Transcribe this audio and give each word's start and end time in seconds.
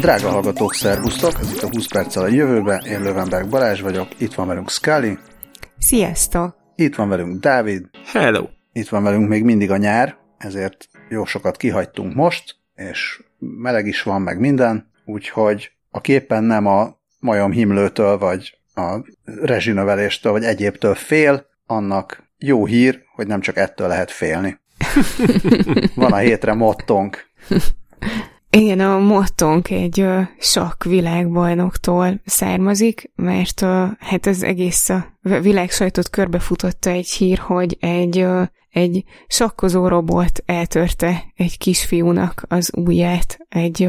Drága 0.00 0.28
hallgatók, 0.28 0.74
szervusztok! 0.74 1.32
Ez 1.40 1.50
itt 1.50 1.62
a 1.62 1.68
20 1.68 1.86
perccel 1.86 2.22
a 2.22 2.28
jövőbe. 2.28 2.82
Én 2.86 3.02
Lövenberg 3.02 3.48
Balázs 3.48 3.80
vagyok, 3.80 4.08
itt 4.20 4.34
van 4.34 4.46
velünk 4.46 4.70
Scully. 4.70 5.18
Sziasztok! 5.78 6.56
Itt 6.74 6.94
van 6.94 7.08
velünk 7.08 7.40
Dávid. 7.40 7.86
Hello! 8.04 8.46
Itt 8.72 8.88
van 8.88 9.02
velünk 9.02 9.28
még 9.28 9.44
mindig 9.44 9.70
a 9.70 9.76
nyár, 9.76 10.16
ezért 10.38 10.88
jó 11.08 11.24
sokat 11.24 11.56
kihagytunk 11.56 12.14
most, 12.14 12.56
és 12.74 13.22
meleg 13.38 13.86
is 13.86 14.02
van, 14.02 14.22
meg 14.22 14.38
minden, 14.38 14.90
úgyhogy 15.04 15.72
a 15.90 16.00
képen 16.00 16.44
nem 16.44 16.66
a 16.66 16.98
majom 17.18 17.50
himlőtől, 17.50 18.18
vagy 18.18 18.58
a 18.74 18.96
rezsinöveléstől, 19.24 20.32
vagy 20.32 20.44
egyébtől 20.44 20.94
fél, 20.94 21.46
annak 21.66 22.22
jó 22.38 22.66
hír, 22.66 23.02
hogy 23.14 23.26
nem 23.26 23.40
csak 23.40 23.56
ettől 23.56 23.88
lehet 23.88 24.10
félni. 24.10 24.60
Van 25.94 26.12
a 26.12 26.16
hétre 26.16 26.54
mottonk. 26.54 27.30
Igen, 28.52 28.80
a 28.80 28.98
mottónk 28.98 29.70
egy 29.70 30.06
sok 30.38 30.84
világbajnoktól 30.84 32.20
származik, 32.24 33.10
mert 33.14 33.60
uh, 33.60 33.88
hát 33.98 34.26
az 34.26 34.42
egész 34.42 34.88
a 34.88 35.14
világ 35.22 35.70
sajtot 35.70 36.10
körbefutotta 36.10 36.90
egy 36.90 37.08
hír, 37.08 37.38
hogy 37.38 37.76
egy, 37.80 38.22
uh, 38.22 38.46
egy 38.70 39.04
sakkozó 39.26 39.88
robot 39.88 40.42
eltörte 40.46 41.24
egy 41.36 41.58
kisfiúnak 41.58 42.44
az 42.48 42.70
ujját 42.76 43.38
egy, 43.48 43.88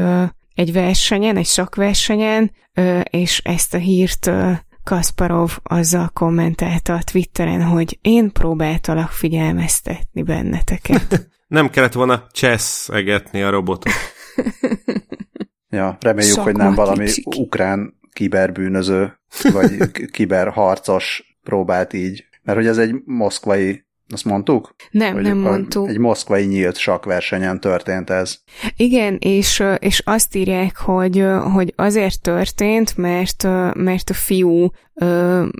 egy 0.54 0.72
versenyen, 0.72 1.36
egy 1.36 1.46
sakversenyen, 1.46 2.52
uh, 2.76 3.00
és 3.10 3.40
ezt 3.44 3.74
a 3.74 3.78
hírt 3.78 4.26
uh, 4.26 4.52
Kasparov 4.84 5.58
azzal 5.62 6.10
kommentálta 6.12 6.94
a 6.94 7.02
Twitteren, 7.02 7.62
hogy 7.62 7.98
én 8.00 8.32
próbáltalak 8.32 9.10
figyelmeztetni 9.10 10.22
benneteket. 10.22 11.26
Nem 11.46 11.70
kellett 11.70 11.92
volna 11.92 12.26
cseszegetni 12.30 13.42
a 13.42 13.50
robotot. 13.50 13.92
ja, 15.68 15.96
reméljük, 16.00 16.34
Sok 16.34 16.44
hogy 16.44 16.56
nem 16.56 16.74
valami 16.74 17.04
kicsi. 17.04 17.22
ukrán 17.36 18.00
kiberbűnöző, 18.12 19.20
vagy 19.52 19.90
kiberharcos 20.10 21.36
próbált 21.42 21.92
így. 21.92 22.24
Mert 22.42 22.58
hogy 22.58 22.66
ez 22.66 22.78
egy 22.78 22.94
moszkvai 23.04 23.86
azt 24.12 24.24
mondtuk? 24.24 24.74
Nem, 24.90 25.12
hogy 25.12 25.22
nem 25.22 25.38
mondtuk. 25.38 25.88
Egy 25.88 25.98
moszkvai 25.98 26.44
nyílt 26.44 26.76
sakversenyen 26.76 27.60
történt 27.60 28.10
ez. 28.10 28.38
Igen, 28.76 29.16
és, 29.20 29.62
és 29.78 30.02
azt 30.04 30.34
írják, 30.34 30.76
hogy, 30.76 31.24
hogy 31.52 31.72
azért 31.76 32.20
történt, 32.20 32.96
mert, 32.96 33.42
mert 33.74 34.10
a 34.10 34.14
fiú 34.14 34.70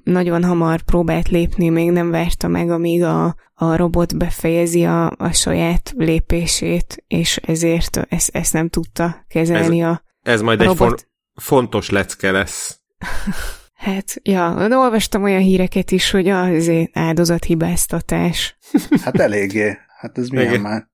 nagyon 0.05 0.45
hamar 0.45 0.83
próbált 0.83 1.29
lépni, 1.29 1.69
még 1.69 1.91
nem 1.91 2.11
várta 2.11 2.49
meg, 2.49 2.71
amíg 2.71 3.03
a, 3.03 3.37
a 3.55 3.77
robot 3.77 4.17
befejezi 4.17 4.85
a, 4.85 5.13
a 5.17 5.33
saját 5.33 5.93
lépését, 5.97 7.05
és 7.07 7.37
ezért 7.37 8.07
ezt, 8.09 8.37
ezt 8.37 8.53
nem 8.53 8.69
tudta 8.69 9.25
kezelni 9.29 9.81
ez, 9.81 9.89
a 9.89 10.03
Ez 10.23 10.41
majd 10.41 10.61
a 10.61 10.65
egy 10.65 10.77
fon- 10.77 11.09
fontos 11.35 11.91
lecke 11.91 12.31
lesz. 12.31 12.81
Hát, 13.83 14.21
ja, 14.23 14.69
de 14.69 14.77
olvastam 14.77 15.23
olyan 15.23 15.41
híreket 15.41 15.91
is, 15.91 16.11
hogy 16.11 16.29
azért 16.29 16.97
áldozathibáztatás. 16.97 18.57
Hát 19.03 19.21
eléggé. 19.21 19.77
Hát 20.01 20.19
ez 20.19 20.29
milyen 20.29 20.49
Igen. 20.49 20.61
már? 20.61 20.91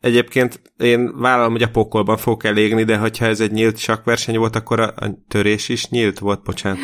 Egyébként 0.00 0.60
én 0.76 1.20
vállalom, 1.20 1.52
hogy 1.52 1.62
a 1.62 1.70
pokolban 1.70 2.16
fogok 2.16 2.44
elégni, 2.44 2.84
de 2.84 2.96
hogyha 2.96 3.26
ez 3.26 3.40
egy 3.40 3.52
nyílt 3.52 3.76
sakverseny 3.76 4.38
volt, 4.38 4.56
akkor 4.56 4.80
a, 4.80 4.92
a 4.96 5.24
törés 5.28 5.68
is 5.68 5.88
nyílt 5.88 6.18
volt, 6.18 6.42
bocsánat. 6.42 6.78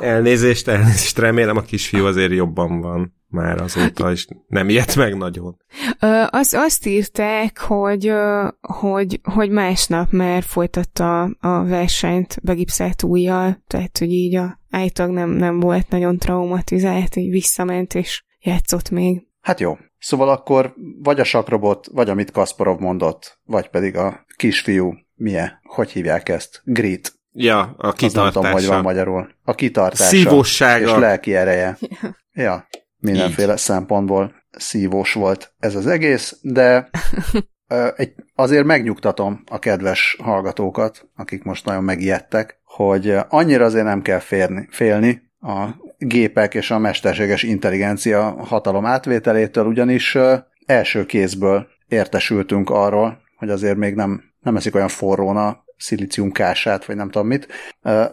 Elnézést, 0.00 0.68
elnézést, 0.68 1.18
remélem 1.18 1.56
a 1.56 1.62
kisfiú 1.62 2.04
azért 2.04 2.32
jobban 2.32 2.80
van 2.80 3.14
már 3.28 3.60
azóta, 3.60 4.10
és 4.10 4.26
nem 4.46 4.68
ilyet 4.68 4.96
meg 4.96 5.16
nagyon. 5.16 5.56
Ö, 6.00 6.22
az, 6.30 6.54
azt 6.54 6.86
írták, 6.86 7.58
hogy, 7.58 8.12
hogy, 8.60 9.20
hogy 9.22 9.50
másnap 9.50 10.10
már 10.10 10.42
folytatta 10.42 11.22
a 11.22 11.64
versenyt 11.64 12.38
begipszelt 12.42 13.02
ujjal, 13.02 13.62
tehát 13.66 13.98
hogy 13.98 14.12
így 14.12 14.34
a 14.34 14.60
állítólag 14.72 15.12
nem, 15.12 15.30
nem 15.30 15.60
volt 15.60 15.88
nagyon 15.88 16.18
traumatizált, 16.18 17.16
így 17.16 17.30
visszament 17.30 17.94
és 17.94 18.24
játszott 18.40 18.90
még. 18.90 19.26
Hát 19.40 19.60
jó. 19.60 19.76
Szóval 19.98 20.28
akkor 20.28 20.74
vagy 21.02 21.20
a 21.20 21.24
sakrobot, 21.24 21.86
vagy 21.92 22.08
amit 22.08 22.30
Kasparov 22.30 22.78
mondott, 22.78 23.38
vagy 23.44 23.68
pedig 23.68 23.96
a 23.96 24.24
kisfiú, 24.36 24.94
milyen, 25.14 25.60
hogy 25.62 25.90
hívják 25.90 26.28
ezt? 26.28 26.60
Grit. 26.64 27.20
Ja, 27.32 27.74
a 27.76 27.92
kitartása. 27.92 28.22
Nem 28.22 28.32
tudom, 28.32 28.52
hogy 28.52 28.66
van 28.66 28.82
magyarul. 28.82 29.34
A 29.44 29.54
kitartása. 29.54 30.04
Szívossága. 30.16 30.84
És 30.84 31.00
lelki 31.00 31.34
ereje. 31.34 31.78
Ja, 32.34 32.42
ja 32.42 32.68
mindenféle 33.02 33.52
Így. 33.52 33.58
szempontból 33.58 34.34
szívós 34.50 35.12
volt 35.12 35.54
ez 35.58 35.74
az 35.74 35.86
egész, 35.86 36.38
de 36.42 36.90
egy, 37.96 38.14
azért 38.34 38.64
megnyugtatom 38.64 39.42
a 39.50 39.58
kedves 39.58 40.16
hallgatókat, 40.22 41.08
akik 41.16 41.42
most 41.42 41.64
nagyon 41.64 41.84
megijedtek, 41.84 42.60
hogy 42.74 43.16
annyira 43.28 43.64
azért 43.64 43.84
nem 43.84 44.02
kell 44.02 44.18
férni, 44.18 44.68
félni 44.70 45.22
a 45.40 45.68
gépek 45.98 46.54
és 46.54 46.70
a 46.70 46.78
mesterséges 46.78 47.42
intelligencia 47.42 48.22
hatalom 48.22 48.86
átvételétől, 48.86 49.66
ugyanis 49.66 50.18
első 50.66 51.06
kézből 51.06 51.66
értesültünk 51.88 52.70
arról, 52.70 53.22
hogy 53.36 53.50
azért 53.50 53.76
még 53.76 53.94
nem, 53.94 54.22
nem 54.40 54.56
eszik 54.56 54.74
olyan 54.74 54.88
forrón 54.88 55.36
a 55.36 55.64
szilíciumkását, 55.76 56.84
vagy 56.84 56.96
nem 56.96 57.10
tudom 57.10 57.26
mit, 57.26 57.48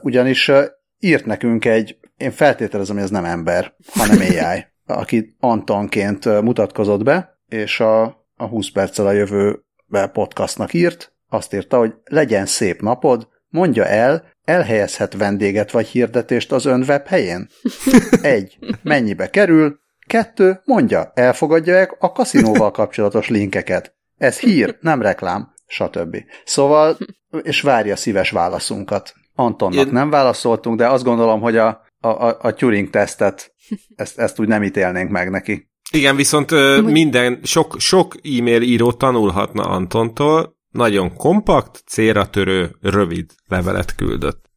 ugyanis 0.01 0.51
írt 0.99 1.25
nekünk 1.25 1.65
egy, 1.65 1.97
én 2.17 2.31
feltételezem, 2.31 2.95
hogy 2.95 3.03
ez 3.03 3.11
nem 3.11 3.25
ember, 3.25 3.73
hanem 3.93 4.19
AI, 4.19 4.65
aki 4.99 5.35
Antonként 5.39 6.41
mutatkozott 6.41 7.03
be, 7.03 7.39
és 7.47 7.79
a, 7.79 8.03
a 8.35 8.45
20 8.45 8.69
perccel 8.71 9.05
a 9.05 9.11
jövőbe 9.11 10.07
podcastnak 10.13 10.73
írt, 10.73 11.13
azt 11.29 11.53
írta, 11.53 11.77
hogy 11.77 11.93
legyen 12.03 12.45
szép 12.45 12.81
napod, 12.81 13.27
mondja 13.49 13.85
el, 13.85 14.23
elhelyezhet 14.49 15.13
vendéget 15.13 15.71
vagy 15.71 15.87
hirdetést 15.87 16.51
az 16.51 16.65
ön 16.65 16.83
webhelyén? 16.87 17.49
Egy, 18.21 18.57
mennyibe 18.83 19.29
kerül? 19.29 19.79
Kettő, 20.07 20.61
mondja, 20.65 21.11
elfogadja-e 21.15 21.95
a 21.99 22.11
kaszinóval 22.11 22.71
kapcsolatos 22.71 23.29
linkeket? 23.29 23.95
Ez 24.17 24.39
hír, 24.39 24.77
nem 24.81 25.01
reklám, 25.01 25.53
stb. 25.67 26.17
Szóval, 26.45 26.97
és 27.41 27.61
várja 27.61 27.95
szíves 27.95 28.31
válaszunkat. 28.31 29.13
Antonnak 29.35 29.85
Én... 29.85 29.91
nem 29.91 30.09
válaszoltunk, 30.09 30.77
de 30.77 30.87
azt 30.87 31.03
gondolom, 31.03 31.41
hogy 31.41 31.57
a, 31.57 31.81
a, 31.99 32.09
a 32.39 32.53
Turing-tesztet, 32.53 33.53
ezt, 33.95 34.19
ezt 34.19 34.39
úgy 34.39 34.47
nem 34.47 34.63
ítélnénk 34.63 35.09
meg 35.09 35.29
neki. 35.29 35.69
Igen, 35.91 36.15
viszont 36.15 36.51
minden, 36.81 37.39
sok, 37.43 37.75
sok 37.79 38.15
e-mail 38.39 38.61
író 38.61 38.91
tanulhatna 38.91 39.63
Antontól, 39.63 40.57
nagyon 40.71 41.13
kompakt, 41.13 41.83
célra 41.85 42.29
törő, 42.29 42.75
rövid 42.81 43.25
levelet 43.47 43.95
küldött. 43.95 44.49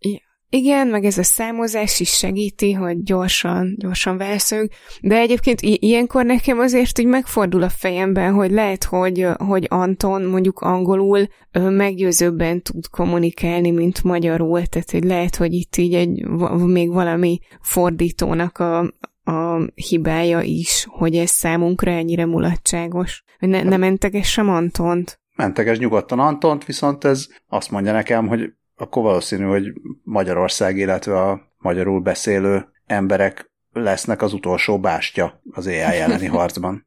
Igen, 0.55 0.87
meg 0.87 1.05
ez 1.05 1.19
a 1.19 1.23
számozás 1.23 2.01
is 2.01 2.09
segíti, 2.09 2.73
hogy 2.73 3.03
gyorsan, 3.03 3.75
gyorsan 3.79 4.17
válaszoljunk, 4.17 4.71
de 5.01 5.17
egyébként 5.17 5.61
i- 5.61 5.79
ilyenkor 5.81 6.25
nekem 6.25 6.59
azért 6.59 6.99
úgy 6.99 7.07
megfordul 7.07 7.63
a 7.63 7.69
fejemben, 7.69 8.33
hogy 8.33 8.51
lehet, 8.51 8.85
hogy, 8.85 9.27
hogy 9.37 9.67
Anton 9.69 10.23
mondjuk 10.23 10.61
angolul 10.61 11.27
meggyőzőbben 11.53 12.63
tud 12.63 12.89
kommunikálni, 12.89 13.71
mint 13.71 14.03
magyarul, 14.03 14.67
tehát 14.67 14.91
hogy 14.91 15.05
lehet, 15.05 15.37
hogy 15.37 15.53
itt 15.53 15.77
így 15.77 15.95
egy, 15.95 16.27
még 16.67 16.93
valami 16.93 17.39
fordítónak 17.61 18.59
a, 18.59 18.79
a 19.25 19.67
hibája 19.75 20.41
is, 20.41 20.87
hogy 20.89 21.17
ez 21.17 21.31
számunkra 21.31 21.91
ennyire 21.91 22.27
mulatságos. 22.27 23.23
Ne, 23.39 23.63
ne 23.63 23.77
mentegessem 23.77 24.49
Antont 24.49 25.21
menteges 25.37 25.79
nyugodtan 25.79 26.19
Antont, 26.19 26.65
viszont 26.65 27.05
ez 27.05 27.27
azt 27.49 27.71
mondja 27.71 27.93
nekem, 27.93 28.29
hogy 28.29 28.53
akkor 28.77 29.03
valószínű, 29.03 29.45
hogy 29.45 29.73
Magyarország, 30.03 30.77
illetve 30.77 31.21
a 31.21 31.41
magyarul 31.59 32.01
beszélő 32.01 32.69
emberek 32.87 33.51
lesznek 33.73 34.23
az 34.23 34.33
utolsó 34.33 34.81
bástya 34.81 35.43
az 35.51 35.67
AI 35.67 35.77
elleni 35.77 36.27
harcban. 36.37 36.87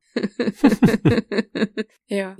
ja, 2.06 2.36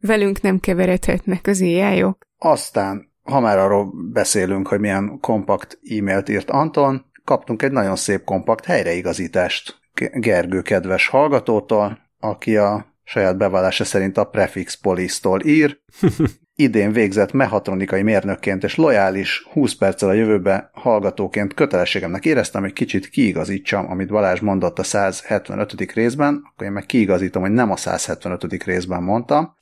velünk 0.00 0.40
nem 0.40 0.58
keveredhetnek 0.60 1.46
az 1.46 1.60
ai 1.60 2.02
-ok. 2.02 2.26
Aztán, 2.38 3.12
ha 3.22 3.40
már 3.40 3.58
arról 3.58 3.92
beszélünk, 4.12 4.68
hogy 4.68 4.80
milyen 4.80 5.18
kompakt 5.20 5.78
e-mailt 5.98 6.28
írt 6.28 6.50
Anton, 6.50 7.04
kaptunk 7.24 7.62
egy 7.62 7.72
nagyon 7.72 7.96
szép 7.96 8.24
kompakt 8.24 8.64
helyreigazítást 8.64 9.80
Gergő 10.12 10.62
kedves 10.62 11.06
hallgatótól, 11.06 11.98
aki 12.18 12.56
a 12.56 12.87
saját 13.08 13.36
bevallása 13.36 13.84
szerint 13.84 14.18
a 14.18 14.24
Prefix 14.24 14.74
Police-tól 14.74 15.40
ír. 15.44 15.78
Idén 16.54 16.92
végzett 16.92 17.32
mehatronikai 17.32 18.02
mérnökként 18.02 18.64
és 18.64 18.76
lojális 18.76 19.46
20 19.52 19.74
perccel 19.74 20.08
a 20.08 20.12
jövőbe 20.12 20.70
hallgatóként 20.72 21.54
kötelességemnek 21.54 22.24
éreztem, 22.24 22.62
hogy 22.62 22.72
kicsit 22.72 23.08
kiigazítsam, 23.08 23.90
amit 23.90 24.08
Balázs 24.08 24.40
mondott 24.40 24.78
a 24.78 24.82
175. 24.82 25.92
részben, 25.92 26.42
akkor 26.52 26.66
én 26.66 26.72
meg 26.72 26.86
kiigazítom, 26.86 27.42
hogy 27.42 27.50
nem 27.50 27.70
a 27.70 27.76
175. 27.76 28.64
részben 28.64 29.02
mondtam 29.02 29.54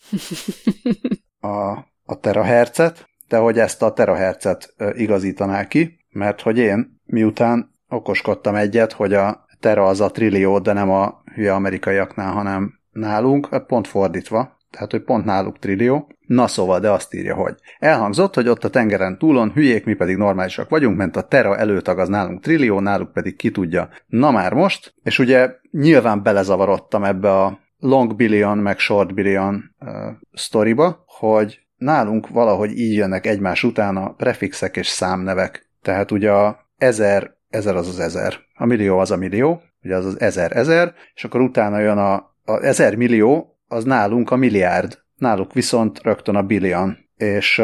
a, 1.40 1.70
a 2.04 2.20
terahercet, 2.20 3.08
de 3.28 3.36
hogy 3.36 3.58
ezt 3.58 3.82
a 3.82 3.92
terahercet 3.92 4.74
igazítaná 4.92 5.66
ki, 5.66 5.98
mert 6.10 6.40
hogy 6.40 6.58
én 6.58 7.00
miután 7.04 7.74
okoskodtam 7.88 8.54
egyet, 8.54 8.92
hogy 8.92 9.14
a 9.14 9.46
tera 9.60 9.86
az 9.86 10.00
a 10.00 10.10
trillió, 10.10 10.58
de 10.58 10.72
nem 10.72 10.90
a 10.90 11.22
hülye 11.34 11.54
amerikaiaknál, 11.54 12.32
hanem 12.32 12.75
nálunk, 12.96 13.48
hát 13.50 13.66
pont 13.66 13.86
fordítva, 13.86 14.56
tehát 14.70 14.90
hogy 14.90 15.02
pont 15.02 15.24
náluk 15.24 15.58
trillió. 15.58 16.08
Na 16.26 16.46
szóval, 16.46 16.80
de 16.80 16.90
azt 16.90 17.14
írja, 17.14 17.34
hogy 17.34 17.54
elhangzott, 17.78 18.34
hogy 18.34 18.48
ott 18.48 18.64
a 18.64 18.70
tengeren 18.70 19.18
túlon 19.18 19.52
hülyék, 19.52 19.84
mi 19.84 19.94
pedig 19.94 20.16
normálisak 20.16 20.68
vagyunk, 20.68 20.96
mert 20.96 21.16
a 21.16 21.22
Terra 21.22 21.56
előtag 21.56 21.98
az 21.98 22.08
nálunk 22.08 22.42
trillió, 22.42 22.80
náluk 22.80 23.12
pedig 23.12 23.36
ki 23.36 23.50
tudja. 23.50 23.88
Na 24.06 24.30
már 24.30 24.52
most, 24.52 24.94
és 25.02 25.18
ugye 25.18 25.50
nyilván 25.70 26.22
belezavarodtam 26.22 27.04
ebbe 27.04 27.30
a 27.30 27.58
long 27.78 28.16
billion 28.16 28.58
meg 28.58 28.78
short 28.78 29.14
billion 29.14 29.74
uh, 29.80 29.90
sztoriba, 30.32 31.04
hogy 31.06 31.60
nálunk 31.76 32.28
valahogy 32.28 32.78
így 32.78 32.94
jönnek 32.94 33.26
egymás 33.26 33.64
után 33.64 33.96
a 33.96 34.12
prefixek 34.12 34.76
és 34.76 34.86
számnevek. 34.86 35.70
Tehát 35.82 36.10
ugye 36.10 36.32
a 36.32 36.68
ezer, 36.76 37.34
ezer 37.48 37.76
az 37.76 37.88
az 37.88 38.00
ezer, 38.00 38.34
a 38.54 38.66
millió 38.66 38.98
az 38.98 39.10
a 39.10 39.16
millió, 39.16 39.62
ugye 39.82 39.96
az 39.96 40.04
az 40.04 40.20
ezer 40.20 40.56
ezer, 40.56 40.94
és 41.14 41.24
akkor 41.24 41.40
utána 41.40 41.78
jön 41.78 41.98
a, 41.98 42.35
a 42.46 42.64
ezer 42.64 42.94
millió, 42.94 43.58
az 43.68 43.84
nálunk 43.84 44.30
a 44.30 44.36
milliárd, 44.36 44.98
náluk 45.16 45.52
viszont 45.52 46.02
rögtön 46.02 46.36
a 46.36 46.42
billion, 46.42 46.96
és 47.16 47.62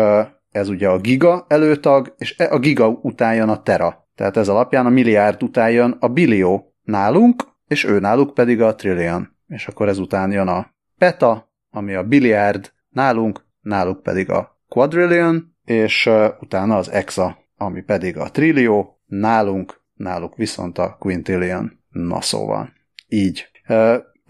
ez 0.50 0.68
ugye 0.68 0.88
a 0.88 0.98
giga 0.98 1.44
előtag, 1.48 2.14
és 2.18 2.38
e, 2.38 2.52
a 2.52 2.58
giga 2.58 2.88
után 2.88 3.34
jön 3.34 3.48
a 3.48 3.62
tera. 3.62 4.08
Tehát 4.14 4.36
ez 4.36 4.48
alapján 4.48 4.86
a 4.86 4.90
milliárd 4.90 5.42
után 5.42 5.70
jön 5.70 5.96
a 6.00 6.08
billió 6.08 6.74
nálunk, 6.82 7.42
és 7.66 7.84
ő 7.84 7.98
náluk 7.98 8.34
pedig 8.34 8.60
a 8.60 8.74
trillion. 8.74 9.36
És 9.46 9.66
akkor 9.66 9.88
ezután 9.88 10.32
jön 10.32 10.48
a 10.48 10.74
peta, 10.98 11.52
ami 11.70 11.94
a 11.94 12.02
billiárd 12.02 12.72
nálunk, 12.88 13.44
náluk 13.60 14.02
pedig 14.02 14.30
a 14.30 14.60
quadrillion, 14.68 15.56
és 15.64 16.10
utána 16.40 16.76
az 16.76 16.90
exa, 16.90 17.38
ami 17.56 17.82
pedig 17.82 18.16
a 18.16 18.30
trillió, 18.30 19.00
nálunk, 19.06 19.80
náluk 19.94 20.36
viszont 20.36 20.78
a 20.78 20.96
quintillion. 20.98 21.80
Na 21.90 22.20
szóval, 22.20 22.72
így. 23.08 23.46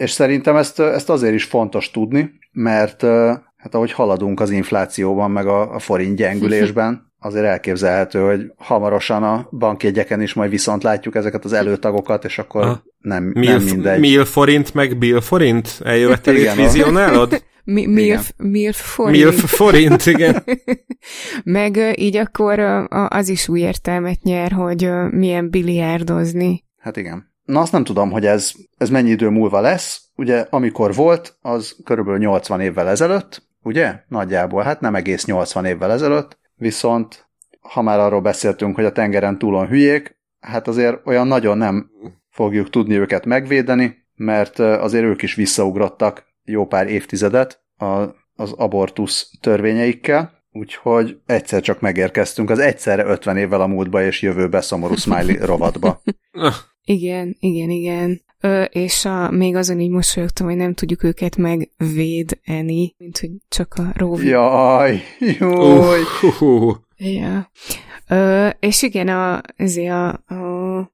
És 0.03 0.11
szerintem 0.11 0.55
ezt, 0.55 0.79
ezt 0.79 1.09
azért 1.09 1.33
is 1.33 1.43
fontos 1.43 1.91
tudni, 1.91 2.31
mert 2.51 3.01
hát 3.55 3.73
ahogy 3.75 3.91
haladunk 3.91 4.39
az 4.39 4.49
inflációban, 4.49 5.31
meg 5.31 5.47
a, 5.47 5.75
a 5.75 5.79
forint 5.79 6.15
gyengülésben, 6.15 7.11
azért 7.19 7.45
elképzelhető, 7.45 8.19
hogy 8.19 8.51
hamarosan 8.57 9.23
a 9.23 9.47
bankjegyeken 9.51 10.21
is 10.21 10.33
majd 10.33 10.49
viszont 10.49 10.83
látjuk 10.83 11.15
ezeket 11.15 11.45
az 11.45 11.53
előtagokat, 11.53 12.25
és 12.25 12.39
akkor 12.39 12.63
ah. 12.63 12.77
nem, 12.97 13.23
mil, 13.23 13.51
nem 13.51 13.63
mindegy. 13.63 13.99
Mil 13.99 14.25
forint, 14.25 14.73
meg 14.73 14.97
bill 14.97 15.21
forint? 15.21 15.79
Eljövettél 15.83 16.35
itt 16.35 16.53
vizionálod? 16.53 17.43
Mi, 17.65 17.85
milf, 17.85 18.31
milf 18.37 18.93
forint. 18.93 19.23
Milf 19.23 19.55
forint, 19.55 20.05
igen. 20.05 20.43
Meg 21.43 21.93
így 21.95 22.17
akkor 22.17 22.59
az 22.89 23.29
is 23.29 23.47
új 23.47 23.59
értelmet 23.59 24.21
nyer, 24.21 24.51
hogy 24.51 24.89
milyen 25.11 25.49
biliárdozni. 25.49 26.63
Hát 26.77 26.97
igen. 26.97 27.32
Na 27.43 27.59
azt 27.59 27.71
nem 27.71 27.83
tudom, 27.83 28.11
hogy 28.11 28.25
ez, 28.25 28.51
ez 28.77 28.89
mennyi 28.89 29.09
idő 29.09 29.29
múlva 29.29 29.59
lesz. 29.59 30.01
Ugye 30.15 30.47
amikor 30.49 30.93
volt, 30.93 31.37
az 31.41 31.75
körülbelül 31.83 32.19
80 32.19 32.59
évvel 32.59 32.89
ezelőtt, 32.89 33.47
ugye? 33.63 34.03
Nagyjából, 34.07 34.63
hát 34.63 34.79
nem 34.79 34.95
egész 34.95 35.25
80 35.25 35.65
évvel 35.65 35.91
ezelőtt, 35.91 36.37
viszont 36.55 37.27
ha 37.61 37.81
már 37.81 37.99
arról 37.99 38.21
beszéltünk, 38.21 38.75
hogy 38.75 38.85
a 38.85 38.91
tengeren 38.91 39.37
túlon 39.37 39.67
hülyék, 39.67 40.17
hát 40.39 40.67
azért 40.67 41.05
olyan 41.05 41.27
nagyon 41.27 41.57
nem 41.57 41.89
fogjuk 42.29 42.69
tudni 42.69 42.97
őket 42.97 43.25
megvédeni, 43.25 44.05
mert 44.15 44.59
azért 44.59 45.03
ők 45.03 45.21
is 45.21 45.35
visszaugrottak 45.35 46.25
jó 46.43 46.65
pár 46.65 46.87
évtizedet 46.87 47.63
az 48.35 48.51
abortusz 48.51 49.31
törvényeikkel, 49.41 50.43
úgyhogy 50.51 51.17
egyszer 51.25 51.61
csak 51.61 51.79
megérkeztünk 51.79 52.49
az 52.49 52.59
egyszerre 52.59 53.05
50 53.05 53.37
évvel 53.37 53.61
a 53.61 53.67
múltba 53.67 54.03
és 54.03 54.21
jövőbe 54.21 54.61
szomorú 54.61 54.95
smiley 54.95 55.45
rovatba. 55.45 56.01
igen, 56.85 57.35
igen, 57.39 57.69
igen. 57.69 58.21
Ö, 58.39 58.61
és 58.61 59.05
a, 59.05 59.31
még 59.31 59.55
azon 59.55 59.79
így 59.79 59.89
mosolyogtam, 59.89 60.47
hogy 60.47 60.55
nem 60.55 60.73
tudjuk 60.73 61.03
őket 61.03 61.37
megvédeni, 61.37 62.95
mint 62.97 63.19
hogy 63.19 63.31
csak 63.49 63.73
a 63.73 63.91
róvi. 63.95 64.27
Jaj, 64.27 65.01
jó. 65.39 65.79
Uh, 65.79 65.95
uh, 66.21 66.41
uh. 66.41 66.75
Ja. 66.97 67.51
Ö, 68.07 68.47
és 68.59 68.81
igen, 68.81 69.07
a, 69.07 69.41
ezért 69.55 69.91
a, 69.91 70.09
a 70.09 70.91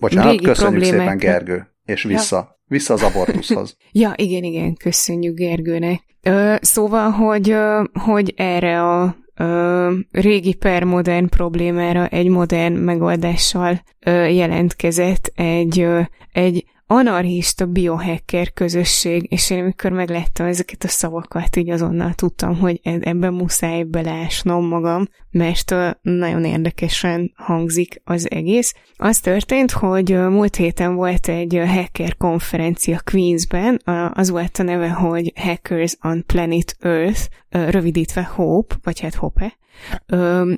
Bocsánat, 0.00 0.30
régi 0.30 0.44
köszönjük 0.44 0.80
problémák... 0.80 1.00
szépen, 1.00 1.16
Gergő, 1.16 1.66
és 1.84 2.02
vissza. 2.02 2.36
Ja. 2.36 2.58
Vissza 2.66 2.94
az 2.94 3.02
abortuszhoz. 3.02 3.76
ja, 3.92 4.12
igen, 4.16 4.44
igen, 4.44 4.74
köszönjük 4.74 5.36
Gergőnek. 5.36 6.02
Ö, 6.22 6.54
szóval, 6.60 7.10
hogy, 7.10 7.56
hogy 7.92 8.34
erre 8.36 8.82
a 8.82 9.16
ö, 9.34 9.92
régi 10.10 10.54
per 10.54 10.84
modern 10.84 11.28
problémára 11.28 12.06
egy 12.06 12.28
modern 12.28 12.72
megoldással 12.72 13.80
ö, 14.00 14.26
jelentkezett 14.26 15.32
egy, 15.34 15.80
ö, 15.80 16.00
egy 16.32 16.64
anarchista 16.92 17.66
biohacker 17.66 18.52
közösség, 18.52 19.26
és 19.32 19.50
én 19.50 19.60
amikor 19.60 19.90
megláttam 19.90 20.46
ezeket 20.46 20.84
a 20.84 20.88
szavakat, 20.88 21.56
így 21.56 21.70
azonnal 21.70 22.12
tudtam, 22.14 22.58
hogy 22.58 22.80
e- 22.82 22.98
ebben 23.00 23.32
muszáj 23.32 23.82
beleásnom 23.82 24.66
magam, 24.66 25.04
mert 25.30 25.74
nagyon 26.02 26.44
érdekesen 26.44 27.32
hangzik 27.36 28.00
az 28.04 28.30
egész. 28.30 28.74
Az 28.96 29.20
történt, 29.20 29.70
hogy 29.70 30.12
múlt 30.12 30.56
héten 30.56 30.94
volt 30.94 31.28
egy 31.28 31.62
hacker 31.66 32.16
konferencia 32.16 33.00
Queensben, 33.04 33.80
az 34.12 34.30
volt 34.30 34.58
a 34.58 34.62
neve, 34.62 34.90
hogy 34.90 35.32
Hackers 35.36 35.96
on 36.02 36.24
Planet 36.26 36.76
Earth, 36.80 37.26
rövidítve 37.48 38.22
HOPE, 38.22 38.76
vagy 38.82 39.00
hát 39.00 39.14
HOPE, 39.14 39.58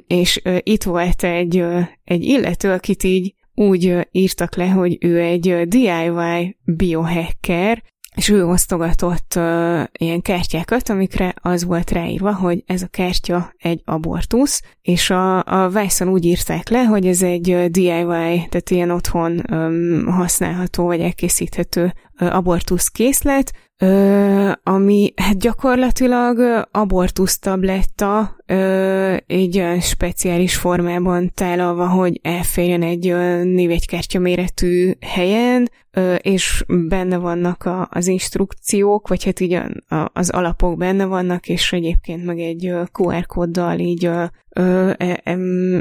és 0.07 0.43
itt 0.63 0.83
volt 0.83 1.23
egy, 1.23 1.65
egy 2.05 2.23
illető, 2.23 2.71
akit 2.71 3.03
így 3.03 3.35
úgy 3.55 4.09
írtak 4.11 4.57
le, 4.57 4.69
hogy 4.69 4.99
ő 5.01 5.21
egy 5.21 5.69
DIY 5.69 6.57
biohacker, 6.65 7.83
és 8.15 8.29
ő 8.29 8.47
osztogatott 8.47 9.33
uh, 9.37 9.83
ilyen 9.93 10.21
kártyákat, 10.23 10.89
amikre 10.89 11.35
az 11.41 11.65
volt 11.65 11.91
ráírva, 11.91 12.35
hogy 12.35 12.63
ez 12.67 12.83
a 12.83 12.87
kártya 12.87 13.53
egy 13.59 13.83
abortusz, 13.85 14.63
és 14.83 15.11
a, 15.11 15.45
a 15.45 15.69
Vice-on 15.69 16.13
úgy 16.13 16.25
írták 16.25 16.69
le, 16.69 16.83
hogy 16.83 17.07
ez 17.07 17.23
egy 17.23 17.71
DIY, 17.71 18.47
tehát 18.49 18.71
ilyen 18.71 18.91
otthon 18.91 19.43
um, 19.51 20.07
használható 20.07 20.85
vagy 20.85 21.01
elkészíthető 21.01 21.93
uh, 22.21 22.35
abortusz 22.37 22.89
készlet, 22.89 23.53
Ö, 23.83 24.51
ami 24.63 25.13
hát 25.17 25.39
gyakorlatilag 25.39 26.67
abortusz 26.71 27.39
tabletta 27.39 28.37
ö, 28.47 29.17
egy 29.27 29.59
olyan 29.59 29.81
speciális 29.81 30.57
formában 30.57 31.31
tálalva, 31.35 31.89
hogy 31.89 32.21
elférjen 32.23 32.83
egy 32.83 33.15
névegykártya 33.45 34.19
méretű 34.19 34.93
helyen, 35.01 35.71
ö, 35.91 36.15
és 36.15 36.65
benne 36.69 37.17
vannak 37.17 37.65
a, 37.65 37.89
az 37.91 38.07
instrukciók, 38.07 39.09
vagy 39.09 39.25
hát 39.25 39.41
így 39.41 39.53
a, 39.53 39.95
a, 39.97 40.11
az 40.13 40.31
alapok 40.31 40.77
benne 40.77 41.05
vannak, 41.05 41.49
és 41.49 41.73
egyébként 41.73 42.25
meg 42.25 42.39
egy 42.39 42.73
QR 42.93 43.27
kóddal 43.27 43.79
így 43.79 44.05
ö, 44.05 44.91
e, 44.97 45.21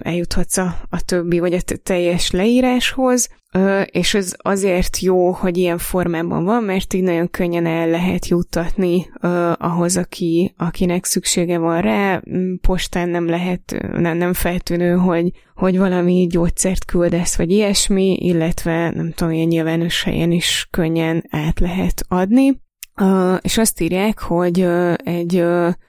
eljuthatsz 0.01 0.57
a, 0.57 0.75
a 0.89 1.05
többi, 1.05 1.39
vagy 1.39 1.53
a 1.53 1.75
teljes 1.83 2.31
leíráshoz, 2.31 3.29
és 3.85 4.13
ez 4.13 4.33
azért 4.37 4.99
jó, 4.99 5.31
hogy 5.31 5.57
ilyen 5.57 5.77
formában 5.77 6.43
van, 6.43 6.63
mert 6.63 6.93
így 6.93 7.03
nagyon 7.03 7.29
könnyen 7.29 7.65
el 7.65 7.89
lehet 7.91 8.27
juttatni 8.27 9.05
ahhoz, 9.57 9.97
aki, 9.97 10.53
akinek 10.57 11.05
szüksége 11.05 11.57
van 11.57 11.81
rá. 11.81 12.21
Postán 12.61 13.09
nem 13.09 13.27
lehet, 13.27 13.75
nem, 13.91 14.17
nem 14.17 14.33
feltűnő, 14.33 14.95
hogy, 14.95 15.31
hogy 15.55 15.77
valami 15.77 16.27
gyógyszert 16.29 16.85
küldesz, 16.85 17.37
vagy 17.37 17.51
ilyesmi, 17.51 18.13
illetve 18.13 18.91
nem 18.91 19.11
tudom, 19.11 19.33
ilyen 19.33 19.47
nyilvános 19.47 20.03
helyen 20.03 20.31
is 20.31 20.67
könnyen 20.71 21.23
át 21.29 21.59
lehet 21.59 22.03
adni. 22.07 22.59
És 23.41 23.57
azt 23.57 23.81
írják, 23.81 24.19
hogy 24.19 24.67
egy, 25.03 25.43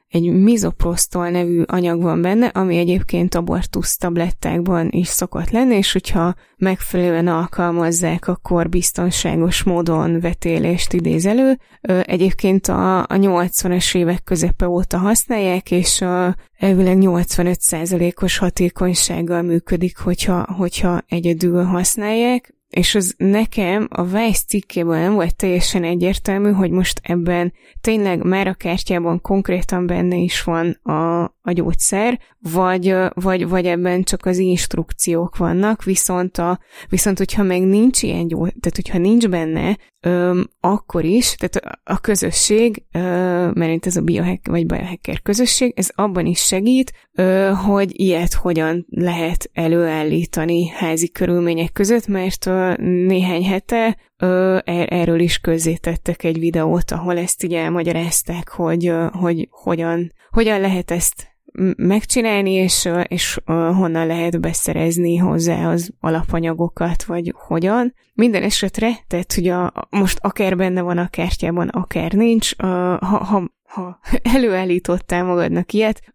egy 0.09 0.32
mizoprostol 0.32 1.28
nevű 1.28 1.62
anyag 1.62 2.02
van 2.02 2.23
benne, 2.23 2.47
ami 2.47 2.76
egyébként 2.76 3.35
abortusz 3.35 3.97
tablettákban 3.97 4.88
is 4.90 5.09
szokott 5.09 5.50
lenni, 5.50 5.76
és 5.76 5.92
hogyha 5.92 6.35
megfelelően 6.56 7.28
alkalmazzák, 7.28 8.28
akkor 8.28 8.68
biztonságos 8.68 9.62
módon 9.62 10.21
vetélést 10.21 10.92
idéz 10.92 11.26
elő. 11.26 11.59
Egyébként 12.02 12.66
a, 12.66 12.99
a 12.99 13.06
80-as 13.06 13.97
évek 13.97 14.23
közepe 14.25 14.68
óta 14.68 14.99
használják, 14.99 15.71
és 15.71 16.00
a 16.00 16.37
elvileg 16.59 16.99
85%-os 17.00 18.38
hatékonysággal 18.38 19.42
működik, 19.42 19.99
hogyha, 19.99 20.47
hogyha 20.56 21.00
egyedül 21.09 21.62
használják 21.62 22.54
és 22.72 22.94
az 22.94 23.14
nekem 23.16 23.88
a 23.90 24.02
Vice 24.02 24.44
cikkében 24.46 25.00
nem 25.00 25.14
volt 25.14 25.36
teljesen 25.36 25.84
egyértelmű, 25.84 26.50
hogy 26.50 26.70
most 26.70 27.00
ebben 27.02 27.52
tényleg 27.80 28.22
már 28.24 28.46
a 28.46 28.54
kártyában 28.54 29.20
konkrétan 29.20 29.86
benne 29.86 30.16
is 30.16 30.42
van 30.42 30.78
a, 30.82 31.22
a 31.22 31.52
gyógyszer, 31.52 32.20
vagy, 32.38 32.94
vagy, 33.14 33.48
vagy 33.48 33.66
ebben 33.66 34.02
csak 34.02 34.26
az 34.26 34.38
instrukciók 34.38 35.36
vannak, 35.36 35.84
viszont, 35.84 36.38
a, 36.38 36.58
viszont 36.88 37.18
hogyha 37.18 37.42
meg 37.42 37.62
nincs 37.62 38.02
ilyen 38.02 38.26
gyógyszer, 38.26 38.58
tehát 38.60 38.76
hogyha 38.76 38.98
nincs 38.98 39.28
benne, 39.28 39.78
öm, 40.00 40.48
akkor 40.60 41.04
is, 41.04 41.34
tehát 41.34 41.56
a, 41.56 41.92
a 41.92 42.00
közösség, 42.00 42.84
öm, 42.92 43.52
mert 43.54 43.86
ez 43.86 43.96
a 43.96 44.00
biohack, 44.00 44.48
vagy 44.48 44.66
biohacker 44.66 45.22
közösség, 45.22 45.72
ez 45.76 45.90
abban 45.94 46.26
is 46.26 46.38
segít, 46.38 46.92
öm, 47.12 47.54
hogy 47.54 48.00
ilyet 48.00 48.34
hogyan 48.34 48.86
lehet 48.90 49.50
előállítani 49.52 50.68
házi 50.68 51.10
körülmények 51.10 51.72
között, 51.72 52.06
mert 52.06 52.46
öm, 52.46 52.62
néhány 53.07 53.45
hete 53.45 53.97
er-, 54.16 54.92
erről 54.92 55.21
is 55.21 55.38
közzétettek 55.38 56.25
egy 56.25 56.38
videót, 56.38 56.90
ahol 56.90 57.19
ezt 57.19 57.42
így 57.42 57.54
elmagyarázták, 57.54 58.49
hogy, 58.49 58.92
hogy 59.12 59.49
hogyan, 59.50 60.12
hogyan 60.31 60.61
lehet 60.61 60.90
ezt 60.90 61.31
megcsinálni, 61.76 62.50
és, 62.50 62.88
és 63.07 63.40
honnan 63.45 64.07
lehet 64.07 64.40
beszerezni 64.40 65.16
hozzá 65.16 65.71
az 65.71 65.90
alapanyagokat, 66.00 67.04
vagy 67.04 67.35
hogyan. 67.37 67.95
Minden 68.14 68.42
esetre, 68.42 68.90
tehát 69.07 69.33
a, 69.33 69.88
most 69.90 70.19
akár 70.21 70.57
benne 70.57 70.81
van 70.81 70.99
a 70.99 71.09
kártyában, 71.09 71.69
akár 71.69 72.12
nincs, 72.12 72.57
ha, 72.57 72.97
ha, 73.25 73.42
ha 73.64 73.99
előállítottál 74.37 75.25
magadnak 75.25 75.73
ilyet, 75.73 76.14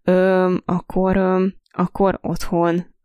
akkor, 0.66 1.18
akkor 1.72 2.20
otthon 2.22 2.96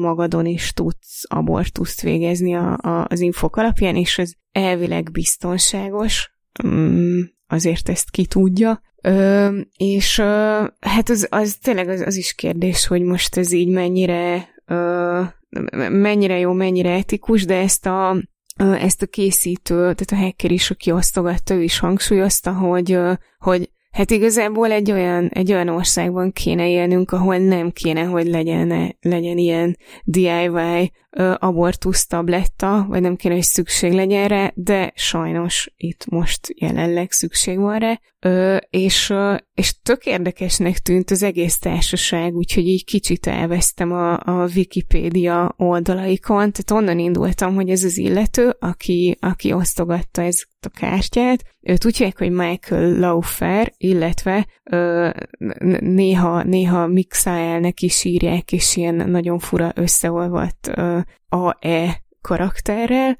magadon 0.00 0.46
is 0.46 0.72
tudsz 0.72 1.22
abortuszt 1.28 2.00
végezni 2.00 2.54
a, 2.54 2.72
a, 2.72 3.06
az 3.08 3.20
infok 3.20 3.56
alapján, 3.56 3.96
és 3.96 4.18
ez 4.18 4.32
elvileg 4.52 5.10
biztonságos, 5.10 6.32
mm, 6.66 7.20
azért 7.46 7.88
ezt 7.88 8.10
ki 8.10 8.26
tudja. 8.26 8.80
Ö, 9.02 9.58
és 9.76 10.18
ö, 10.18 10.64
hát 10.80 11.08
az, 11.08 11.26
az 11.30 11.56
tényleg 11.62 11.88
az, 11.88 12.00
az 12.00 12.16
is 12.16 12.34
kérdés, 12.34 12.86
hogy 12.86 13.02
most 13.02 13.36
ez 13.36 13.52
így 13.52 13.68
mennyire 13.68 14.48
ö, 14.66 15.22
mennyire 15.90 16.38
jó, 16.38 16.52
mennyire 16.52 16.90
etikus, 16.90 17.44
de 17.44 17.56
ezt 17.56 17.86
a 17.86 18.16
ezt 18.60 19.02
a 19.02 19.06
készítő, 19.06 19.74
tehát 19.74 20.12
a 20.12 20.16
hacker 20.16 20.50
is, 20.50 20.70
aki 20.70 20.90
osztogatta, 20.90 21.54
ő 21.54 21.62
is 21.62 21.78
hangsúlyozta, 21.78 22.52
hogy, 22.52 22.98
hogy 23.38 23.70
Hát 23.90 24.10
igazából 24.10 24.70
egy 24.70 24.90
olyan, 24.90 25.28
egy 25.28 25.52
olyan 25.52 25.68
országban 25.68 26.32
kéne 26.32 26.68
élnünk, 26.68 27.12
ahol 27.12 27.36
nem 27.36 27.70
kéne, 27.70 28.02
hogy 28.02 28.26
legyen, 28.26 28.96
legyen 29.00 29.38
ilyen 29.38 29.76
DIY 30.04 30.92
abortusz 31.38 32.06
tabletta, 32.06 32.86
vagy 32.88 33.00
nem 33.00 33.16
kéne, 33.16 33.34
hogy 33.34 33.42
szükség 33.42 33.92
legyen 33.92 34.28
rá, 34.28 34.52
de 34.54 34.92
sajnos 34.94 35.72
itt 35.76 36.06
most 36.06 36.54
jelenleg 36.54 37.10
szükség 37.10 37.58
van 37.58 37.78
rá, 37.78 38.00
és, 38.70 39.14
és 39.54 39.74
tök 39.82 40.06
érdekesnek 40.06 40.78
tűnt 40.78 41.10
az 41.10 41.22
egész 41.22 41.58
társaság, 41.58 42.34
úgyhogy 42.34 42.66
így 42.66 42.84
kicsit 42.84 43.26
elvesztem 43.26 43.92
a, 43.92 44.12
a 44.12 44.48
Wikipédia 44.54 45.54
oldalaikon, 45.56 46.52
tehát 46.52 46.70
onnan 46.70 46.98
indultam, 46.98 47.54
hogy 47.54 47.70
ez 47.70 47.84
az 47.84 47.96
illető, 47.96 48.56
aki, 48.58 49.16
aki 49.20 49.52
osztogatta 49.52 50.22
ezt 50.22 50.48
a 50.60 50.68
kártyát, 50.68 51.44
őt 51.60 51.84
úgy 51.84 51.96
hívják, 51.96 52.18
hogy 52.18 52.30
Michael 52.30 52.98
Laufer, 52.98 53.72
illetve 53.76 54.46
ö, 54.70 55.10
néha, 55.80 56.42
néha 56.42 56.86
mixájelnek 56.86 57.80
is 57.80 58.04
írják, 58.04 58.52
és 58.52 58.76
ilyen 58.76 58.94
nagyon 58.94 59.38
fura 59.38 59.72
összeolvadt 59.74 60.68
ö, 60.68 60.99
AE 61.32 62.00
karakterrel, 62.20 63.18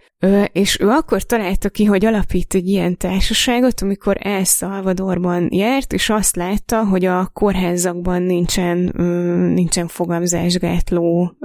és 0.52 0.80
ő 0.80 0.88
akkor 0.88 1.22
találta 1.22 1.68
ki, 1.68 1.84
hogy 1.84 2.04
alapít 2.04 2.54
egy 2.54 2.68
ilyen 2.68 2.96
társaságot, 2.96 3.80
amikor 3.80 4.16
El 4.20 4.44
Salvadorban 4.44 5.48
járt, 5.50 5.92
és 5.92 6.10
azt 6.10 6.36
látta, 6.36 6.84
hogy 6.84 7.04
a 7.04 7.30
kórházakban 7.32 8.22
nincsen, 8.22 8.78
nincsen 9.54 9.86
fogamzásgátló 9.86 11.36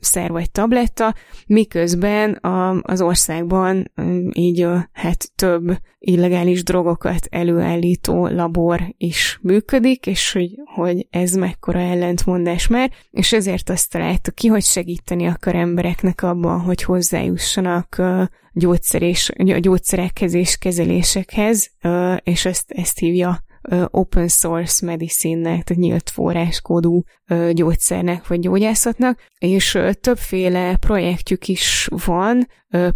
szer 0.00 0.30
vagy 0.30 0.50
tabletta, 0.50 1.14
miközben 1.46 2.38
az 2.82 3.00
országban 3.00 3.92
így 4.32 4.66
hát 4.92 5.32
több 5.34 5.78
illegális 5.98 6.62
drogokat 6.62 7.26
előállító 7.30 8.26
labor 8.26 8.94
is 8.96 9.38
működik, 9.42 10.06
és 10.06 10.32
hogy, 10.32 10.50
hogy 10.74 11.06
ez 11.10 11.34
mekkora 11.34 11.78
ellentmondás 11.78 12.66
már, 12.66 12.90
és 13.10 13.32
ezért 13.32 13.70
azt 13.70 13.90
találta 13.90 14.30
ki, 14.30 14.48
hogy 14.48 14.62
segíteni 14.62 15.26
akar 15.26 15.54
embereknek 15.54 16.22
abban, 16.22 16.60
hogy 16.60 16.82
hozzájussanak 17.02 18.02
gyógyszer 18.52 19.02
és, 19.02 19.32
gyógyszerekhez 19.60 20.34
és 20.34 20.56
kezelésekhez, 20.56 21.70
és 22.22 22.44
ezt, 22.44 22.70
ezt 22.70 22.98
hívja 22.98 23.44
open 23.90 24.28
source 24.28 24.86
medicine-nek, 24.86 25.64
tehát 25.64 25.82
nyílt 25.82 26.10
forráskódú 26.10 27.02
gyógyszernek 27.52 28.26
vagy 28.26 28.40
gyógyászatnak, 28.40 29.20
és 29.38 29.78
többféle 30.00 30.76
projektjük 30.76 31.48
is 31.48 31.88
van, 32.04 32.46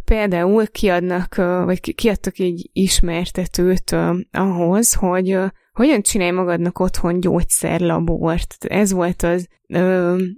például 0.04 0.66
kiadnak, 0.66 1.34
vagy 1.64 1.94
kiadtak 1.94 2.38
egy 2.38 2.70
ismertetőt 2.72 3.96
ahhoz, 4.30 4.92
hogy 4.92 5.38
hogyan 5.72 6.02
csinálj 6.02 6.30
magadnak 6.30 6.78
otthon 6.78 7.20
gyógyszerlabort. 7.20 8.56
Ez 8.58 8.92
volt 8.92 9.22
az, 9.22 9.48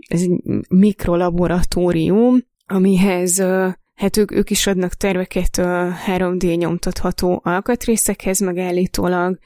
ez 0.08 0.20
egy 0.20 0.40
mikrolaboratórium, 0.68 2.36
amihez 2.68 3.42
hát 3.98 4.16
ők, 4.16 4.32
ők 4.32 4.50
is 4.50 4.66
adnak 4.66 4.94
terveket 4.94 5.58
a 5.58 5.92
3D 6.06 6.56
nyomtatható 6.56 7.40
alkatrészekhez, 7.44 8.40
meg 8.40 8.58
állítólag 8.58 9.38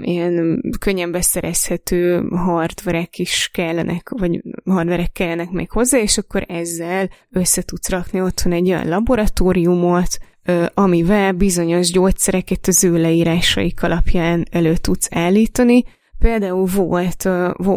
ilyen 0.00 0.62
könnyen 0.78 1.12
beszerezhető 1.12 2.28
hardverek 2.28 3.18
is 3.18 3.50
kellenek, 3.52 4.08
vagy 4.08 4.42
hardverek 4.64 5.12
kellenek 5.12 5.50
még 5.50 5.70
hozzá, 5.70 5.98
és 5.98 6.18
akkor 6.18 6.44
ezzel 6.48 7.10
össze 7.30 7.62
tudsz 7.62 7.88
rakni 7.88 8.20
otthon 8.20 8.52
egy 8.52 8.68
olyan 8.68 8.88
laboratóriumot, 8.88 10.18
ö, 10.44 10.64
amivel 10.74 11.32
bizonyos 11.32 11.90
gyógyszereket 11.90 12.66
az 12.66 12.84
ő 12.84 12.96
leírásaik 12.96 13.82
alapján 13.82 14.46
elő 14.50 14.76
tudsz 14.76 15.08
állítani. 15.10 15.84
Például 16.18 16.64
volt, 16.64 17.28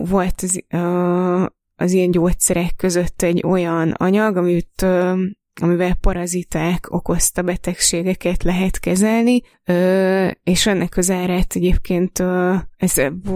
volt 0.10 0.42
az, 0.42 0.64
az 1.80 1.92
ilyen 1.92 2.12
gyógyszerek 2.12 2.76
között 2.76 3.22
egy 3.22 3.44
olyan 3.46 3.92
anyag, 3.92 4.38
amit 4.38 4.86
amivel 5.62 5.96
paraziták 5.96 6.94
okozta 6.94 7.42
betegségeket 7.42 8.44
lehet 8.44 8.80
kezelni, 8.80 9.42
és 10.44 10.68
ennek 10.68 10.98
az 10.98 11.10
árát 11.12 11.54
egyébként 11.56 12.24
ez 12.78 12.94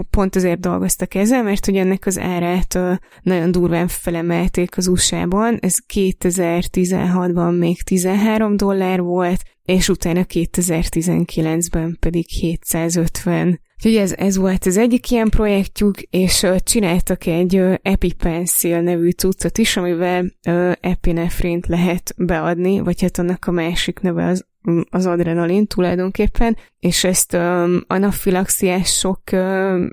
pont 0.10 0.36
azért 0.36 0.60
dolgoztak 0.60 1.16
ezzel, 1.16 1.44
mert 1.44 1.66
hogy 1.66 1.78
ennek 1.78 2.06
az 2.06 2.20
árát 2.20 2.80
nagyon 3.22 3.52
durván 3.52 3.88
felemelték 3.88 4.78
az 4.78 4.88
USA-ban, 4.88 5.58
ez 5.62 5.76
2016-ban 5.94 7.58
még 7.58 7.82
13 7.82 8.58
dollár 8.58 9.02
volt, 9.02 9.42
és 9.66 9.90
utána 9.90 10.26
2019-ben 10.30 11.98
pedig 12.00 12.28
750 12.28 13.60
Úgyhogy 13.84 14.02
ez, 14.02 14.14
ez 14.14 14.38
volt 14.38 14.66
az 14.66 14.78
egyik 14.78 15.12
ilyen 15.12 15.30
projektjük, 15.30 16.02
és 16.02 16.42
uh, 16.42 16.56
csináltak 16.56 17.26
egy 17.26 17.56
uh, 17.56 17.74
EpiPencil 17.82 18.82
nevű 18.82 19.10
cuccot 19.10 19.58
is, 19.58 19.78
amivel 19.78 20.32
epinefrint 20.80 21.68
lehet 21.68 22.14
beadni, 22.18 22.80
vagy 22.80 23.02
hát 23.02 23.18
annak 23.18 23.46
a 23.48 23.52
másik 23.52 24.00
neve 24.00 24.26
az 24.26 24.46
az 24.90 25.06
adrenalin 25.06 25.68
tulajdonképpen, 25.68 26.58
és 26.80 27.04
ezt 27.04 27.34
um, 27.34 27.84
anafilaxiások 27.88 29.22
uh, 29.32 29.86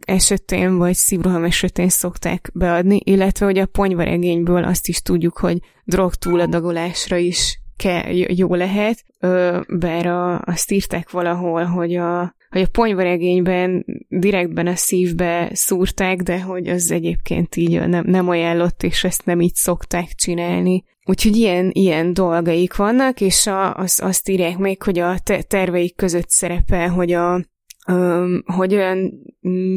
esetén 0.00 0.76
vagy 0.76 0.94
szívroham 0.94 1.44
esetén 1.44 1.88
szokták 1.88 2.50
beadni, 2.54 3.00
illetve 3.04 3.46
hogy 3.46 3.58
a 3.58 3.66
ponyvaregényből 3.66 4.64
azt 4.64 4.88
is 4.88 5.02
tudjuk, 5.02 5.38
hogy 5.38 5.58
drog 5.84 6.14
túladagolásra 6.14 7.16
is 7.16 7.60
ke, 7.76 8.12
jó 8.12 8.54
lehet, 8.54 9.04
bár 9.68 10.06
a, 10.06 10.40
azt 10.40 10.70
írták 10.70 11.10
valahol, 11.10 11.64
hogy 11.64 11.96
a, 11.96 12.34
hogy 12.52 12.62
a 12.62 12.70
ponyvaregényben 12.72 13.84
direktben 14.08 14.66
a 14.66 14.76
szívbe 14.76 15.50
szúrták, 15.52 16.20
de 16.20 16.40
hogy 16.40 16.68
az 16.68 16.90
egyébként 16.90 17.56
így 17.56 17.88
nem, 17.88 18.04
nem 18.06 18.28
ajánlott, 18.28 18.82
és 18.82 19.04
ezt 19.04 19.24
nem 19.24 19.40
így 19.40 19.54
szokták 19.54 20.08
csinálni. 20.14 20.84
Úgyhogy 21.04 21.36
ilyen, 21.36 21.70
ilyen 21.72 22.12
dolgaik 22.12 22.76
vannak, 22.76 23.20
és 23.20 23.46
a, 23.46 23.74
az, 23.74 24.00
azt 24.02 24.28
írják 24.28 24.58
még, 24.58 24.82
hogy 24.82 24.98
a 24.98 25.18
te, 25.18 25.42
terveik 25.42 25.96
között 25.96 26.28
szerepel, 26.28 26.88
hogy 26.88 27.12
a 27.12 27.44
hogy 28.44 28.74
olyan 28.74 29.12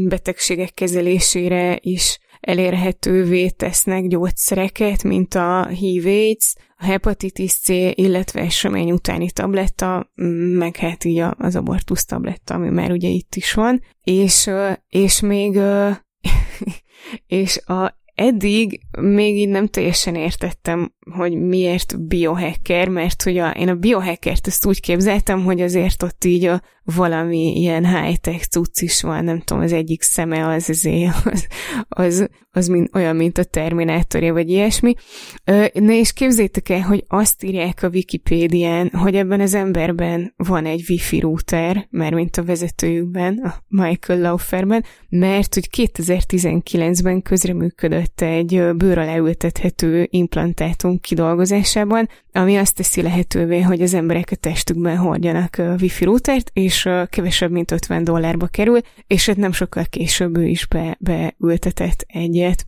betegségek 0.07 0.73
kezelésére 0.73 1.77
is 1.81 2.19
elérhetővé 2.45 3.49
tesznek 3.49 4.07
gyógyszereket, 4.07 5.03
mint 5.03 5.33
a 5.33 5.67
HIV 5.67 6.05
AIDS, 6.05 6.53
a 6.77 6.85
hepatitis 6.85 7.53
C, 7.53 7.69
illetve 7.93 8.41
esemény 8.41 8.91
utáni 8.91 9.31
tabletta, 9.31 10.11
meg 10.57 10.75
hát 10.75 11.03
így 11.03 11.23
az 11.37 11.55
abortusz 11.55 12.05
tabletta, 12.05 12.53
ami 12.53 12.69
már 12.69 12.91
ugye 12.91 13.07
itt 13.07 13.35
is 13.35 13.53
van, 13.53 13.81
és, 14.03 14.49
és 14.89 15.19
még 15.19 15.59
és 17.27 17.57
a 17.65 18.03
eddig 18.15 18.79
még 18.99 19.37
így 19.37 19.49
nem 19.49 19.67
teljesen 19.67 20.15
értettem, 20.15 20.93
hogy 21.11 21.33
miért 21.33 22.07
biohacker, 22.07 22.87
mert 22.87 23.23
hogy 23.23 23.37
a, 23.37 23.49
én 23.49 23.69
a 23.69 23.75
biohackert 23.75 24.47
ezt 24.47 24.65
úgy 24.65 24.79
képzeltem, 24.79 25.43
hogy 25.43 25.61
azért 25.61 26.03
ott 26.03 26.23
így 26.23 26.45
a, 26.45 26.61
valami 26.85 27.59
ilyen 27.59 27.85
high-tech 27.85 28.47
cucc 28.47 28.81
is 28.81 29.01
van, 29.01 29.23
nem 29.23 29.41
tudom, 29.41 29.63
az 29.63 29.71
egyik 29.71 30.01
szeme 30.01 30.47
az 30.47 30.69
azért, 30.69 31.15
az, 31.25 31.47
az, 31.87 32.27
az 32.51 32.67
mint, 32.67 32.95
olyan, 32.95 33.15
mint 33.15 33.37
a 33.37 33.43
Terminátorja, 33.43 34.33
vagy 34.33 34.49
ilyesmi. 34.49 34.93
Na 35.73 35.91
és 35.91 36.13
képzétek 36.13 36.69
el, 36.69 36.81
hogy 36.81 37.03
azt 37.07 37.43
írják 37.43 37.83
a 37.83 37.89
Wikipédián, 37.89 38.89
hogy 38.93 39.15
ebben 39.15 39.41
az 39.41 39.53
emberben 39.53 40.33
van 40.37 40.65
egy 40.65 40.85
wifi 40.89 41.19
router, 41.19 41.87
mert 41.89 42.13
mint 42.13 42.37
a 42.37 42.43
vezetőjükben, 42.43 43.37
a 43.37 43.53
Michael 43.67 44.19
Lauferben, 44.19 44.83
mert 45.09 45.53
hogy 45.53 45.69
2019-ben 45.77 47.21
közreműködött 47.21 48.21
egy 48.21 48.75
bőr 48.75 48.97
alá 48.97 49.17
ültethető 49.17 50.07
implantátum 50.09 50.99
kidolgozásában, 50.99 52.09
ami 52.31 52.55
azt 52.55 52.75
teszi 52.75 53.01
lehetővé, 53.01 53.61
hogy 53.61 53.81
az 53.81 53.93
emberek 53.93 54.29
a 54.31 54.35
testükben 54.35 54.97
hordjanak 54.97 55.61
wifi 55.79 56.03
routert, 56.03 56.49
és 56.53 56.74
kevesebb, 57.09 57.51
mint 57.51 57.71
50 57.71 58.03
dollárba 58.03 58.47
kerül, 58.47 58.79
és 59.07 59.25
hát 59.25 59.37
nem 59.37 59.51
sokkal 59.51 59.85
később 59.89 60.37
ő 60.37 60.45
is 60.45 60.65
be, 60.65 60.97
beültetett 60.99 62.05
egyet. 62.07 62.65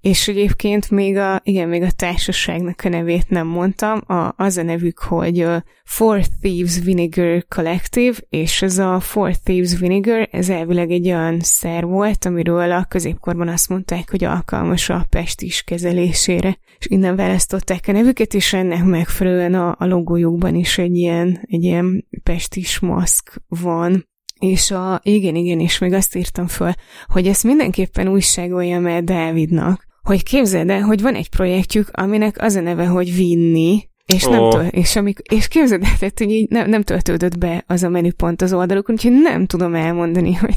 És 0.00 0.28
egyébként 0.28 0.90
még 0.90 1.16
a, 1.16 1.40
igen, 1.44 1.68
még 1.68 1.82
a 1.82 1.90
társaságnak 1.90 2.80
a 2.84 2.88
nevét 2.88 3.28
nem 3.28 3.46
mondtam, 3.46 4.02
a, 4.06 4.34
az 4.36 4.56
a 4.56 4.62
nevük, 4.62 4.98
hogy 4.98 5.46
Four 5.84 6.20
Thieves 6.40 6.78
Vinegar 6.78 7.44
Collective, 7.48 8.16
és 8.28 8.62
ez 8.62 8.78
a 8.78 9.00
Four 9.00 9.36
Thieves 9.36 9.78
Vinegar, 9.78 10.28
ez 10.30 10.48
elvileg 10.48 10.90
egy 10.90 11.06
olyan 11.06 11.40
szer 11.40 11.84
volt, 11.84 12.24
amiről 12.24 12.72
a 12.72 12.84
középkorban 12.84 13.48
azt 13.48 13.68
mondták, 13.68 14.10
hogy 14.10 14.24
alkalmas 14.24 14.88
a 14.88 15.06
pestis 15.10 15.62
kezelésére. 15.62 16.58
És 16.78 16.86
innen 16.86 17.16
választották 17.16 17.84
a 17.86 17.92
nevüket, 17.92 18.34
és 18.34 18.52
ennek 18.52 18.84
megfelelően 18.84 19.54
a, 19.54 19.74
a 19.78 19.86
logójukban 19.86 20.54
is 20.54 20.78
egy 20.78 20.96
ilyen, 20.96 21.40
egy 21.42 21.62
ilyen 21.62 22.06
pestis 22.22 22.78
maszk 22.78 23.42
van. 23.48 24.12
És 24.40 24.70
a, 24.70 25.00
igen, 25.02 25.34
igen, 25.34 25.60
és 25.60 25.78
még 25.78 25.92
azt 25.92 26.16
írtam 26.16 26.46
föl, 26.46 26.72
hogy 27.06 27.26
ezt 27.26 27.44
mindenképpen 27.44 28.08
újságolja 28.08 28.88
el 28.88 29.02
Dávidnak, 29.02 29.86
hogy 30.02 30.22
képzeld 30.22 30.70
el, 30.70 30.80
hogy 30.80 31.02
van 31.02 31.14
egy 31.14 31.28
projektjük, 31.28 31.88
aminek 31.92 32.42
az 32.42 32.54
a 32.54 32.60
neve, 32.60 32.86
hogy 32.86 33.14
Vinni, 33.14 33.88
és, 34.06 34.24
oh. 34.24 34.30
nem 34.30 34.50
töl, 34.50 34.66
és, 34.66 34.96
amik, 34.96 35.18
és 35.18 35.48
képzeld 35.48 35.82
el, 35.82 35.96
tehát, 35.98 36.18
hogy 36.18 36.30
így 36.30 36.48
nem, 36.50 36.68
nem 36.68 36.82
töltődött 36.82 37.38
be 37.38 37.64
az 37.66 37.82
a 37.82 37.88
menüpont 37.88 38.42
az 38.42 38.52
oldalukon, 38.52 38.94
úgyhogy 38.94 39.12
nem 39.12 39.46
tudom 39.46 39.74
elmondani, 39.74 40.34
hogy, 40.40 40.54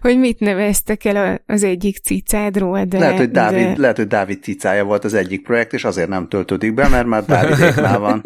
hogy 0.00 0.18
mit 0.18 0.40
neveztek 0.40 1.04
el 1.04 1.42
az 1.46 1.62
egyik 1.62 1.96
cicádról, 1.96 2.84
de... 2.84 2.98
Lehet, 2.98 3.18
hogy 3.18 3.30
Dávid, 3.30 3.66
de... 3.66 3.74
lehet, 3.76 3.96
hogy 3.96 4.06
Dávid 4.06 4.42
cicája 4.42 4.84
volt 4.84 5.04
az 5.04 5.14
egyik 5.14 5.42
projekt, 5.42 5.72
és 5.72 5.84
azért 5.84 6.08
nem 6.08 6.28
töltődik 6.28 6.74
be, 6.74 6.88
mert 6.88 7.06
már 7.06 7.24
Dávidéknál 7.24 7.98
van 7.98 8.22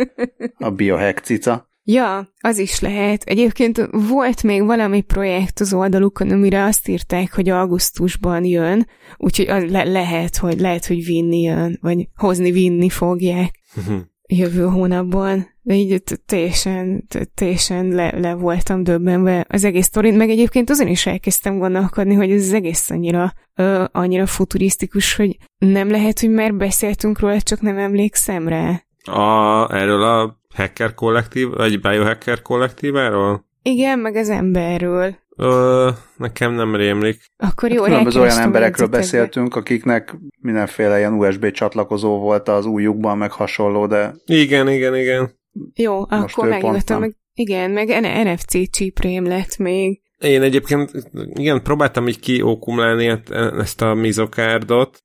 a 0.59 0.71
biohack 0.71 1.25
cica. 1.25 1.71
Ja, 1.85 2.29
az 2.41 2.59
is 2.59 2.81
lehet. 2.81 3.23
Egyébként 3.23 3.89
volt 3.91 4.43
még 4.43 4.65
valami 4.65 5.01
projekt 5.01 5.61
az 5.61 5.73
oldalukon, 5.73 6.31
amire 6.31 6.65
azt 6.65 6.89
írták, 6.89 7.35
hogy 7.35 7.49
augusztusban 7.49 8.45
jön, 8.45 8.87
úgyhogy 9.17 9.71
le- 9.71 9.85
lehet, 9.85 10.37
hogy 10.37 10.61
lehet, 10.61 10.87
hogy 10.87 11.05
vinni 11.05 11.41
jön, 11.41 11.79
vagy 11.81 12.09
hozni 12.17 12.51
vinni 12.51 12.89
fogják 12.89 13.51
jövő 14.27 14.65
hónapban. 14.65 15.51
De 15.65 15.75
így 15.75 16.03
teljesen, 16.27 17.07
teljesen 17.35 17.89
le, 17.89 18.19
le 18.19 18.35
voltam 18.35 18.83
döbbenve 18.83 19.45
az 19.49 19.65
egész 19.65 19.87
sztorin, 19.87 20.15
meg 20.15 20.31
egyébként 20.31 20.71
azon 20.71 20.89
is 20.89 21.07
elkezdtem 21.07 21.59
gondolkodni, 21.59 22.15
hogy 22.15 22.31
ez 22.31 22.43
az 22.43 22.53
egész 22.53 22.91
annyira, 22.91 23.33
ö, 23.55 23.85
annyira 23.93 24.27
futurisztikus, 24.27 25.17
hogy 25.17 25.37
nem 25.59 25.91
lehet, 25.91 26.21
hogy 26.21 26.31
már 26.31 26.55
beszéltünk 26.55 27.21
róla, 27.21 27.41
csak 27.41 27.61
nem 27.61 27.79
emlékszem 27.79 28.49
rá. 28.49 28.83
A, 29.05 29.69
erről 29.75 30.03
a 30.03 30.41
hacker 30.55 30.95
kollektív, 30.95 31.49
vagy 31.49 31.81
biohacker 31.81 32.43
kollektíváról? 32.43 33.45
Igen, 33.63 33.99
meg 33.99 34.17
az 34.17 34.29
emberről. 34.29 35.17
Ö, 35.37 35.91
nekem 36.17 36.53
nem 36.53 36.77
rémlik. 36.77 37.25
Akkor 37.37 37.71
jó, 37.71 37.83
az 37.83 38.17
olyan 38.17 38.39
emberekről 38.39 38.87
beszéltünk, 38.87 39.57
akiknek 39.57 40.17
mindenféle 40.39 40.99
ilyen 40.99 41.13
USB 41.13 41.51
csatlakozó 41.51 42.19
volt 42.19 42.49
az 42.49 42.67
újukban, 42.67 43.19
meg 43.19 43.31
hasonló, 43.31 43.87
de... 43.87 44.15
Igen, 44.27 44.69
igen, 44.69 44.97
igen. 44.97 45.31
Jó, 45.75 45.99
Most 45.99 46.11
akkor 46.11 46.49
megnyugodtam, 46.49 47.01
meg 47.01 47.17
igen, 47.35 47.71
meg 47.71 47.89
NFC 48.25 48.71
csíprém 48.71 49.27
lett 49.27 49.57
még. 49.57 50.02
Én 50.23 50.43
egyébként, 50.43 50.91
igen, 51.33 51.63
próbáltam 51.63 52.09
így 52.09 52.21
kiókumlálni 52.21 53.21
ezt 53.59 53.83
a 53.83 53.95
mizokárdot, 53.95 55.03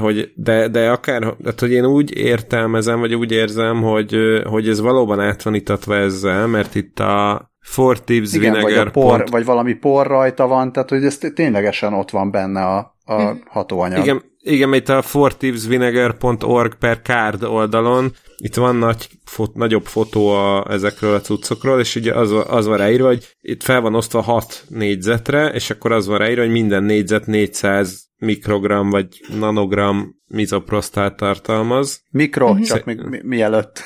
hogy 0.00 0.32
de, 0.34 0.68
de 0.68 0.90
akár, 0.90 1.20
tehát, 1.20 1.60
hogy 1.60 1.72
én 1.72 1.86
úgy 1.86 2.16
értelmezem, 2.16 3.00
vagy 3.00 3.14
úgy 3.14 3.32
érzem, 3.32 3.82
hogy, 3.82 4.16
hogy 4.44 4.68
ez 4.68 4.80
valóban 4.80 5.20
át 5.20 5.42
van 5.42 5.54
itatva 5.54 5.96
ezzel, 5.96 6.46
mert 6.46 6.74
itt 6.74 6.98
a 6.98 7.48
Four 7.60 8.00
Tips 8.00 8.32
igen, 8.32 8.52
Vinegar 8.52 8.62
vagy, 8.62 8.86
a 8.86 8.90
por, 8.90 9.16
pont... 9.16 9.28
vagy 9.28 9.44
valami 9.44 9.74
por 9.74 10.06
rajta 10.06 10.46
van, 10.46 10.72
tehát 10.72 10.88
hogy 10.88 11.04
ez 11.04 11.18
ténylegesen 11.34 11.92
ott 11.92 12.10
van 12.10 12.30
benne 12.30 12.64
a, 12.64 12.96
a 13.04 13.22
hm. 13.22 13.36
hatóanyag. 13.46 14.02
Igen, 14.02 14.22
igen, 14.48 14.74
itt 14.74 14.88
a 14.88 15.02
fortipsvinegar.org 15.02 16.74
per 16.74 17.00
card 17.02 17.42
oldalon, 17.42 18.12
itt 18.36 18.54
van 18.54 18.76
nagy, 18.76 19.08
fot, 19.24 19.54
nagyobb 19.54 19.84
fotó 19.84 20.28
a, 20.28 20.66
ezekről 20.70 21.14
a 21.14 21.20
cuccokról, 21.20 21.80
és 21.80 21.94
ugye 21.94 22.14
az, 22.14 22.34
az 22.48 22.66
van 22.66 22.76
ráírva, 22.76 23.06
hogy 23.06 23.36
itt 23.40 23.62
fel 23.62 23.80
van 23.80 23.94
osztva 23.94 24.20
6 24.20 24.64
négyzetre, 24.68 25.48
és 25.48 25.70
akkor 25.70 25.92
az 25.92 26.06
van 26.06 26.18
ráírva, 26.18 26.42
hogy 26.42 26.50
minden 26.50 26.82
négyzet 26.82 27.26
400 27.26 28.08
mikrogram 28.18 28.90
vagy 28.90 29.06
nanogram 29.38 30.16
mizoprostát 30.26 31.16
tartalmaz. 31.16 32.02
Mikro, 32.10 32.48
uh-huh. 32.48 32.66
csak 32.66 32.84
még 32.84 33.00
mi, 33.00 33.20
mielőtt. 33.22 33.82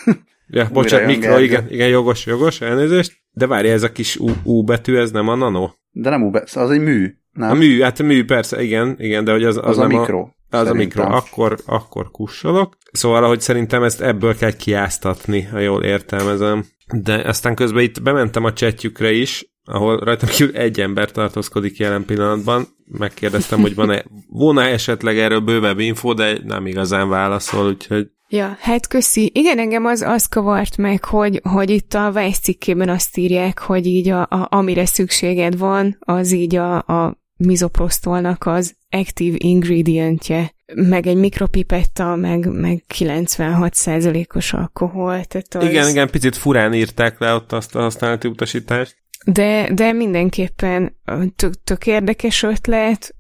Ja, 0.55 0.69
bocsánat, 0.73 1.07
mikro, 1.07 1.39
igen, 1.39 1.67
igen, 1.71 1.89
jogos, 1.89 2.27
jogos, 2.27 2.61
elnézést. 2.61 3.13
De 3.31 3.47
várja, 3.47 3.73
ez 3.73 3.83
a 3.83 3.93
kis 3.93 4.17
U, 4.17 4.31
U 4.43 4.65
betű, 4.65 4.97
ez 4.97 5.11
nem 5.11 5.29
a 5.29 5.35
nano? 5.35 5.71
De 5.91 6.11
nem 6.11 6.23
U 6.23 6.31
betű, 6.31 6.61
az 6.61 6.71
egy 6.71 6.81
mű. 6.81 7.15
Nem? 7.33 7.51
A 7.51 7.55
mű, 7.55 7.81
hát 7.81 8.01
a 8.01 8.03
mű, 8.03 8.25
persze, 8.25 8.63
igen, 8.63 8.97
igen, 8.99 9.25
de 9.25 9.33
hogy 9.33 9.45
az, 9.45 9.57
az, 9.57 9.65
az 9.65 9.77
nem 9.77 9.95
a 9.95 9.99
mikro. 9.99 10.21
A... 10.21 10.35
Az 10.53 10.69
a 10.69 10.75
mikro, 10.75 11.03
akkor, 11.03 11.59
akkor 11.67 12.11
kussolok. 12.11 12.77
Szóval, 12.93 13.25
ahogy 13.25 13.41
szerintem 13.41 13.83
ezt 13.83 14.01
ebből 14.01 14.37
kell 14.37 14.53
kiáztatni, 14.53 15.43
ha 15.43 15.59
jól 15.59 15.83
értelmezem. 15.83 16.65
De 16.95 17.15
aztán 17.15 17.55
közben 17.55 17.83
itt 17.83 18.03
bementem 18.03 18.45
a 18.45 18.53
csetjükre 18.53 19.13
is, 19.13 19.47
ahol 19.65 19.99
rajtam 19.99 20.29
kívül 20.29 20.57
egy 20.57 20.81
ember 20.81 21.11
tartózkodik 21.11 21.77
jelen 21.77 22.05
pillanatban. 22.05 22.67
Megkérdeztem, 22.85 23.61
hogy 23.61 23.75
van-e, 23.75 24.05
volna 24.29 24.63
esetleg 24.63 25.19
erről 25.19 25.41
bővebb 25.41 25.79
info, 25.79 26.15
de 26.15 26.39
nem 26.45 26.67
igazán 26.67 27.09
válaszol, 27.09 27.67
úgyhogy 27.67 28.11
Ja, 28.29 28.57
hát 28.61 28.87
köszi. 28.87 29.31
Igen, 29.35 29.59
engem 29.59 29.85
az, 29.85 30.01
az 30.01 30.27
kavart 30.27 30.77
meg, 30.77 31.05
hogy, 31.05 31.41
hogy 31.43 31.71
itt 31.71 31.95
a 31.95 32.11
Vice 32.11 32.41
cikkében 32.41 32.89
azt 32.89 33.17
írják, 33.17 33.59
hogy 33.59 33.87
így 33.87 34.09
a, 34.09 34.21
a, 34.21 34.47
amire 34.51 34.87
szükséged 34.87 35.59
van, 35.59 35.97
az 36.01 36.33
így 36.33 36.57
a, 36.57 36.77
a 36.77 37.22
mizoprostolnak 37.47 38.47
az 38.47 38.75
active 38.91 39.37
ingredientje, 39.39 40.55
meg 40.75 41.07
egy 41.07 41.17
mikropipetta, 41.17 42.17
meg, 42.17 42.47
meg 42.47 42.85
96%-os 42.95 44.53
alkohol. 44.53 45.25
Tehát 45.25 45.55
az... 45.55 45.65
Igen, 45.65 45.89
igen, 45.89 46.11
picit 46.11 46.37
furán 46.37 46.75
írták 46.75 47.19
le 47.19 47.35
ott 47.35 47.53
azt 47.53 47.75
a 47.75 47.81
használati 47.81 48.29
utasítást. 48.29 48.97
De, 49.25 49.73
de 49.75 49.93
mindenképpen 49.93 50.97
tök, 51.37 51.53
tök 51.65 51.87
érdekes 51.87 52.43
ötlet, 52.43 53.15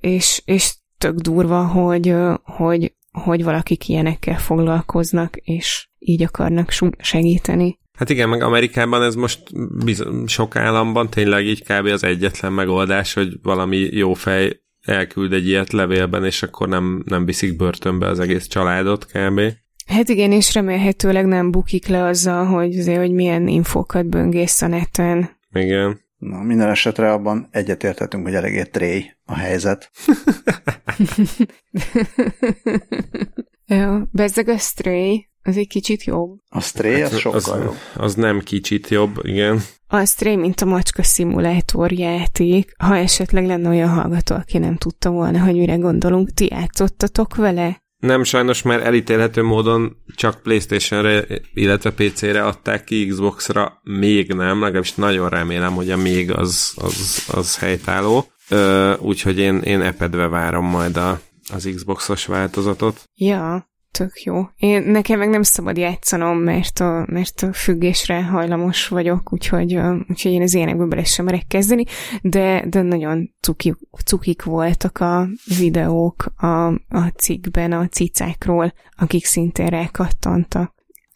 és, 0.00 0.42
és 0.44 0.74
tök 0.98 1.14
durva, 1.14 1.66
hogy, 1.66 2.14
hogy, 2.42 2.94
hogy 3.12 3.44
valakik 3.44 3.88
ilyenekkel 3.88 4.38
foglalkoznak, 4.38 5.36
és 5.36 5.88
így 5.98 6.22
akarnak 6.22 6.70
segíteni. 6.98 7.78
Hát 7.96 8.10
igen, 8.10 8.28
meg 8.28 8.42
Amerikában 8.42 9.02
ez 9.02 9.14
most 9.14 9.42
biz- 9.84 10.06
sok 10.26 10.56
államban 10.56 11.10
tényleg 11.10 11.46
így 11.46 11.62
kb. 11.62 11.86
az 11.86 12.04
egyetlen 12.04 12.52
megoldás, 12.52 13.14
hogy 13.14 13.38
valami 13.42 13.76
jó 13.76 14.14
fej 14.14 14.60
elküld 14.82 15.32
egy 15.32 15.46
ilyet 15.46 15.72
levélben, 15.72 16.24
és 16.24 16.42
akkor 16.42 16.68
nem, 16.68 17.02
nem 17.06 17.24
viszik 17.24 17.56
börtönbe 17.56 18.06
az 18.06 18.20
egész 18.20 18.46
családot 18.46 19.06
kb. 19.06 19.40
Hát 19.86 20.08
igen, 20.08 20.32
és 20.32 20.54
remélhetőleg 20.54 21.26
nem 21.26 21.50
bukik 21.50 21.86
le 21.86 22.04
azzal, 22.04 22.44
hogy, 22.44 22.78
azért, 22.78 22.98
hogy 22.98 23.12
milyen 23.12 23.48
infókat 23.48 24.06
böngész 24.06 24.62
a 24.62 24.66
neten. 24.66 25.30
Igen. 25.52 26.00
Na, 26.18 26.42
minden 26.42 26.68
esetre 26.68 27.12
abban 27.12 27.48
egyetértetünk, 27.50 28.24
hogy 28.24 28.34
eléggé 28.34 28.62
tréj 28.62 29.12
a 29.24 29.34
helyzet. 29.34 29.90
ja, 33.66 34.08
bezzeg 34.12 34.48
a 34.48 34.58
stray, 34.58 35.28
az 35.46 35.56
egy 35.56 35.68
kicsit 35.68 36.04
jobb. 36.04 36.38
A 36.48 36.60
Stray 36.60 37.00
hát, 37.00 37.12
az 37.12 37.18
sokkal 37.18 37.38
az, 37.38 37.64
jobb. 37.64 37.76
Az 37.96 38.14
nem 38.14 38.40
kicsit 38.40 38.88
jobb, 38.88 39.18
igen. 39.22 39.62
A 39.88 40.04
Stray, 40.04 40.36
mint 40.36 40.60
a 40.60 40.64
macska 40.64 41.02
szimulátor 41.02 41.92
játék, 41.92 42.72
ha 42.78 42.96
esetleg 42.96 43.46
lenne 43.46 43.68
olyan 43.68 43.88
hallgató, 43.88 44.34
aki 44.34 44.58
nem 44.58 44.76
tudta 44.76 45.10
volna, 45.10 45.44
hogy 45.44 45.54
mire 45.54 45.74
gondolunk, 45.74 46.30
ti 46.30 46.48
játszottatok 46.50 47.36
vele? 47.36 47.84
Nem, 47.96 48.24
sajnos 48.24 48.62
már 48.62 48.86
elítélhető 48.86 49.42
módon 49.42 49.96
csak 50.14 50.42
Playstation-re, 50.42 51.24
illetve 51.54 51.90
PC-re 51.90 52.44
adták 52.44 52.84
ki, 52.84 53.06
Xbox-ra 53.06 53.80
még 53.82 54.32
nem, 54.32 54.60
legalábbis 54.60 54.94
nagyon 54.94 55.28
remélem, 55.28 55.72
hogy 55.72 55.90
a 55.90 55.96
még 55.96 56.32
az, 56.32 56.72
az, 56.76 57.24
az 57.32 57.58
helytálló. 57.58 58.26
Úgyhogy 58.98 59.38
én, 59.38 59.58
én 59.58 59.80
epedve 59.80 60.28
várom 60.28 60.64
majd 60.64 60.96
a, 60.96 61.20
az 61.52 61.70
Xbox-os 61.74 62.26
változatot. 62.26 63.04
Ja, 63.14 63.70
tök 63.90 64.22
jó. 64.22 64.42
Én, 64.56 64.82
nekem 64.82 65.18
meg 65.18 65.28
nem 65.28 65.42
szabad 65.42 65.76
játszanom, 65.76 66.38
mert 66.38 66.80
a, 66.80 67.06
mert 67.08 67.42
a 67.42 67.52
függésre 67.52 68.24
hajlamos 68.24 68.88
vagyok, 68.88 69.32
úgyhogy, 69.32 69.74
úgyhogy 70.08 70.32
én 70.32 70.42
az 70.42 70.54
ilyenekből 70.54 70.86
bele 70.86 71.04
sem 71.04 71.24
merek 71.24 71.46
kezdeni, 71.46 71.84
de, 72.22 72.64
de 72.68 72.82
nagyon 72.82 73.34
cuki, 73.40 73.74
cukik 74.04 74.42
voltak 74.42 74.98
a 74.98 75.28
videók 75.58 76.24
a, 76.36 76.66
a 76.88 77.12
cikkben 77.16 77.72
a 77.72 77.88
cicákról, 77.88 78.72
akik 78.96 79.24
szintén 79.24 79.66
rákattantak. 79.66 80.74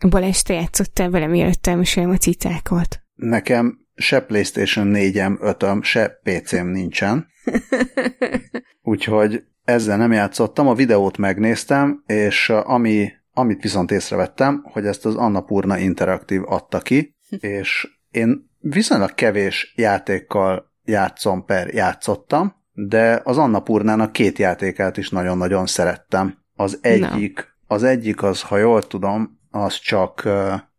Balázs, 0.09 0.43
te 0.43 0.55
játszottál 0.55 1.11
vele, 1.11 1.27
mielőtt 1.27 1.67
elmesélem 1.67 2.11
a 2.11 2.17
cicákat? 2.17 3.03
Nekem 3.15 3.79
se 3.95 4.21
PlayStation 4.21 4.91
4-em, 4.95 5.39
5-öm, 5.41 5.83
se 5.83 6.21
PC-m 6.23 6.67
nincsen. 6.67 7.27
Úgyhogy 8.83 9.43
ezzel 9.71 9.97
nem 9.97 10.13
játszottam, 10.13 10.69
a 10.69 10.75
videót 10.75 11.17
megnéztem, 11.17 12.03
és 12.07 12.49
ami, 12.49 13.13
amit 13.33 13.63
viszont 13.63 13.91
észrevettem, 13.91 14.63
hogy 14.73 14.87
ezt 14.87 15.07
az 15.07 15.17
Annapurna 15.17 15.79
Interactive 15.79 16.45
adta 16.47 16.79
ki, 16.79 17.17
és 17.29 17.89
én 18.11 18.51
viszonylag 18.59 19.15
kevés 19.15 19.73
játékkal 19.77 20.73
játszom 20.85 21.45
per 21.45 21.69
játszottam, 21.69 22.55
de 22.73 23.21
az 23.25 23.39
Annapurnának 23.39 24.13
két 24.13 24.39
játékát 24.39 24.97
is 24.97 25.09
nagyon-nagyon 25.09 25.67
szerettem. 25.67 26.39
Az 26.55 26.79
egyik, 26.83 27.37
no. 27.37 27.75
az 27.75 27.83
egyik 27.83 28.23
az, 28.23 28.43
ha 28.43 28.57
jól 28.57 28.83
tudom, 28.83 29.39
az 29.51 29.75
csak, 29.75 30.29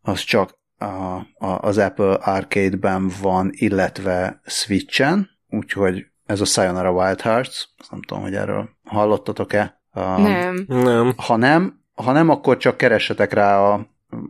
az 0.01 0.19
csak 0.19 0.59
a, 0.77 0.85
a, 0.85 1.59
az 1.61 1.77
Apple 1.77 2.13
Arcade-ben 2.13 3.11
van, 3.21 3.49
illetve 3.51 4.41
Switchen, 4.45 5.29
úgyhogy 5.49 6.10
ez 6.31 6.41
a 6.41 6.45
Sayonara 6.45 6.91
Wild 6.91 7.21
Hearts, 7.21 7.63
nem 7.89 8.01
tudom, 8.01 8.23
hogy 8.23 8.33
erről 8.33 8.69
hallottatok-e. 8.83 9.81
A, 9.91 10.21
nem. 10.21 10.65
Nem. 10.67 11.13
Ha 11.17 11.35
nem, 11.35 11.79
ha 11.95 12.11
nem, 12.11 12.29
akkor 12.29 12.57
csak 12.57 12.77
keressetek 12.77 13.33
rá 13.33 13.59
a, 13.59 13.87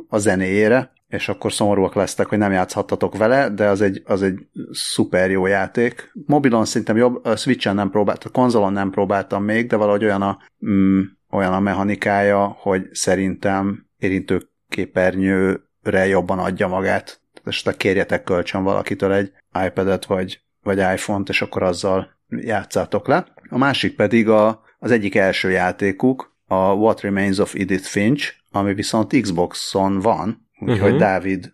a 0.09 0.17
zenéjére, 0.17 0.91
és 1.07 1.29
akkor 1.29 1.53
szomorúak 1.53 1.93
lesztek, 1.93 2.27
hogy 2.27 2.37
nem 2.37 2.51
játszhattatok 2.51 3.17
vele, 3.17 3.49
de 3.49 3.67
az 3.67 3.81
egy, 3.81 4.01
az 4.05 4.21
egy 4.21 4.47
szuper 4.71 5.31
jó 5.31 5.45
játék. 5.45 6.11
Mobilon 6.25 6.65
szerintem 6.65 6.97
jobb, 6.97 7.25
a 7.25 7.35
Switchen 7.35 7.75
nem 7.75 7.89
próbáltam, 7.89 8.31
a 8.33 8.37
konzolon 8.37 8.73
nem 8.73 8.89
próbáltam 8.89 9.43
még, 9.43 9.67
de 9.67 9.75
valahogy 9.75 10.03
olyan 10.03 10.21
a, 10.21 10.37
mm, 10.65 11.01
olyan 11.29 11.53
a 11.53 11.59
mechanikája, 11.59 12.57
hogy 12.59 12.87
szerintem 12.91 13.85
érintőképernyőre 13.97 16.07
jobban 16.07 16.39
adja 16.39 16.67
magát. 16.67 17.21
Tehát 17.43 17.79
kérjetek 17.79 18.23
kölcsön 18.23 18.63
valakitől 18.63 19.13
egy 19.13 19.31
iPad-et, 19.65 20.05
vagy 20.05 20.41
vagy 20.63 20.77
iPhone-t, 20.77 21.29
és 21.29 21.41
akkor 21.41 21.63
azzal 21.63 22.09
játszátok 22.29 23.07
le. 23.07 23.25
A 23.49 23.57
másik 23.57 23.95
pedig 23.95 24.29
a, 24.29 24.61
az 24.79 24.91
egyik 24.91 25.15
első 25.15 25.49
játékuk, 25.49 26.35
a 26.47 26.73
What 26.73 27.01
Remains 27.01 27.37
of 27.37 27.55
Edith 27.55 27.87
Finch, 27.87 28.33
ami 28.51 28.73
viszont 28.73 29.21
Xboxon 29.21 29.99
van, 29.99 30.49
úgyhogy 30.59 30.81
uh-huh. 30.81 30.99
Dávid, 30.99 31.53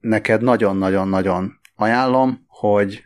neked 0.00 0.42
nagyon-nagyon-nagyon 0.42 1.60
ajánlom, 1.76 2.44
hogy 2.46 3.04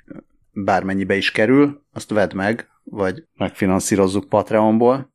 bármennyibe 0.52 1.16
is 1.16 1.30
kerül, 1.30 1.82
azt 1.92 2.10
vedd 2.10 2.36
meg, 2.36 2.68
vagy 2.84 3.24
megfinanszírozzuk 3.36 4.28
Patreonból. 4.28 5.12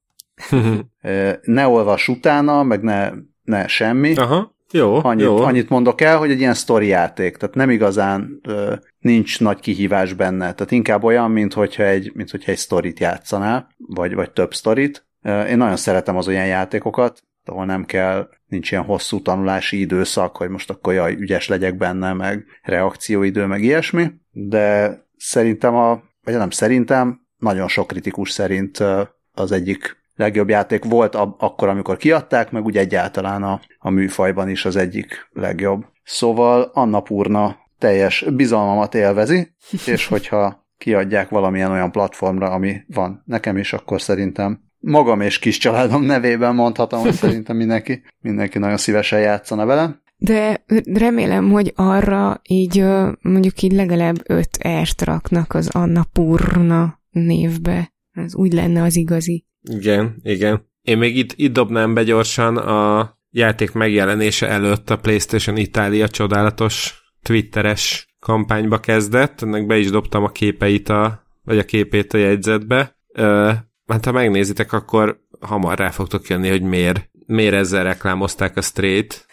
ne 1.42 1.68
olvas 1.68 2.08
utána, 2.08 2.64
meg 2.64 2.82
ne, 2.82 3.12
ne 3.44 3.68
semmi. 3.68 4.16
Aha. 4.16 4.56
Jó, 4.72 5.00
annyit, 5.04 5.26
jó. 5.26 5.38
annyit 5.38 5.70
mondok 5.70 6.02
el, 6.02 6.18
hogy 6.18 6.32
egy 6.32 6.40
ilyen 6.40 6.54
sztori 6.54 6.88
játék, 6.88 7.38
tehát 7.38 7.56
nem 7.56 7.70
igazán 7.70 8.40
ö, 8.48 8.76
nincs 9.00 9.40
nagy 9.40 9.60
kihívás 9.60 10.14
benne, 10.14 10.54
tehát 10.54 10.72
inkább 10.72 11.04
olyan, 11.04 11.32
mint 11.32 11.54
hogyha 11.54 11.84
egy, 11.84 12.12
mint 12.14 12.32
hogyha 12.32 12.52
egy 12.52 12.58
sztorit 12.58 13.00
játszanál, 13.00 13.68
vagy, 13.78 14.14
vagy 14.14 14.32
több 14.32 14.54
sztorit. 14.54 15.08
Én 15.24 15.58
nagyon 15.58 15.76
szeretem 15.76 16.18
az 16.18 16.28
olyan 16.28 16.46
játékokat, 16.46 17.24
ahol 17.46 17.66
nem 17.66 17.86
kell, 17.86 18.30
nincs 18.48 18.72
ilyen 18.72 18.84
hosszú 18.84 19.22
tanulási 19.22 19.80
időszak, 19.80 20.38
hogy 20.38 20.50
most 20.50 20.70
akkor 20.70 20.94
jaj, 20.94 21.14
ügyes 21.14 21.48
legyek 21.48 21.78
benne, 21.78 22.14
meg 22.14 22.46
reakcióidő, 22.62 23.46
meg 23.46 23.64
ilyesmi, 23.64 24.12
de 24.32 24.98
szerintem 25.18 25.76
a, 25.76 26.02
vagy 26.24 26.34
nem 26.34 26.50
szerintem, 26.50 27.28
nagyon 27.38 27.68
sok 27.68 27.88
kritikus 27.88 28.32
szerint 28.32 28.84
az 29.32 29.52
egyik 29.52 29.98
legjobb 30.20 30.50
játék 30.50 30.84
volt 30.84 31.16
ab, 31.16 31.36
akkor, 31.38 31.68
amikor 31.68 31.98
kiadták, 31.98 32.52
meg 32.52 32.66
úgy 32.66 32.78
egyáltalán 32.78 33.44
a, 33.44 33.60
a 33.80 33.90
műfajban 33.90 34.50
is 34.50 34.66
az 34.66 34.76
egyik 34.76 35.30
legjobb. 35.32 35.86
Szóval 36.04 36.72
Annapurna 36.74 37.58
teljes 37.78 38.26
bizalmamat 38.36 38.96
élvezi, 38.96 39.56
és 39.94 40.08
hogyha 40.08 40.68
kiadják 40.78 41.30
valamilyen 41.30 41.72
olyan 41.72 41.92
platformra, 41.92 42.50
ami 42.50 42.76
van 42.88 43.24
nekem 43.26 43.58
is, 43.58 43.74
akkor 43.74 44.02
szerintem 44.02 44.60
magam 44.80 45.22
és 45.22 45.40
kis 45.40 45.58
családom 45.58 46.04
nevében 46.04 46.56
mondhatom, 46.56 47.02
hogy 47.02 47.14
szerintem 47.14 47.56
mindenki, 47.56 48.02
mindenki 48.22 48.60
nagyon 48.60 48.78
szívesen 48.78 49.20
játszana 49.20 49.66
vele. 49.66 50.02
De 50.18 50.64
remélem, 50.94 51.50
hogy 51.50 51.74
arra 51.76 52.42
így 52.48 52.86
mondjuk 53.22 53.62
így 53.62 53.72
legalább 53.72 54.16
öt 54.26 54.58
ert 54.60 55.02
raknak 55.02 55.54
az 55.54 55.70
Annapurna 55.70 57.00
névbe. 57.10 57.94
Ez 58.12 58.36
úgy 58.36 58.54
lenne 58.54 58.84
az 58.84 58.96
igazi. 58.96 59.48
Igen, 59.62 60.16
igen. 60.24 60.68
Én 60.82 60.98
még 60.98 61.18
itt, 61.18 61.34
itt 61.36 61.54
dobnám 61.54 61.94
be 61.94 62.04
gyorsan 62.04 62.58
a 62.58 63.18
játék 63.30 63.72
megjelenése 63.72 64.48
előtt 64.48 64.90
a 64.90 64.98
PlayStation 64.98 65.58
Itália 65.58 66.08
csodálatos 66.08 67.04
twitteres 67.22 68.16
kampányba 68.20 68.80
kezdett, 68.80 69.42
ennek 69.42 69.66
be 69.66 69.78
is 69.78 69.90
dobtam 69.90 70.24
a 70.24 70.30
képeit 70.30 70.90
a, 70.90 71.24
vagy 71.44 71.58
a 71.58 71.64
képét 71.64 72.14
a 72.14 72.18
jegyzetbe. 72.18 72.98
Ö, 73.14 73.52
hát 73.88 74.06
ha 74.06 74.12
megnézitek, 74.12 74.74
akkor 74.74 75.20
hamar 75.40 75.78
rá 75.78 75.90
fogtok 75.90 76.28
jönni, 76.28 76.50
hogy 76.50 76.62
miért, 76.62 77.10
miért 77.26 77.54
ezzel 77.54 77.84
reklámozták 77.84 78.58
a 78.58 78.62
straight. 78.62 79.26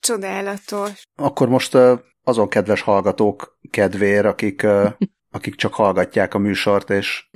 Csodálatos. 0.00 1.02
Akkor 1.14 1.48
most 1.48 1.76
azon 2.22 2.48
kedves 2.48 2.80
hallgatók 2.80 3.58
kedvér, 3.70 4.26
akik 4.26 4.66
akik 5.30 5.54
csak 5.54 5.74
hallgatják 5.74 6.34
a 6.34 6.38
műsort, 6.38 6.90
és 6.90 7.28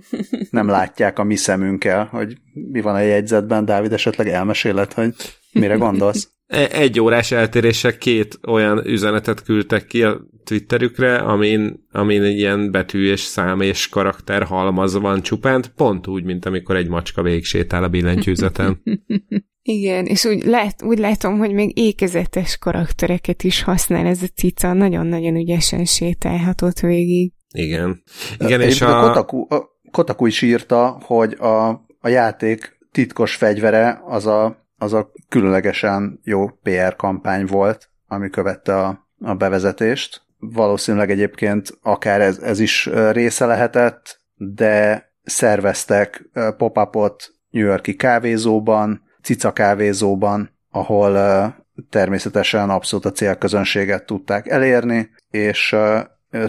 nem 0.50 0.68
látják 0.68 1.18
a 1.18 1.24
mi 1.24 1.36
szemünkkel, 1.36 2.04
hogy 2.04 2.36
mi 2.52 2.80
van 2.80 2.94
a 2.94 3.00
jegyzetben. 3.00 3.64
Dávid, 3.64 3.92
esetleg 3.92 4.28
elmeséled, 4.28 4.92
hogy 4.92 5.14
mire 5.52 5.74
gondolsz? 5.74 6.28
E, 6.46 6.68
egy 6.70 7.00
órás 7.00 7.30
eltéréssel 7.30 7.98
két 7.98 8.38
olyan 8.48 8.86
üzenetet 8.86 9.42
küldtek 9.42 9.86
ki 9.86 10.02
a 10.02 10.20
Twitterükre, 10.44 11.16
amin, 11.16 11.86
amin 11.92 12.22
egy 12.22 12.36
ilyen 12.36 12.70
betű 12.70 13.10
és 13.10 13.20
szám 13.20 13.60
és 13.60 13.88
karakter 13.88 14.42
halmaz 14.42 14.94
van 14.94 15.22
csupán, 15.22 15.64
pont 15.76 16.06
úgy, 16.06 16.24
mint 16.24 16.46
amikor 16.46 16.76
egy 16.76 16.88
macska 16.88 17.22
végig 17.22 17.44
sétál 17.44 17.84
a 17.84 17.88
billentyűzeten. 17.88 18.82
Igen, 19.62 20.06
és 20.06 20.24
úgy, 20.24 20.44
lát, 20.44 20.82
úgy 20.82 20.98
látom, 20.98 21.38
hogy 21.38 21.52
még 21.52 21.78
ékezetes 21.78 22.58
karaktereket 22.58 23.42
is 23.42 23.62
használ 23.62 24.06
ez 24.06 24.22
a 24.22 24.26
cica, 24.26 24.72
nagyon-nagyon 24.72 25.36
ügyesen 25.36 25.84
sétálhatott 25.84 26.80
végig. 26.80 27.32
Igen. 27.52 28.02
Igen, 28.38 28.60
és 28.60 28.80
a... 28.80 28.98
a 28.98 29.08
Kotaku, 29.08 29.46
a 29.54 29.70
Kotaku 29.90 30.26
is 30.26 30.42
írta, 30.42 30.98
hogy 31.04 31.32
a, 31.32 31.68
a 32.00 32.08
játék 32.08 32.78
titkos 32.92 33.34
fegyvere 33.34 34.00
az 34.04 34.26
a, 34.26 34.66
az 34.78 34.92
a 34.92 35.12
különlegesen 35.28 36.20
jó 36.24 36.48
PR 36.48 36.96
kampány 36.96 37.46
volt, 37.46 37.90
ami 38.06 38.30
követte 38.30 38.76
a, 38.76 39.08
a 39.20 39.34
bevezetést. 39.34 40.22
Valószínűleg 40.38 41.10
egyébként 41.10 41.78
akár 41.82 42.20
ez, 42.20 42.38
ez 42.38 42.60
is 42.60 42.90
része 43.10 43.46
lehetett, 43.46 44.20
de 44.34 45.10
szerveztek 45.22 46.28
pop-upot 46.56 47.32
New 47.50 47.64
Yorki 47.66 47.94
kávézóban, 47.94 49.02
cica 49.22 49.52
kávézóban, 49.52 50.50
ahol 50.70 51.14
természetesen 51.90 52.70
abszolút 52.70 53.04
a 53.04 53.12
célközönséget 53.12 54.06
tudták 54.06 54.48
elérni, 54.48 55.10
és 55.30 55.76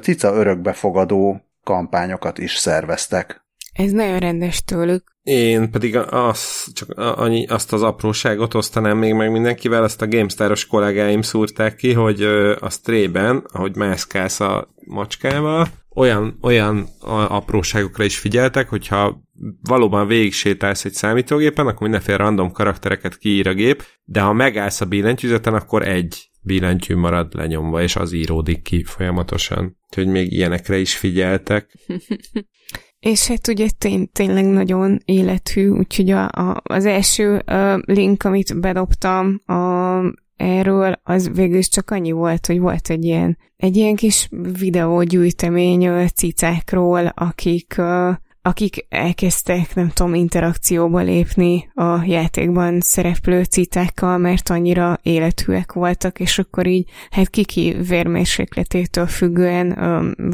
cica 0.02 0.34
örökbefogadó 0.34 1.42
kampányokat 1.64 2.38
is 2.38 2.56
szerveztek. 2.56 3.42
Ez 3.74 3.92
nagyon 3.92 4.20
rendes 4.20 4.64
tőlük. 4.64 5.12
Én 5.24 5.72
pedig 5.72 5.98
az, 5.98 6.72
csak 6.74 6.90
annyi, 6.98 7.48
azt 7.48 7.74
az 7.74 7.82
apróságot 7.82 8.54
osztanám 8.54 8.98
még 8.98 9.14
meg 9.14 9.32
mindenkivel, 9.32 9.84
azt 9.84 10.02
a 10.02 10.08
GameStar-os 10.08 10.66
kollégáim 10.66 11.22
szúrták 11.22 11.76
ki, 11.76 11.94
hogy 11.94 12.22
a 12.60 12.70
strében, 12.70 13.44
ahogy 13.52 13.76
mászkálsz 13.76 14.40
a 14.40 14.74
macskával, 14.86 15.68
olyan, 15.96 16.38
olyan 16.42 16.88
apróságokra 17.28 18.04
is 18.04 18.18
figyeltek, 18.18 18.70
hogyha 18.70 19.22
valóban 19.62 20.08
végig 20.08 20.34
sétálsz 20.34 20.86
egy 20.86 20.94
számítógépen, 20.94 21.68
akkor 21.68 21.82
mindenféle 21.82 22.18
random 22.18 22.52
karaktereket 22.52 23.18
kiír 23.18 23.48
a 23.48 23.54
gép, 23.54 23.84
de 24.04 24.22
ha 24.22 24.34
megállsz 24.34 24.82
a 24.82 24.86
billentyűzeten, 24.86 25.54
akkor 25.54 25.88
egy 25.88 26.30
billentyű 26.44 26.96
marad 26.96 27.36
lenyomva, 27.36 27.82
és 27.82 27.96
az 27.96 28.14
íródik 28.14 28.62
ki 28.62 28.84
folyamatosan. 28.84 29.78
Úgyhogy 29.90 30.08
még 30.08 30.32
ilyenekre 30.32 30.78
is 30.78 30.96
figyeltek. 30.98 31.78
És 33.00 33.28
hát 33.28 33.48
ugye 33.48 33.68
tény, 33.78 34.10
tényleg 34.12 34.46
nagyon 34.46 35.00
élethű, 35.06 35.68
úgyhogy 35.68 36.10
a, 36.10 36.24
a, 36.28 36.62
az 36.64 36.86
első 36.86 37.36
a 37.36 37.82
link, 37.86 38.24
amit 38.24 38.60
bedobtam 38.60 39.42
a, 39.46 40.00
erről, 40.36 41.00
az 41.04 41.30
végül 41.34 41.58
is 41.58 41.70
csak 41.70 41.92
annyi 41.92 42.12
volt, 42.12 42.46
hogy 42.46 42.60
volt 42.60 42.90
egy 42.90 43.04
ilyen, 43.06 43.38
egy 43.56 43.76
ilyen 43.76 43.96
kis 43.96 44.30
videógyűjtemény 44.60 46.08
cicákról, 46.16 47.06
akik 47.06 47.76
akik 48.46 48.86
elkezdtek, 48.90 49.76
nem 49.76 49.90
tudom, 49.90 50.14
interakcióba 50.14 51.00
lépni 51.00 51.70
a 51.74 52.04
játékban 52.06 52.80
szereplő 52.80 53.44
citákkal, 53.44 54.18
mert 54.18 54.50
annyira 54.50 55.00
élethűek 55.02 55.74
voltak, 55.74 56.20
és 56.20 56.40
akkor 56.40 56.68
így, 56.68 56.90
hát 57.10 57.30
kiki 57.30 57.76
vérmérsékletétől 57.88 59.08
függően 59.08 59.78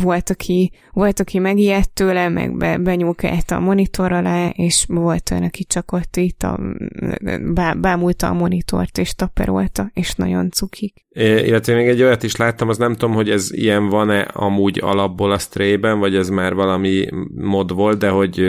volt, 0.01 0.29
aki, 0.29 0.71
volt, 0.91 1.19
aki 1.19 1.39
megijedt 1.39 1.93
tőle, 1.93 2.29
meg 2.29 2.57
be, 2.57 2.77
benyúkált 2.77 3.51
a 3.51 3.59
monitor 3.59 4.11
alá, 4.11 4.49
és 4.49 4.85
volt 4.87 5.31
olyan, 5.31 5.43
aki 5.43 5.63
csak 5.63 5.91
ott 5.91 6.15
itt 6.15 6.43
a, 6.43 6.59
bá, 7.53 7.73
bámulta 7.73 8.27
a 8.27 8.33
monitort, 8.33 8.97
és 8.97 9.13
taperolta, 9.15 9.91
és 9.93 10.15
nagyon 10.15 10.49
cukik. 10.49 11.07
Illetve 11.19 11.75
még 11.75 11.87
egy 11.87 12.01
olyat 12.01 12.23
is 12.23 12.35
láttam, 12.35 12.69
az 12.69 12.77
nem 12.77 12.93
tudom, 12.93 13.15
hogy 13.15 13.29
ez 13.29 13.51
ilyen 13.51 13.87
van-e 13.87 14.21
amúgy 14.21 14.79
alapból 14.81 15.31
a 15.31 15.37
Stray-ben, 15.37 15.99
vagy 15.99 16.15
ez 16.15 16.29
már 16.29 16.53
valami 16.53 17.07
mod 17.35 17.73
volt, 17.73 17.97
de 17.97 18.09
hogy, 18.09 18.41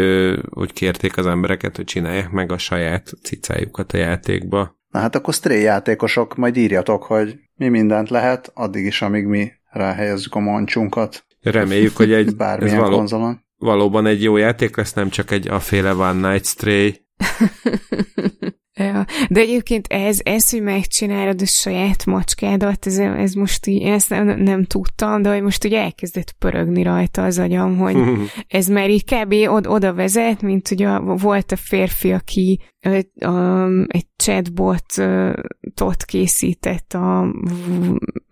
hogy 0.50 0.72
kérték 0.72 1.16
az 1.16 1.26
embereket, 1.26 1.76
hogy 1.76 1.84
csinálják 1.84 2.30
meg 2.30 2.52
a 2.52 2.58
saját 2.58 3.12
cicájukat 3.22 3.92
a 3.92 3.96
játékba. 3.96 4.78
Na 4.88 4.98
hát 5.00 5.14
akkor 5.14 5.34
Stray 5.34 5.62
játékosok, 5.62 6.36
majd 6.36 6.56
írjatok, 6.56 7.02
hogy 7.02 7.38
mi 7.54 7.68
mindent 7.68 8.10
lehet, 8.10 8.50
addig 8.54 8.84
is, 8.84 9.02
amíg 9.02 9.26
mi 9.26 9.52
ráhelyezzük 9.70 10.34
a 10.34 10.40
mancsunkat. 10.40 11.24
Reméljük, 11.40 11.96
hogy 11.96 12.12
egy 12.12 12.36
bármilyen 12.36 12.74
ez 12.74 12.80
való, 12.80 12.96
konzolon. 12.96 13.44
valóban 13.56 14.06
egy 14.06 14.22
jó 14.22 14.36
játék 14.36 14.76
lesz, 14.76 14.92
nem 14.92 15.08
csak 15.08 15.30
egy 15.30 15.48
aféle 15.48 15.94
One 15.94 16.30
Night 16.30 16.46
Stray. 16.46 17.08
Ja, 18.74 19.04
de 19.28 19.40
egyébként 19.40 19.86
ez, 19.86 20.18
ez, 20.22 20.50
hogy 20.50 20.62
megcsinálod 20.62 21.42
a 21.42 21.46
saját 21.46 22.06
macskádat, 22.06 22.86
ez, 22.86 22.98
ez 22.98 23.32
most 23.32 23.66
így, 23.66 23.82
ezt 23.82 24.10
nem, 24.10 24.42
nem 24.42 24.64
tudtam, 24.64 25.22
de 25.22 25.32
hogy 25.32 25.42
most 25.42 25.64
ugye 25.64 25.80
elkezdett 25.80 26.32
pörögni 26.38 26.82
rajta 26.82 27.24
az 27.24 27.38
agyam, 27.38 27.76
hogy 27.76 27.96
ez 28.48 28.66
már 28.66 28.90
így 28.90 29.04
kb. 29.04 29.32
Od, 29.32 29.66
oda 29.66 29.94
vezet, 29.94 30.42
mint 30.42 30.70
ugye 30.70 30.98
volt 30.98 31.52
a 31.52 31.56
férfi, 31.56 32.12
aki 32.12 32.60
um, 33.26 33.84
egy 33.88 34.06
chatbotot 34.16 36.04
készített 36.04 36.92
a, 36.92 37.20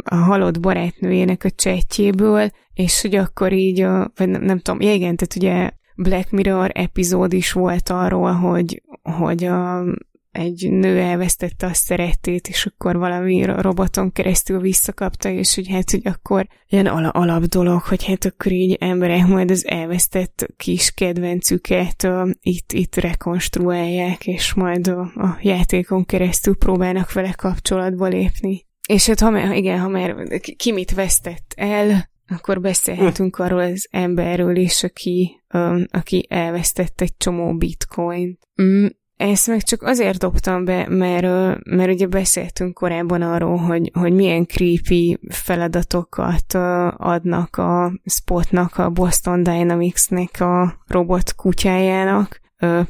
a 0.04 0.14
halott 0.14 0.60
barátnőjének 0.60 1.44
a 1.44 1.50
chatjéből, 1.50 2.50
és 2.74 3.00
hogy 3.00 3.14
akkor 3.14 3.52
így, 3.52 3.82
vagy 4.14 4.28
nem, 4.28 4.42
nem 4.42 4.58
tudom, 4.58 4.80
ja 4.80 4.92
igen, 4.92 5.16
tehát 5.16 5.36
ugye 5.36 5.70
Black 6.00 6.30
Mirror 6.30 6.70
epizód 6.74 7.32
is 7.32 7.52
volt 7.52 7.88
arról, 7.88 8.32
hogy, 8.32 8.82
hogy 9.02 9.44
a, 9.44 9.84
egy 10.30 10.70
nő 10.70 10.98
elvesztette 10.98 11.66
a 11.66 11.74
szeretét, 11.74 12.48
és 12.48 12.66
akkor 12.66 12.96
valami 12.96 13.44
roboton 13.44 14.12
keresztül 14.12 14.60
visszakapta, 14.60 15.28
és 15.28 15.54
hogy 15.54 15.68
hát, 15.68 15.90
hogy 15.90 16.00
akkor 16.04 16.46
ilyen 16.68 16.86
al- 16.86 17.14
alap 17.14 17.44
dolog, 17.44 17.80
hogy 17.80 18.04
hát 18.04 18.24
akkor 18.24 18.52
így 18.52 18.76
emberek 18.80 19.26
majd 19.26 19.50
az 19.50 19.66
elvesztett 19.66 20.46
kis 20.56 20.90
kedvencüket 20.90 22.02
uh, 22.02 22.30
itt, 22.40 22.72
itt 22.72 22.96
rekonstruálják, 22.96 24.26
és 24.26 24.54
majd 24.54 24.88
uh, 24.88 24.98
a 25.16 25.38
játékon 25.40 26.04
keresztül 26.04 26.56
próbálnak 26.56 27.12
vele 27.12 27.32
kapcsolatba 27.32 28.06
lépni. 28.06 28.66
És 28.88 29.06
hát 29.06 29.20
ha 29.20 29.30
már, 29.30 29.56
igen, 29.56 29.78
ha 29.78 29.88
már 29.88 30.14
ki 30.56 30.72
mit 30.72 30.94
vesztett 30.94 31.54
el, 31.56 32.08
akkor 32.28 32.60
beszélhetünk 32.60 33.36
hm. 33.36 33.42
arról 33.42 33.58
az 33.60 33.88
emberről 33.90 34.56
is, 34.56 34.82
aki, 34.82 35.42
um, 35.54 35.84
aki 35.90 36.26
elvesztett 36.28 37.00
egy 37.00 37.16
csomó 37.16 37.56
bitcoint. 37.56 38.38
Mm, 38.62 38.86
ezt 39.18 39.46
meg 39.46 39.62
csak 39.62 39.82
azért 39.82 40.18
dobtam 40.18 40.64
be, 40.64 40.88
mert, 40.88 41.58
mert 41.64 41.92
ugye 41.92 42.06
beszéltünk 42.06 42.74
korábban 42.74 43.22
arról, 43.22 43.56
hogy, 43.56 43.90
hogy 43.94 44.12
milyen 44.12 44.46
creepy 44.46 45.18
feladatokat 45.28 46.54
adnak 46.96 47.56
a 47.56 47.92
Spotnak, 48.04 48.78
a 48.78 48.90
Boston 48.90 49.42
Dynamics-nek 49.42 50.40
a 50.40 50.78
robot 50.86 51.34
kutyájának. 51.34 52.40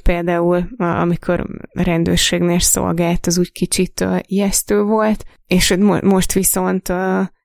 Például, 0.02 0.68
amikor 0.76 1.46
rendőrségnél 1.72 2.58
szolgált, 2.58 3.26
az 3.26 3.38
úgy 3.38 3.52
kicsit 3.52 4.04
ijesztő 4.20 4.82
volt, 4.82 5.24
és 5.46 5.76
most 6.02 6.32
viszont 6.32 6.88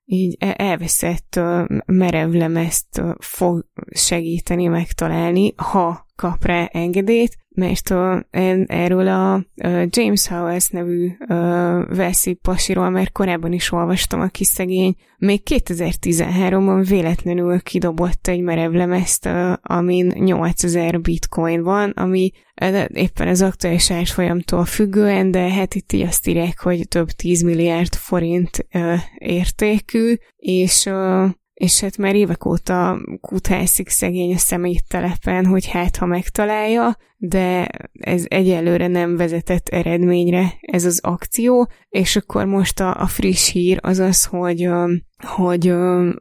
így 0.04 0.36
e-, 0.38 0.54
elveszett 0.56 1.40
merevlemezt 1.86 3.02
fog 3.18 3.66
segíteni 3.90 4.66
megtalálni, 4.66 5.52
ha 5.56 6.06
kap 6.16 6.44
rá 6.44 6.68
engedélyt, 6.72 7.36
uh, 7.90 8.20
erről 8.66 9.08
a 9.08 9.44
James 9.88 10.26
Howells 10.26 10.68
nevű 10.68 11.10
Veszi 11.88 12.34
pasiról 12.34 12.90
mert 12.90 13.12
korábban 13.12 13.52
is 13.52 13.72
olvastam, 13.72 14.20
aki 14.20 14.44
szegény, 14.44 14.94
még 15.18 15.42
2013-ban 15.50 16.84
véletlenül 16.88 17.60
kidobott 17.60 18.26
egy 18.26 18.40
merevlemezt, 18.40 19.28
amin 19.62 20.12
8000 20.16 21.00
bitcoin 21.00 21.62
van, 21.62 21.90
ami 21.90 22.30
éppen 22.92 23.28
az 23.28 23.42
aktuális 23.42 23.90
árfolyamtól 23.90 24.64
függően, 24.64 25.30
de 25.30 25.52
hát 25.52 25.74
itt 25.74 25.92
így 25.92 26.02
azt 26.02 26.26
írják, 26.26 26.60
hogy 26.60 26.88
több 26.88 27.08
10 27.10 27.42
milliárd 27.42 27.94
forint 27.94 28.66
értékű, 29.18 30.14
és 30.36 30.90
és 31.54 31.80
hát 31.80 31.96
már 31.96 32.14
évek 32.14 32.44
óta 32.44 32.98
kutászik 33.20 33.88
szegény 33.88 34.34
a 34.34 34.38
személytelepen, 34.38 35.46
hogy 35.46 35.66
hát 35.66 35.96
ha 35.96 36.06
megtalálja, 36.06 36.96
de 37.16 37.68
ez 37.92 38.24
egyelőre 38.28 38.86
nem 38.86 39.16
vezetett 39.16 39.68
eredményre 39.68 40.54
ez 40.60 40.84
az 40.84 41.00
akció, 41.02 41.68
és 41.88 42.16
akkor 42.16 42.44
most 42.44 42.80
a, 42.80 43.00
a 43.00 43.06
friss 43.06 43.50
hír 43.50 43.78
az 43.82 43.98
az, 43.98 44.24
hogy, 44.24 44.68
hogy 45.26 45.68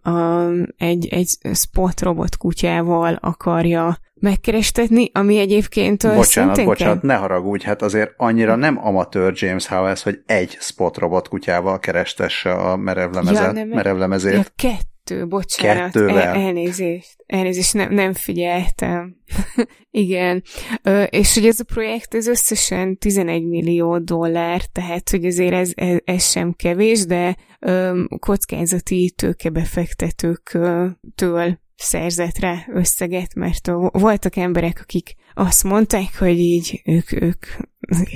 a, 0.02 0.50
egy, 0.78 1.08
egy 1.08 1.30
spot 1.54 2.02
robot 2.02 2.38
kutyával 2.38 3.18
akarja 3.22 3.98
megkerestetni, 4.14 5.10
ami 5.14 5.38
egyébként... 5.38 6.16
Bocsánat, 6.16 6.66
bocsánat, 6.66 7.00
kell... 7.00 7.10
ne 7.10 7.16
haragudj, 7.16 7.66
hát 7.66 7.82
azért 7.82 8.14
annyira 8.18 8.56
nem 8.56 8.86
amatőr 8.86 9.34
James 9.36 9.68
Howells, 9.68 10.04
hogy 10.04 10.20
egy 10.26 10.58
spot 10.60 10.98
robot 10.98 11.28
kutyával 11.28 11.80
kerestesse 11.80 12.52
a 12.52 12.76
merevlemezet, 12.76 13.58
ja, 13.58 13.66
merevlemezét. 13.66 14.34
Ja, 14.34 14.44
kettő 14.56 14.93
kettő, 15.14 15.28
bocsánat, 15.28 15.96
El, 15.96 16.20
elnézést, 16.20 17.16
elnézést, 17.26 17.74
nem, 17.74 17.94
nem 17.94 18.14
figyeltem. 18.14 19.16
Igen, 19.92 20.44
Ö, 20.84 21.04
és 21.04 21.34
hogy 21.34 21.46
ez 21.46 21.60
a 21.60 21.64
projekt, 21.64 22.16
ez 22.16 22.28
összesen 22.28 22.98
11 22.98 23.46
millió 23.46 24.00
dollár, 24.00 24.66
tehát 24.66 25.10
hogy 25.10 25.26
azért 25.26 25.54
ez, 25.54 25.72
ez, 25.76 25.98
ez 26.04 26.30
sem 26.30 26.54
kevés, 26.54 27.06
de 27.06 27.36
ö, 27.60 28.04
kockázati 28.20 29.14
tőkebefektetőktől 29.16 31.62
szerzett 31.76 32.40
rá 32.40 32.66
összeget, 32.74 33.36
mert 33.36 33.68
voltak 33.92 34.36
emberek, 34.36 34.80
akik 34.82 35.16
azt 35.34 35.64
mondták, 35.64 36.18
hogy 36.18 36.40
így 36.40 36.82
ők, 36.86 37.12
ők, 37.12 37.46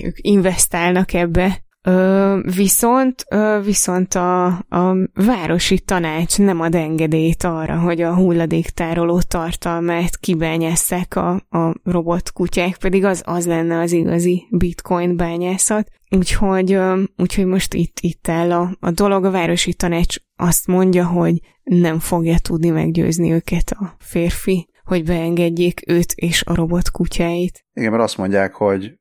ők 0.04 0.18
investálnak 0.22 1.14
ebbe, 1.14 1.66
Ö, 1.82 2.40
viszont 2.56 3.26
ö, 3.32 3.60
viszont 3.64 4.14
a, 4.14 4.46
a 4.48 4.96
városi 5.14 5.80
tanács 5.80 6.38
nem 6.38 6.60
ad 6.60 6.76
engedélyt 6.76 7.44
arra, 7.44 7.80
hogy 7.80 8.02
a 8.02 8.16
hulladéktároló 8.16 9.22
tartalmát 9.22 10.18
kibányásszák 10.18 11.16
a, 11.16 11.30
a 11.50 11.74
robotkutyák, 11.84 12.78
pedig 12.78 13.06
az, 13.06 13.22
az 13.26 13.46
lenne 13.46 13.80
az 13.80 13.92
igazi 13.92 14.48
bitcoin 14.50 15.18
bányászat. 15.18 15.92
Úgyhogy, 16.10 16.74
ö, 16.74 17.04
úgyhogy 17.18 17.46
most 17.46 17.74
itt, 17.74 17.98
itt 18.00 18.28
áll 18.28 18.52
a, 18.52 18.72
a 18.80 18.92
dolog. 18.92 19.26
A 19.26 19.32
városi 19.32 19.74
tanács 19.74 20.16
azt 20.36 20.68
mondja, 20.68 21.06
hogy 21.06 21.42
nem 21.64 22.00
fogja 22.00 22.38
tudni 22.40 22.70
meggyőzni 22.70 23.32
őket 23.32 23.72
a 23.72 23.96
férfi, 24.00 24.68
hogy 24.84 25.04
beengedjék 25.04 25.82
őt 25.88 26.12
és 26.16 26.44
a 26.46 26.56
robotkutyáit. 26.56 27.66
Igen, 27.74 27.92
mert 27.92 28.04
azt 28.04 28.18
mondják, 28.18 28.54
hogy 28.54 28.94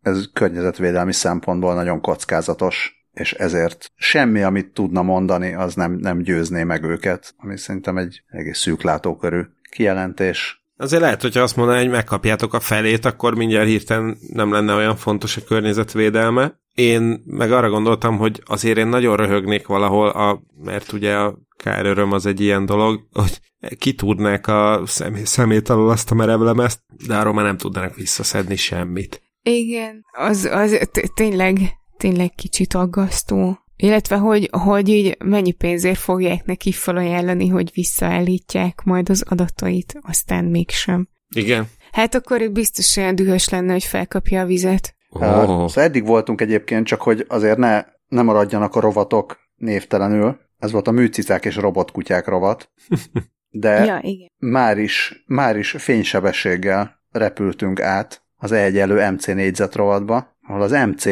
ez 0.00 0.24
környezetvédelmi 0.32 1.12
szempontból 1.12 1.74
nagyon 1.74 2.00
kockázatos, 2.00 3.04
és 3.12 3.32
ezért 3.32 3.92
semmi, 3.94 4.42
amit 4.42 4.72
tudna 4.72 5.02
mondani, 5.02 5.54
az 5.54 5.74
nem, 5.74 5.92
nem 5.92 6.22
győzné 6.22 6.62
meg 6.62 6.82
őket, 6.84 7.34
ami 7.36 7.58
szerintem 7.58 7.96
egy 7.96 8.22
egész 8.26 8.58
szűklátókörű 8.58 9.40
kijelentés. 9.70 10.64
Azért 10.76 11.02
lehet, 11.02 11.22
hogyha 11.22 11.40
azt 11.40 11.56
mondaná, 11.56 11.78
hogy 11.78 11.90
megkapjátok 11.90 12.54
a 12.54 12.60
felét, 12.60 13.04
akkor 13.04 13.34
mindjárt 13.34 13.68
hirtelen 13.68 14.16
nem 14.32 14.52
lenne 14.52 14.74
olyan 14.74 14.96
fontos 14.96 15.36
a 15.36 15.44
környezetvédelme. 15.44 16.58
Én 16.74 17.22
meg 17.26 17.52
arra 17.52 17.68
gondoltam, 17.68 18.16
hogy 18.16 18.42
azért 18.44 18.78
én 18.78 18.86
nagyon 18.86 19.16
röhögnék 19.16 19.66
valahol, 19.66 20.08
a, 20.08 20.42
mert 20.64 20.92
ugye 20.92 21.14
a 21.14 21.38
káröröm 21.56 22.12
az 22.12 22.26
egy 22.26 22.40
ilyen 22.40 22.66
dolog, 22.66 23.06
hogy 23.12 23.40
kitúrnák 23.78 24.46
a 24.46 24.82
szemét 25.24 25.68
alól 25.68 25.90
azt 25.90 26.10
a 26.10 26.14
merevlemezt, 26.14 26.80
de 27.06 27.16
arról 27.16 27.32
már 27.32 27.44
nem 27.44 27.56
tudnának 27.56 27.94
visszaszedni 27.94 28.56
semmit. 28.56 29.22
Igen, 29.42 30.04
az, 30.12 30.44
az 30.44 30.88
tényleg, 31.14 31.58
tényleg 31.96 32.30
kicsit 32.34 32.74
aggasztó. 32.74 33.58
Illetve, 33.76 34.16
hogy, 34.16 34.48
hogy 34.50 34.88
így 34.88 35.16
mennyi 35.24 35.52
pénzért 35.52 35.98
fogják 35.98 36.44
neki 36.44 36.72
felajánlani, 36.72 37.48
hogy 37.48 37.70
visszaállítják 37.74 38.82
majd 38.84 39.10
az 39.10 39.24
adatait, 39.28 39.98
aztán 40.00 40.44
mégsem. 40.44 41.08
Igen. 41.28 41.68
Hát 41.92 42.14
akkor 42.14 42.50
biztos 42.50 42.96
olyan 42.96 43.14
dühös 43.14 43.48
lenne, 43.48 43.72
hogy 43.72 43.84
felkapja 43.84 44.40
a 44.40 44.46
vizet. 44.46 44.94
Oh. 45.08 45.22
Uh, 45.22 45.46
szóval 45.46 45.84
eddig 45.84 46.06
voltunk 46.06 46.40
egyébként, 46.40 46.86
csak 46.86 47.02
hogy 47.02 47.24
azért 47.28 47.58
ne, 47.58 47.84
ne 48.08 48.22
maradjanak 48.22 48.74
a 48.74 48.80
rovatok 48.80 49.38
névtelenül. 49.56 50.38
Ez 50.58 50.72
volt 50.72 50.88
a 50.88 50.90
műcicák 50.90 51.44
és 51.44 51.56
robotkutyák 51.56 52.26
rovat. 52.26 52.70
de 53.48 53.84
ja, 53.84 53.98
igen. 54.02 54.28
Már, 54.38 54.78
is, 54.78 55.24
már 55.26 55.56
is 55.56 55.70
fénysebességgel 55.70 57.04
repültünk 57.10 57.80
át 57.80 58.22
az 58.40 58.52
egyelő 58.52 59.10
MC 59.10 59.26
négyzetrovatba, 59.26 60.36
ahol 60.42 60.62
az 60.62 60.70
MC 60.70 61.04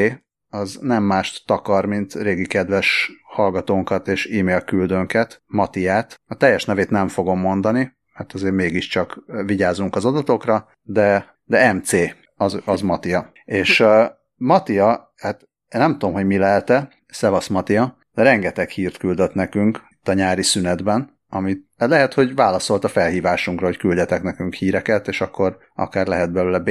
az 0.50 0.78
nem 0.80 1.02
mást 1.02 1.46
takar, 1.46 1.86
mint 1.86 2.14
régi 2.14 2.46
kedves 2.46 3.10
hallgatónkat 3.26 4.08
és 4.08 4.26
e-mail 4.26 4.60
küldőnket, 4.60 5.42
Matiát. 5.46 6.20
A 6.26 6.34
teljes 6.34 6.64
nevét 6.64 6.90
nem 6.90 7.08
fogom 7.08 7.40
mondani, 7.40 7.96
hát 8.12 8.32
azért 8.32 8.54
mégiscsak 8.54 9.24
vigyázunk 9.46 9.96
az 9.96 10.04
adatokra, 10.04 10.68
de, 10.82 11.38
de 11.44 11.72
MC, 11.72 11.92
az, 12.34 12.60
az 12.64 12.80
Matia. 12.80 13.32
És 13.44 13.80
uh, 13.80 14.04
Matia, 14.34 15.12
hát 15.16 15.48
nem 15.68 15.92
tudom, 15.92 16.12
hogy 16.12 16.26
mi 16.26 16.38
lehet-e, 16.38 16.88
Szevasz 17.06 17.48
Matia, 17.48 17.96
de 18.12 18.22
rengeteg 18.22 18.68
hírt 18.68 18.96
küldött 18.96 19.34
nekünk 19.34 19.82
itt 19.90 20.08
a 20.08 20.12
nyári 20.12 20.42
szünetben, 20.42 21.17
amit 21.28 21.64
lehet, 21.76 22.14
hogy 22.14 22.34
válaszolt 22.34 22.84
a 22.84 22.88
felhívásunkra, 22.88 23.66
hogy 23.66 23.76
küldjetek 23.76 24.22
nekünk 24.22 24.54
híreket, 24.54 25.08
és 25.08 25.20
akkor 25.20 25.58
akár 25.74 26.06
lehet 26.06 26.32
belőle 26.32 26.58
b 26.58 26.70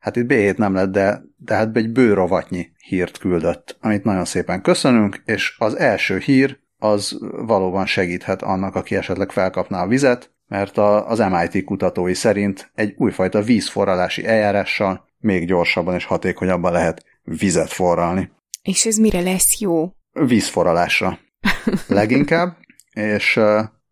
Hát 0.00 0.16
itt 0.16 0.26
B7 0.28 0.56
nem 0.56 0.74
lett, 0.74 0.90
de, 0.90 1.22
de 1.36 1.54
hát 1.54 1.76
egy 1.76 1.92
bőrovatnyi 1.92 2.70
hírt 2.78 3.18
küldött, 3.18 3.76
amit 3.80 4.04
nagyon 4.04 4.24
szépen 4.24 4.62
köszönünk, 4.62 5.22
és 5.24 5.56
az 5.58 5.78
első 5.78 6.18
hír 6.18 6.58
az 6.78 7.18
valóban 7.46 7.86
segíthet 7.86 8.42
annak, 8.42 8.74
aki 8.74 8.96
esetleg 8.96 9.30
felkapná 9.30 9.82
a 9.82 9.86
vizet, 9.86 10.32
mert 10.46 10.78
a, 10.78 11.08
az 11.08 11.18
MIT 11.18 11.64
kutatói 11.64 12.14
szerint 12.14 12.70
egy 12.74 12.94
újfajta 12.96 13.42
vízforralási 13.42 14.26
eljárással 14.26 15.08
még 15.18 15.46
gyorsabban 15.46 15.94
és 15.94 16.04
hatékonyabban 16.04 16.72
lehet 16.72 17.04
vizet 17.22 17.72
forralni. 17.72 18.30
És 18.62 18.86
ez 18.86 18.96
mire 18.96 19.20
lesz 19.20 19.60
jó? 19.60 19.90
Vízforralásra. 20.12 21.18
Leginkább, 21.86 22.56
és 22.92 23.40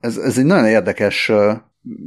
ez, 0.01 0.17
ez 0.17 0.39
egy 0.39 0.45
nagyon 0.45 0.67
érdekes 0.67 1.33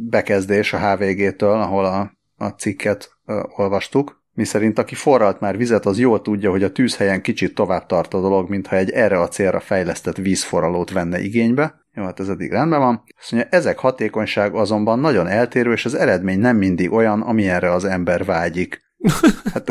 bekezdés 0.10 0.74
a 0.74 0.96
HVG-től, 0.96 1.60
ahol 1.62 1.86
a, 1.86 2.12
a 2.36 2.48
cikket 2.48 3.10
olvastuk, 3.56 4.24
miszerint 4.34 4.80
aki 4.80 4.96
forralt 4.96 5.40
már 5.40 5.58
vizet, 5.58 5.86
az 5.86 6.00
jól 6.00 6.22
tudja, 6.22 6.50
hogy 6.50 6.64
a 6.64 6.72
tűzhelyen 6.72 7.22
kicsit 7.22 7.56
tovább 7.56 7.86
tart 7.86 8.14
a 8.14 8.22
dolog, 8.22 8.50
mintha 8.50 8.76
egy 8.76 8.90
erre 8.90 9.20
a 9.20 9.28
célra 9.28 9.60
fejlesztett 9.60 10.18
vízforralót 10.18 10.92
venne 10.92 11.20
igénybe. 11.20 11.80
Jó, 11.94 12.04
hát 12.04 12.20
ez 12.20 12.30
eddig 12.30 12.52
rendben 12.52 12.80
van. 12.80 13.04
Azt 13.20 13.32
mondja, 13.32 13.50
ezek 13.52 13.80
hatékonyság 13.80 14.56
azonban 14.56 15.00
nagyon 15.00 15.28
eltérő, 15.28 15.72
és 15.72 15.86
az 15.86 15.94
eredmény 15.94 16.40
nem 16.40 16.58
mindig 16.58 16.92
olyan, 16.92 17.22
amilyenre 17.22 17.72
az 17.72 17.86
ember 17.86 18.26
vágyik. 18.26 18.80
Hát, 19.54 19.70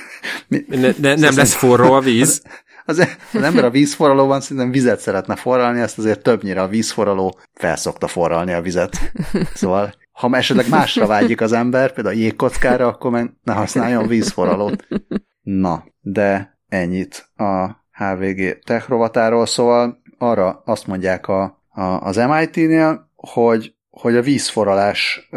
mi, 0.48 0.64
ne, 0.68 0.90
ne, 0.98 1.14
nem 1.14 1.36
lesz 1.36 1.54
forró 1.54 1.92
a 1.92 2.00
víz. 2.00 2.42
Az, 2.84 2.98
az, 2.98 3.16
az 3.32 3.42
ember 3.42 3.64
a 3.64 3.70
vízforralóban 3.70 4.40
szerintem 4.40 4.70
vizet 4.70 5.00
szeretne 5.00 5.36
forralni, 5.36 5.80
ezt 5.80 5.98
azért 5.98 6.22
többnyire 6.22 6.62
a 6.62 6.68
vízforraló 6.68 7.38
felszokta 7.54 8.06
forralni 8.06 8.52
a 8.52 8.60
vizet. 8.60 9.12
Szóval 9.54 9.94
ha 10.12 10.36
esetleg 10.36 10.68
másra 10.68 11.06
vágyik 11.06 11.40
az 11.40 11.52
ember, 11.52 11.92
például 11.92 12.16
a 12.16 12.18
jégkockára, 12.18 12.86
akkor 12.86 13.10
meg 13.10 13.32
ne 13.42 13.52
használjon 13.52 14.06
vízforralót. 14.06 14.86
Na, 15.42 15.84
de 16.00 16.58
ennyit 16.68 17.28
a 17.36 17.66
HVG 17.92 18.58
tech 18.64 18.88
szóval 19.44 20.02
arra 20.18 20.62
azt 20.64 20.86
mondják 20.86 21.28
a, 21.28 21.42
a, 21.68 21.82
az 21.82 22.16
MIT-nél, 22.16 23.10
hogy, 23.16 23.74
hogy 23.90 24.16
a 24.16 24.22
vízforralás 24.22 25.28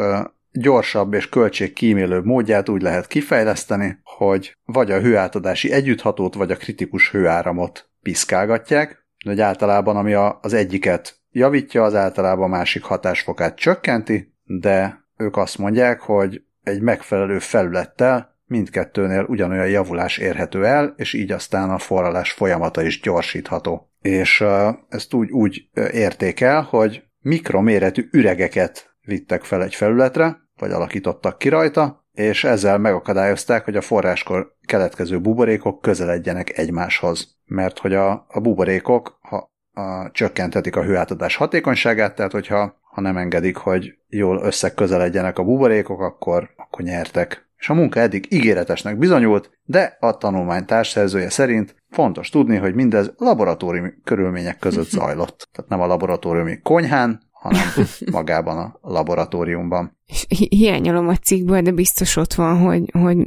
gyorsabb 0.55 1.13
és 1.13 1.29
költségkímélőbb 1.29 2.25
módját 2.25 2.69
úgy 2.69 2.81
lehet 2.81 3.07
kifejleszteni, 3.07 3.99
hogy 4.03 4.57
vagy 4.65 4.91
a 4.91 4.99
hőátadási 4.99 5.71
együtthatót, 5.71 6.33
vagy 6.33 6.51
a 6.51 6.55
kritikus 6.55 7.11
hőáramot 7.11 7.89
piszkálgatják, 8.01 9.05
hogy 9.25 9.41
általában 9.41 9.95
ami 9.95 10.13
az 10.41 10.53
egyiket 10.53 11.19
javítja, 11.31 11.83
az 11.83 11.95
általában 11.95 12.45
a 12.45 12.55
másik 12.55 12.83
hatásfokát 12.83 13.55
csökkenti, 13.55 14.33
de 14.43 15.05
ők 15.17 15.37
azt 15.37 15.57
mondják, 15.57 16.01
hogy 16.01 16.41
egy 16.63 16.81
megfelelő 16.81 17.39
felülettel 17.39 18.35
mindkettőnél 18.45 19.25
ugyanolyan 19.27 19.69
javulás 19.69 20.17
érhető 20.17 20.65
el, 20.65 20.93
és 20.97 21.13
így 21.13 21.31
aztán 21.31 21.69
a 21.69 21.77
forralás 21.77 22.31
folyamata 22.31 22.83
is 22.83 23.01
gyorsítható. 23.01 23.89
És 24.01 24.43
ezt 24.89 25.13
úgy, 25.13 25.31
úgy 25.31 25.69
értékel, 25.91 26.61
hogy 26.61 27.03
mikroméretű 27.19 28.07
üregeket 28.11 28.95
vittek 29.01 29.43
fel 29.43 29.63
egy 29.63 29.75
felületre, 29.75 30.44
vagy 30.59 30.71
alakítottak 30.71 31.37
ki 31.37 31.49
rajta, 31.49 32.05
és 32.13 32.43
ezzel 32.43 32.77
megakadályozták, 32.77 33.65
hogy 33.65 33.75
a 33.75 33.81
forráskor 33.81 34.55
keletkező 34.65 35.21
buborékok 35.21 35.81
közeledjenek 35.81 36.57
egymáshoz. 36.57 37.37
Mert 37.45 37.79
hogy 37.79 37.93
a, 37.93 38.25
a 38.27 38.39
buborékok, 38.39 39.17
ha 39.21 39.53
a, 39.73 40.11
csökkentetik 40.11 40.75
a 40.75 40.83
hőátadás 40.83 41.35
hatékonyságát, 41.35 42.15
tehát 42.15 42.31
hogyha 42.31 42.83
ha 42.95 43.01
nem 43.01 43.17
engedik, 43.17 43.55
hogy 43.55 43.97
jól 44.07 44.41
összeközeledjenek 44.43 45.39
a 45.39 45.43
buborékok, 45.43 46.01
akkor, 46.01 46.49
akkor 46.55 46.85
nyertek. 46.85 47.49
És 47.57 47.69
a 47.69 47.73
munka 47.73 47.99
eddig 47.99 48.25
ígéretesnek 48.29 48.97
bizonyult, 48.97 49.49
de 49.63 49.97
a 49.99 50.17
tanulmány 50.17 50.65
társszerzője 50.65 51.29
szerint 51.29 51.75
fontos 51.89 52.29
tudni, 52.29 52.57
hogy 52.57 52.75
mindez 52.75 53.13
laboratóriumi 53.17 53.89
körülmények 54.03 54.57
között 54.57 54.89
zajlott. 54.99 55.49
Tehát 55.51 55.69
nem 55.69 55.81
a 55.81 55.85
laboratóriumi 55.85 56.59
konyhán, 56.61 57.21
hanem 57.45 57.87
magában 58.11 58.57
a 58.57 58.79
laboratóriumban. 58.81 59.97
És 60.05 60.25
hiányolom 60.49 61.07
a 61.07 61.15
cikkből, 61.15 61.61
de 61.61 61.71
biztos 61.71 62.15
ott 62.15 62.33
van, 62.33 62.57
hogy, 62.57 62.91
hogy 62.99 63.17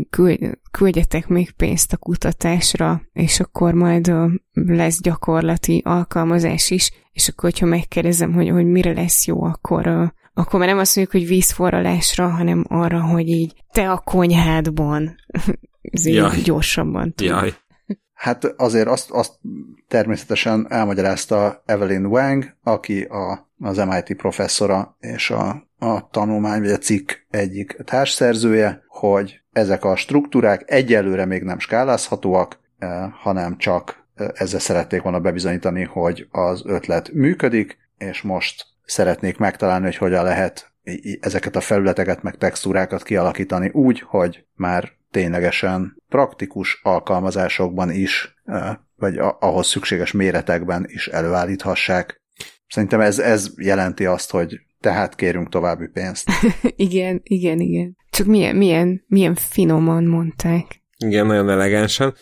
küldjetek 0.71 1.29
még 1.29 1.51
pénzt 1.51 1.93
a 1.93 1.97
kutatásra, 1.97 3.03
és 3.13 3.41
akkor 3.41 3.75
majd 3.75 4.13
lesz 4.53 5.01
gyakorlati 5.01 5.83
alkalmazás 5.85 6.71
is, 6.71 6.91
és 7.13 7.29
akkor, 7.29 7.51
hogyha 7.51 7.67
megkérdezem, 7.67 8.33
hogy, 8.33 8.49
hogy 8.49 8.67
mire 8.67 8.93
lesz 8.93 9.27
jó, 9.27 9.43
akkor, 9.43 10.13
akkor 10.35 10.59
már 10.59 10.69
nem 10.69 10.79
azt 10.79 10.97
mondjuk, 10.97 11.21
hogy 11.21 11.29
vízforralásra, 11.29 12.29
hanem 12.29 12.65
arra, 12.69 13.01
hogy 13.01 13.29
így 13.29 13.55
te 13.73 13.91
a 13.91 13.99
konyhádban 13.99 15.17
Jaj. 16.05 16.41
gyorsabban 16.41 17.15
tud. 17.15 17.27
Jaj. 17.27 17.55
Hát 18.19 18.45
azért 18.45 18.89
azt, 18.89 19.11
azt 19.11 19.33
természetesen 19.89 20.67
elmagyarázta 20.69 21.63
Evelyn 21.67 22.07
Wang, 22.07 22.45
aki 22.63 23.03
a, 23.03 23.49
az 23.61 23.77
MIT 23.77 24.17
professzora 24.17 24.97
és 25.01 25.31
a, 25.31 25.69
a 25.79 26.09
tanulmány 26.11 26.61
vagy 26.61 26.71
a 26.71 26.79
cikk 26.79 27.13
egyik 27.31 27.77
társszerzője, 27.85 28.83
hogy 28.87 29.41
ezek 29.53 29.85
a 29.85 29.97
struktúrák 29.97 30.63
egyelőre 30.67 31.25
még 31.25 31.43
nem 31.43 31.59
skálázhatóak, 31.59 32.61
eh, 32.79 33.11
hanem 33.13 33.57
csak 33.57 34.05
eh, 34.15 34.29
ezzel 34.35 34.61
szerették 34.61 35.03
volna 35.03 35.21
bebizonyítani, 35.21 35.85
hogy 35.85 36.29
az 36.31 36.63
ötlet 36.65 37.13
működik, 37.13 37.79
és 37.99 38.23
most 38.23 38.67
szeretnék 38.85 39.39
megtalálni, 39.39 39.85
hogy 39.85 39.97
hogyan 39.97 40.25
lehet 40.25 40.73
ezeket 41.21 41.57
a 41.57 41.61
felületeket 41.61 42.23
meg 42.23 42.37
textúrákat 42.37 43.03
kialakítani 43.03 43.69
úgy, 43.69 44.01
hogy 44.01 44.45
már 44.55 44.93
ténylegesen 45.11 45.98
praktikus 46.09 46.81
alkalmazásokban 46.83 47.91
is, 47.91 48.35
vagy 48.97 49.19
ahhoz 49.19 49.67
szükséges 49.67 50.13
méretekben 50.13 50.85
is 50.89 51.07
előállíthassák. 51.09 52.23
Szerintem 52.69 53.01
ez, 53.01 53.19
ez 53.19 53.53
jelenti 53.57 54.05
azt, 54.07 54.31
hogy 54.31 54.61
tehát 54.81 55.15
kérünk 55.15 55.49
további 55.49 55.87
pénzt. 55.87 56.31
igen, 56.77 57.21
igen, 57.23 57.61
igen. 57.61 57.97
Csak 58.11 58.27
milyen, 58.27 58.57
milyen, 58.57 59.05
milyen 59.07 59.35
finoman 59.35 60.05
mondták. 60.05 60.83
Igen, 60.97 61.27
nagyon 61.27 61.51
elegánsan. 61.51 62.15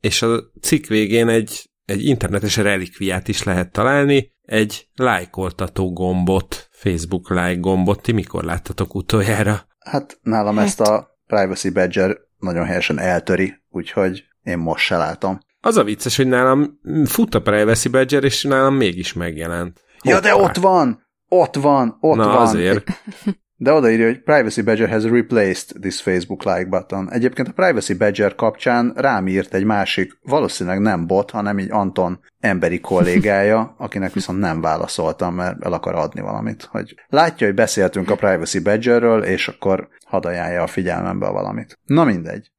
És 0.00 0.22
a 0.22 0.40
cikk 0.60 0.86
végén 0.86 1.28
egy, 1.28 1.70
egy 1.84 2.04
internetes 2.04 2.56
relikviát 2.56 3.28
is 3.28 3.42
lehet 3.42 3.72
találni, 3.72 4.32
egy 4.42 4.88
lájkoltató 4.94 5.92
gombot, 5.92 6.68
Facebook 6.70 7.30
like 7.30 7.54
gombot. 7.54 8.02
Ti 8.02 8.12
mikor 8.12 8.44
láttatok 8.44 8.94
utoljára? 8.94 9.66
Hát 9.78 10.18
nálam 10.22 10.56
hát... 10.56 10.66
ezt 10.66 10.80
a 10.80 11.18
Privacy 11.26 11.70
Badger 11.70 12.16
nagyon 12.40 12.64
helyesen 12.64 12.98
eltöri, 12.98 13.54
úgyhogy 13.68 14.24
én 14.42 14.58
most 14.58 14.84
se 14.84 14.96
látom. 14.96 15.38
Az 15.60 15.76
a 15.76 15.84
vicces, 15.84 16.16
hogy 16.16 16.26
nálam 16.26 16.80
fut 17.04 17.34
a 17.34 17.42
Privacy 17.42 17.88
Badger, 17.88 18.24
és 18.24 18.42
nálam 18.42 18.74
mégis 18.74 19.12
megjelent. 19.12 19.80
Hoppá. 19.98 20.14
Ja, 20.16 20.20
de 20.20 20.34
ott 20.34 20.56
van! 20.56 21.06
Ott 21.28 21.54
van! 21.54 21.96
Ott 22.00 22.16
Na, 22.16 22.26
van! 22.26 22.36
azért. 22.36 22.84
De 23.62 23.72
odaírja, 23.72 24.06
hogy 24.06 24.22
Privacy 24.22 24.62
Badger 24.62 24.88
has 24.88 25.04
replaced 25.04 25.80
this 25.80 26.02
Facebook 26.02 26.44
like 26.44 26.64
button. 26.64 27.12
Egyébként 27.12 27.48
a 27.48 27.52
Privacy 27.52 27.94
Badger 27.94 28.34
kapcsán 28.34 28.92
rám 28.96 29.26
írt 29.26 29.54
egy 29.54 29.64
másik, 29.64 30.18
valószínűleg 30.22 30.80
nem 30.80 31.06
bot, 31.06 31.30
hanem 31.30 31.58
így 31.58 31.70
Anton 31.70 32.20
emberi 32.38 32.80
kollégája, 32.80 33.74
akinek 33.78 34.12
viszont 34.12 34.38
nem 34.38 34.60
válaszoltam, 34.60 35.34
mert 35.34 35.64
el 35.64 35.72
akar 35.72 35.94
adni 35.94 36.20
valamit. 36.20 36.68
Hogy 36.70 36.94
látja, 37.08 37.46
hogy 37.46 37.56
beszéltünk 37.56 38.10
a 38.10 38.16
Privacy 38.16 38.60
Badgerről, 38.60 39.22
és 39.22 39.48
akkor 39.48 39.88
hadd 40.06 40.26
ajánlja 40.26 40.62
a 40.62 40.66
figyelmembe 40.66 41.28
valamit. 41.28 41.78
Na 41.84 42.04
mindegy. 42.04 42.50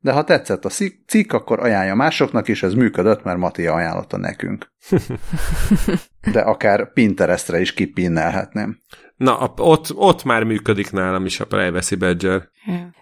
De 0.00 0.12
ha 0.12 0.24
tetszett 0.24 0.64
a 0.64 0.70
cikk, 1.06 1.32
akkor 1.32 1.60
ajánlja 1.60 1.94
másoknak 1.94 2.48
is, 2.48 2.62
ez 2.62 2.74
működött, 2.74 3.24
mert 3.24 3.38
Matia 3.38 3.72
ajánlotta 3.74 4.16
nekünk. 4.16 4.72
De 6.32 6.40
akár 6.40 6.92
Pinterestre 6.92 7.60
is 7.60 7.74
kipinnelhetném. 7.74 8.80
Na, 9.20 9.52
ott, 9.56 9.94
ott 9.94 10.24
már 10.24 10.44
működik 10.44 10.90
nálam 10.90 11.26
is 11.26 11.40
a 11.40 11.46
Privacy 11.46 11.96
Badger. 11.96 12.48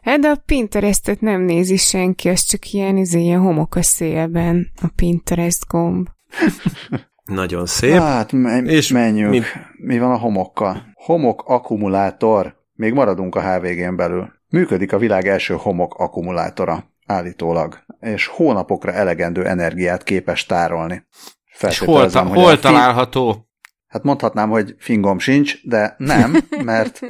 Hát 0.03 0.20
de 0.20 0.28
a 0.28 0.42
Pinterestet 0.47 1.20
nem 1.20 1.40
nézi 1.40 1.76
senki, 1.76 2.28
az 2.28 2.45
csak 2.45 2.72
ilyen, 2.72 2.97
izé, 2.97 3.20
ilyen 3.20 3.40
homok 3.40 3.74
a 3.74 3.82
szélben, 3.82 4.70
a 4.82 4.86
Pinterest 4.97 5.66
gomb. 5.66 6.09
Nagyon 7.24 7.66
szép. 7.66 7.99
Hát, 7.99 8.32
me- 8.32 8.66
és 8.66 8.92
menjünk. 8.92 9.30
Mi... 9.30 9.40
mi 9.76 9.99
van 9.99 10.11
a 10.11 10.18
homokkal? 10.18 10.82
Homok 10.95 11.42
akkumulátor. 11.47 12.57
Még 12.72 12.92
maradunk 12.92 13.34
a 13.34 13.53
HVG-n 13.55 13.97
belül. 13.97 14.32
Működik 14.49 14.92
a 14.92 14.99
világ 14.99 15.26
első 15.28 15.55
homok 15.55 15.95
akkumulátora, 15.95 16.84
állítólag, 17.07 17.78
és 18.01 18.26
hónapokra 18.26 18.92
elegendő 18.92 19.47
energiát 19.47 20.03
képes 20.03 20.47
tárolni. 20.47 21.07
És 21.68 21.78
hol, 21.78 22.11
ta- 22.11 22.28
hol 22.28 22.59
található? 22.59 23.47
Hát 23.89 24.03
mondhatnám, 24.03 24.49
hogy 24.49 24.74
fingom 24.78 25.18
sincs, 25.18 25.66
de 25.66 25.95
nem, 25.99 26.36
mert 26.64 27.01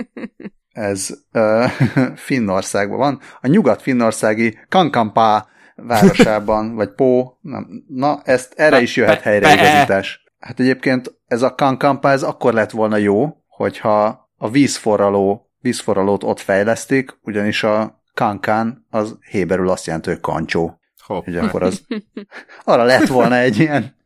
ez 0.73 1.09
uh, 1.33 1.65
Finnországban 2.27 2.99
van. 2.99 3.21
A 3.41 3.47
nyugat-finnországi 3.47 4.59
Kankampá 4.69 5.47
városában, 5.77 6.75
vagy 6.75 6.91
Pó, 6.91 7.39
nem, 7.41 7.85
na, 7.89 8.21
ezt, 8.25 8.53
erre 8.57 8.81
is 8.81 8.97
jöhet 8.97 9.21
helyreigazítás. 9.21 10.25
Hát 10.39 10.61
egyébként 10.61 11.15
ez 11.27 11.43
a 11.43 11.55
Kankampá, 11.55 12.13
ez 12.13 12.23
akkor 12.23 12.53
lett 12.53 12.71
volna 12.71 12.97
jó, 12.97 13.37
hogyha 13.47 14.29
a 14.37 14.51
vízforraló, 14.51 15.51
vízforralót 15.61 16.25
ott 16.25 16.41
fejlesztik, 16.41 17.19
ugyanis 17.23 17.63
a 17.63 18.03
kankán 18.15 18.87
az 18.91 19.19
héberül 19.31 19.69
azt 19.69 19.87
jelenti, 19.87 20.09
hogy 20.09 20.21
kancsó. 20.21 20.81
Hopp. 21.07 21.25
Hogy 21.25 21.37
akkor 21.37 21.63
az 21.63 21.87
arra 22.65 22.83
lett 22.83 23.07
volna 23.07 23.37
egy 23.37 23.59
ilyen 23.59 23.97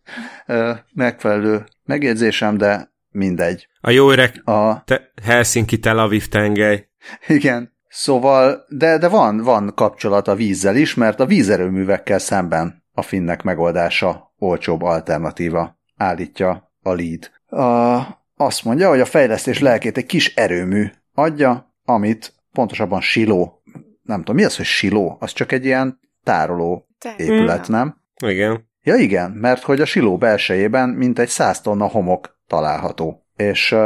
ö, 0.46 0.72
megfelelő 0.92 1.64
megjegyzésem, 1.92 2.56
de 2.56 2.92
mindegy. 3.10 3.68
A 3.80 3.90
jó 3.90 4.10
öreg 4.10 4.40
a... 4.44 4.84
te 4.84 5.12
Helsinki 5.22 5.78
Tel 5.78 5.98
Aviv 5.98 6.28
tengely. 6.28 6.88
Igen. 7.26 7.72
Szóval, 7.88 8.64
de, 8.68 8.98
de 8.98 9.08
van, 9.08 9.42
van 9.42 9.72
kapcsolat 9.74 10.28
a 10.28 10.34
vízzel 10.34 10.76
is, 10.76 10.94
mert 10.94 11.20
a 11.20 11.26
vízerőművekkel 11.26 12.18
szemben 12.18 12.84
a 12.92 13.02
finnek 13.02 13.42
megoldása 13.42 14.34
olcsóbb 14.38 14.82
alternatíva, 14.82 15.78
állítja 15.96 16.72
a 16.82 16.92
lead. 16.92 17.30
A, 17.46 18.02
azt 18.36 18.64
mondja, 18.64 18.88
hogy 18.88 19.00
a 19.00 19.04
fejlesztés 19.04 19.58
lelkét 19.58 19.96
egy 19.96 20.06
kis 20.06 20.34
erőmű 20.34 20.90
adja, 21.14 21.74
amit 21.84 22.34
pontosabban 22.52 23.00
siló, 23.00 23.62
nem 24.02 24.18
tudom, 24.18 24.36
mi 24.36 24.44
az, 24.44 24.56
hogy 24.56 24.64
siló? 24.64 25.16
Az 25.20 25.32
csak 25.32 25.52
egy 25.52 25.64
ilyen 25.64 26.00
tároló 26.24 26.88
épület, 27.16 27.68
nem? 27.68 27.96
Igen. 28.24 28.70
Ja 28.82 28.94
igen, 28.94 29.30
mert 29.30 29.62
hogy 29.62 29.80
a 29.80 29.84
siló 29.84 30.16
belsejében 30.16 30.88
mintegy 30.88 31.28
100 31.28 31.60
tonna 31.60 31.86
homok 31.86 32.36
található. 32.46 33.26
És 33.36 33.76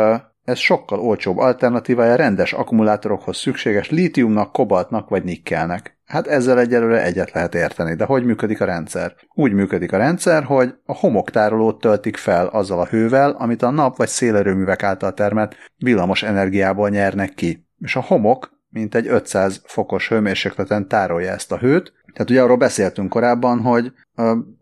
ez 0.45 0.59
sokkal 0.59 1.01
olcsóbb 1.01 1.39
alternatívája 1.39 2.15
rendes 2.15 2.53
akkumulátorokhoz 2.53 3.37
szükséges 3.37 3.91
lítiumnak, 3.91 4.53
kobaltnak 4.53 5.09
vagy 5.09 5.25
nikkelnek. 5.25 5.99
Hát 6.05 6.27
ezzel 6.27 6.59
egyelőre 6.59 7.03
egyet 7.03 7.31
lehet 7.33 7.55
érteni, 7.55 7.95
de 7.95 8.05
hogy 8.05 8.25
működik 8.25 8.61
a 8.61 8.65
rendszer? 8.65 9.15
Úgy 9.35 9.53
működik 9.53 9.93
a 9.93 9.97
rendszer, 9.97 10.45
hogy 10.45 10.75
a 10.85 10.95
homoktárolót 10.95 11.81
töltik 11.81 12.17
fel 12.17 12.47
azzal 12.47 12.81
a 12.81 12.87
hővel, 12.87 13.31
amit 13.31 13.63
a 13.63 13.71
nap 13.71 13.97
vagy 13.97 14.09
szélerőművek 14.09 14.83
által 14.83 15.15
termelt 15.15 15.57
villamos 15.77 16.23
energiából 16.23 16.89
nyernek 16.89 17.35
ki. 17.35 17.67
És 17.79 17.97
a 17.97 18.01
homok 18.01 18.55
mint 18.77 18.95
egy 18.95 19.07
500 19.07 19.61
fokos 19.65 20.09
hőmérsékleten 20.09 20.89
tárolja 20.89 21.31
ezt 21.31 21.53
a 21.53 21.59
hőt. 21.59 21.93
Tehát 22.13 22.31
ugye 22.31 22.43
arról 22.43 22.57
beszéltünk 22.57 23.09
korábban, 23.09 23.61
hogy 23.61 23.93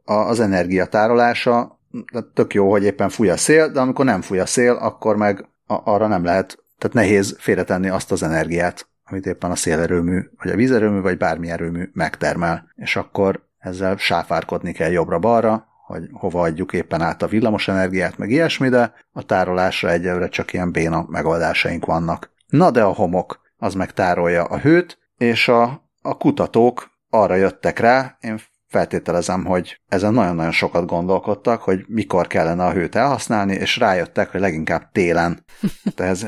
az 0.05 0.40
energia 0.40 0.86
tárolása 0.86 1.78
tök 2.34 2.55
jó, 2.55 2.70
hogy 2.70 2.84
éppen 2.84 3.09
fúj 3.09 3.30
a 3.30 3.36
szél, 3.36 3.70
de 3.70 3.80
amikor 3.80 4.05
nem 4.05 4.20
fúj 4.20 4.38
a 4.38 4.46
szél, 4.46 4.72
akkor 4.72 5.16
meg 5.16 5.48
arra 5.66 6.07
nem 6.07 6.24
lehet, 6.24 6.64
tehát 6.78 6.96
nehéz 6.96 7.36
félretenni 7.38 7.88
azt 7.88 8.12
az 8.12 8.22
energiát, 8.22 8.88
amit 9.05 9.26
éppen 9.26 9.50
a 9.50 9.57
szélerőmű, 9.57 10.20
vagy 10.42 10.52
a 10.52 10.57
vízerőmű, 10.57 11.00
vagy 11.00 11.16
bármi 11.16 11.50
erőmű 11.50 11.90
megtermel. 11.92 12.72
És 12.74 12.96
akkor 12.96 13.42
ezzel 13.59 13.96
sáfárkodni 13.96 14.72
kell 14.72 14.90
jobbra-balra, 14.90 15.66
hogy 15.86 16.09
hova 16.12 16.40
adjuk 16.40 16.72
éppen 16.72 17.00
át 17.00 17.22
a 17.22 17.26
villamos 17.26 17.68
energiát, 17.68 18.18
meg 18.18 18.30
ilyesmi, 18.30 18.68
de 18.68 18.92
a 19.12 19.22
tárolásra 19.22 19.90
egyelőre 19.90 20.28
csak 20.28 20.52
ilyen 20.52 20.72
béna 20.72 21.07
megoldásaink 21.09 21.86
vannak. 21.86 22.30
Na 22.46 22.70
de 22.70 22.82
a 22.82 22.92
homok, 22.92 23.40
az 23.57 23.74
meg 23.74 23.92
tárolja 23.92 24.44
a 24.44 24.59
hőt, 24.59 24.98
és 25.16 25.48
a, 25.48 25.90
a 26.02 26.16
kutatók 26.16 26.90
arra 27.11 27.34
jöttek 27.34 27.78
rá, 27.78 28.16
én 28.20 28.38
feltételezem, 28.75 29.45
hogy 29.45 29.81
ezen 29.89 30.12
nagyon-nagyon 30.12 30.53
sokat 30.53 30.87
gondolkodtak, 30.87 31.62
hogy 31.62 31.85
mikor 31.89 32.27
kellene 32.27 32.64
a 32.64 32.72
hőt 32.72 32.95
elhasználni, 32.95 33.55
és 33.55 33.77
rájöttek, 33.77 34.31
hogy 34.31 34.41
leginkább 34.41 34.91
télen. 34.93 35.45
Tehát 35.95 36.12
ez 36.12 36.27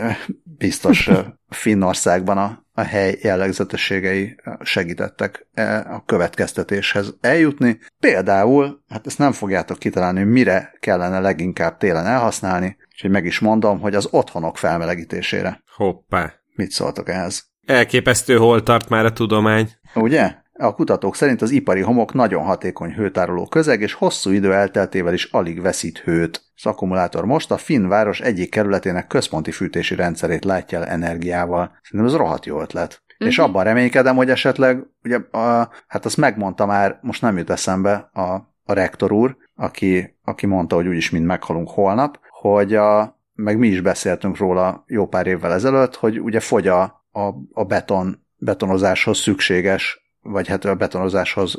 biztos 0.59 1.11
Finnországban 1.49 2.39
a, 2.39 2.65
a 2.73 2.81
hely 2.83 3.19
jellegzetességei 3.23 4.37
segítettek 4.61 5.47
a 5.91 6.05
következtetéshez 6.05 7.15
eljutni. 7.21 7.79
Például, 8.01 8.83
hát 8.89 9.07
ezt 9.07 9.19
nem 9.19 9.33
fogjátok 9.33 9.79
kitalálni, 9.79 10.19
hogy 10.19 10.31
mire 10.31 10.73
kellene 10.81 11.21
leginkább 11.21 11.77
télen 11.77 12.07
elhasználni, 12.07 12.77
úgyhogy 12.93 13.11
meg 13.11 13.25
is 13.25 13.39
mondom, 13.39 13.81
hogy 13.81 13.95
az 13.95 14.09
otthonok 14.11 14.59
felmelegítésére. 14.59 15.63
Hoppá. 15.77 16.33
Mit 16.55 16.71
szóltok 16.71 17.09
ehhez? 17.09 17.45
Elképesztő 17.67 18.37
hol 18.37 18.63
tart 18.63 18.89
már 18.89 19.05
a 19.05 19.13
tudomány. 19.13 19.71
Ugye? 19.95 20.45
A 20.59 20.75
kutatók 20.75 21.17
szerint 21.17 21.43
az 21.43 21.51
ipari 21.51 21.81
homok 21.81 22.15
nagyon 22.15 22.45
hatékony 22.45 22.93
hőtároló 22.95 23.47
közeg, 23.47 23.81
és 23.81 23.93
hosszú 23.93 24.31
idő 24.31 24.53
elteltével 24.53 25.13
is 25.13 25.25
alig 25.25 25.61
veszít 25.61 25.99
hőt. 25.99 26.45
Az 26.57 26.67
akkumulátor 26.67 27.25
most 27.25 27.51
a 27.51 27.57
Finn 27.57 27.89
város 27.89 28.21
egyik 28.21 28.51
kerületének 28.51 29.07
központi 29.07 29.51
fűtési 29.51 29.95
rendszerét 29.95 30.45
látja 30.45 30.79
el 30.79 30.85
energiával. 30.85 31.79
Szerintem 31.83 32.15
ez 32.15 32.17
rohadt 32.17 32.47
jó 32.47 32.61
ötlet. 32.61 33.03
Uh-huh. 33.13 33.29
És 33.29 33.39
abban 33.39 33.65
reménykedem, 33.65 34.17
hogy 34.17 34.31
esetleg, 34.31 34.87
ugye, 35.05 35.17
a, 35.17 35.71
hát 35.87 36.05
azt 36.05 36.17
megmondta 36.17 36.67
már, 36.67 36.99
most 37.03 37.23
nem 37.23 37.37
jut 37.39 37.51
eszembe 37.51 38.11
a, 38.13 38.21
a 38.65 38.73
rektor 38.73 39.13
úr, 39.13 39.37
aki, 39.55 40.17
aki 40.25 40.47
mondta, 40.47 40.75
hogy 40.77 40.87
úgyis 40.87 41.11
mind 41.11 41.25
meghalunk 41.25 41.71
holnap, 41.71 42.19
hogy 42.41 42.75
a, 42.75 43.21
meg 43.35 43.59
mi 43.59 43.69
is 43.69 43.81
beszéltünk 43.81 44.37
róla 44.37 44.85
jó 44.87 45.07
pár 45.07 45.27
évvel 45.27 45.53
ezelőtt, 45.53 45.95
hogy 45.95 46.21
ugye 46.21 46.41
fogy 46.41 46.69
a, 46.69 46.83
a, 47.11 47.35
a 47.53 47.65
beton, 47.65 48.25
betonozáshoz 48.37 49.19
szükséges 49.19 50.06
vagy 50.29 50.49
hát 50.49 50.65
a 50.65 50.75
betonozáshoz 50.75 51.59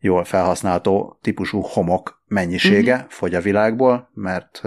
jól 0.00 0.24
felhasználható 0.24 1.18
típusú 1.22 1.60
homok 1.60 2.22
mennyisége 2.26 2.94
uh-huh. 2.94 3.10
fogy 3.10 3.34
a 3.34 3.40
világból, 3.40 4.10
mert 4.14 4.62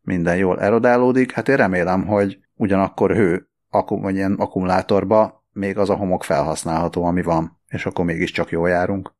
minden 0.00 0.36
jól 0.36 0.60
erodálódik. 0.60 1.32
Hát 1.32 1.48
én 1.48 1.56
remélem, 1.56 2.06
hogy 2.06 2.38
ugyanakkor 2.54 3.14
hő, 3.14 3.48
vagy 3.86 4.14
ilyen 4.14 4.34
akkumulátorba 4.34 5.44
még 5.52 5.78
az 5.78 5.90
a 5.90 5.94
homok 5.94 6.24
felhasználható, 6.24 7.04
ami 7.04 7.22
van, 7.22 7.60
és 7.68 7.86
akkor 7.86 8.04
mégiscsak 8.04 8.50
jól 8.50 8.68
járunk. 8.68 9.14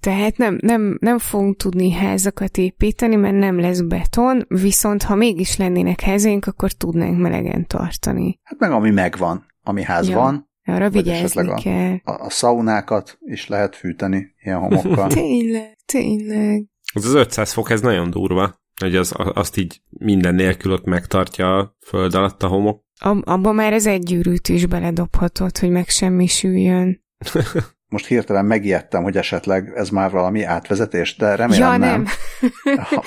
Tehát 0.00 0.36
nem, 0.36 0.58
nem, 0.60 0.96
nem 1.00 1.18
fogunk 1.18 1.56
tudni 1.56 1.92
házakat 1.92 2.56
építeni, 2.56 3.16
mert 3.16 3.36
nem 3.36 3.60
lesz 3.60 3.80
beton, 3.80 4.44
viszont 4.48 5.02
ha 5.02 5.14
mégis 5.14 5.56
lennének 5.56 6.00
házaink, 6.00 6.46
akkor 6.46 6.72
tudnánk 6.72 7.18
melegen 7.18 7.66
tartani. 7.66 8.40
Hát 8.42 8.58
meg 8.58 8.70
ami 8.70 8.90
megvan, 8.90 9.46
ami 9.62 9.82
ház 9.82 10.08
ja. 10.08 10.16
van, 10.16 10.50
arra 10.64 10.90
vigyázni 10.90 11.48
a, 11.48 11.54
kell. 11.54 11.96
A, 12.04 12.24
a 12.24 12.30
szaunákat 12.30 13.18
is 13.20 13.48
lehet 13.48 13.76
fűteni 13.76 14.34
ilyen 14.42 14.58
homokkal. 14.58 15.08
tényleg, 15.22 15.76
tényleg. 15.86 16.66
Ez 16.94 17.04
az 17.04 17.14
500 17.14 17.52
fok, 17.52 17.70
ez 17.70 17.80
nagyon 17.80 18.10
durva, 18.10 18.62
hogy 18.80 18.96
az, 18.96 19.12
azt 19.16 19.56
így 19.56 19.80
minden 19.90 20.34
nélkül 20.34 20.72
ott 20.72 20.84
megtartja 20.84 21.58
a 21.58 21.76
föld 21.86 22.14
alatt 22.14 22.42
a 22.42 22.46
homok. 22.46 22.82
Ab, 23.00 23.22
abban 23.28 23.54
már 23.54 23.72
ez 23.72 23.86
egy 23.86 24.02
gyűrűt 24.02 24.48
is 24.48 24.66
beledobhatod, 24.66 25.58
hogy 25.58 25.70
meg 25.70 25.88
semmisüljön. 25.88 27.04
Most 27.88 28.06
hirtelen 28.06 28.44
megijedtem, 28.44 29.02
hogy 29.02 29.16
esetleg 29.16 29.72
ez 29.74 29.88
már 29.88 30.10
valami 30.10 30.42
átvezetés, 30.42 31.16
de 31.16 31.34
remélem 31.34 31.72
ja, 31.72 31.76
nem. 31.76 32.02
nem. 32.02 32.06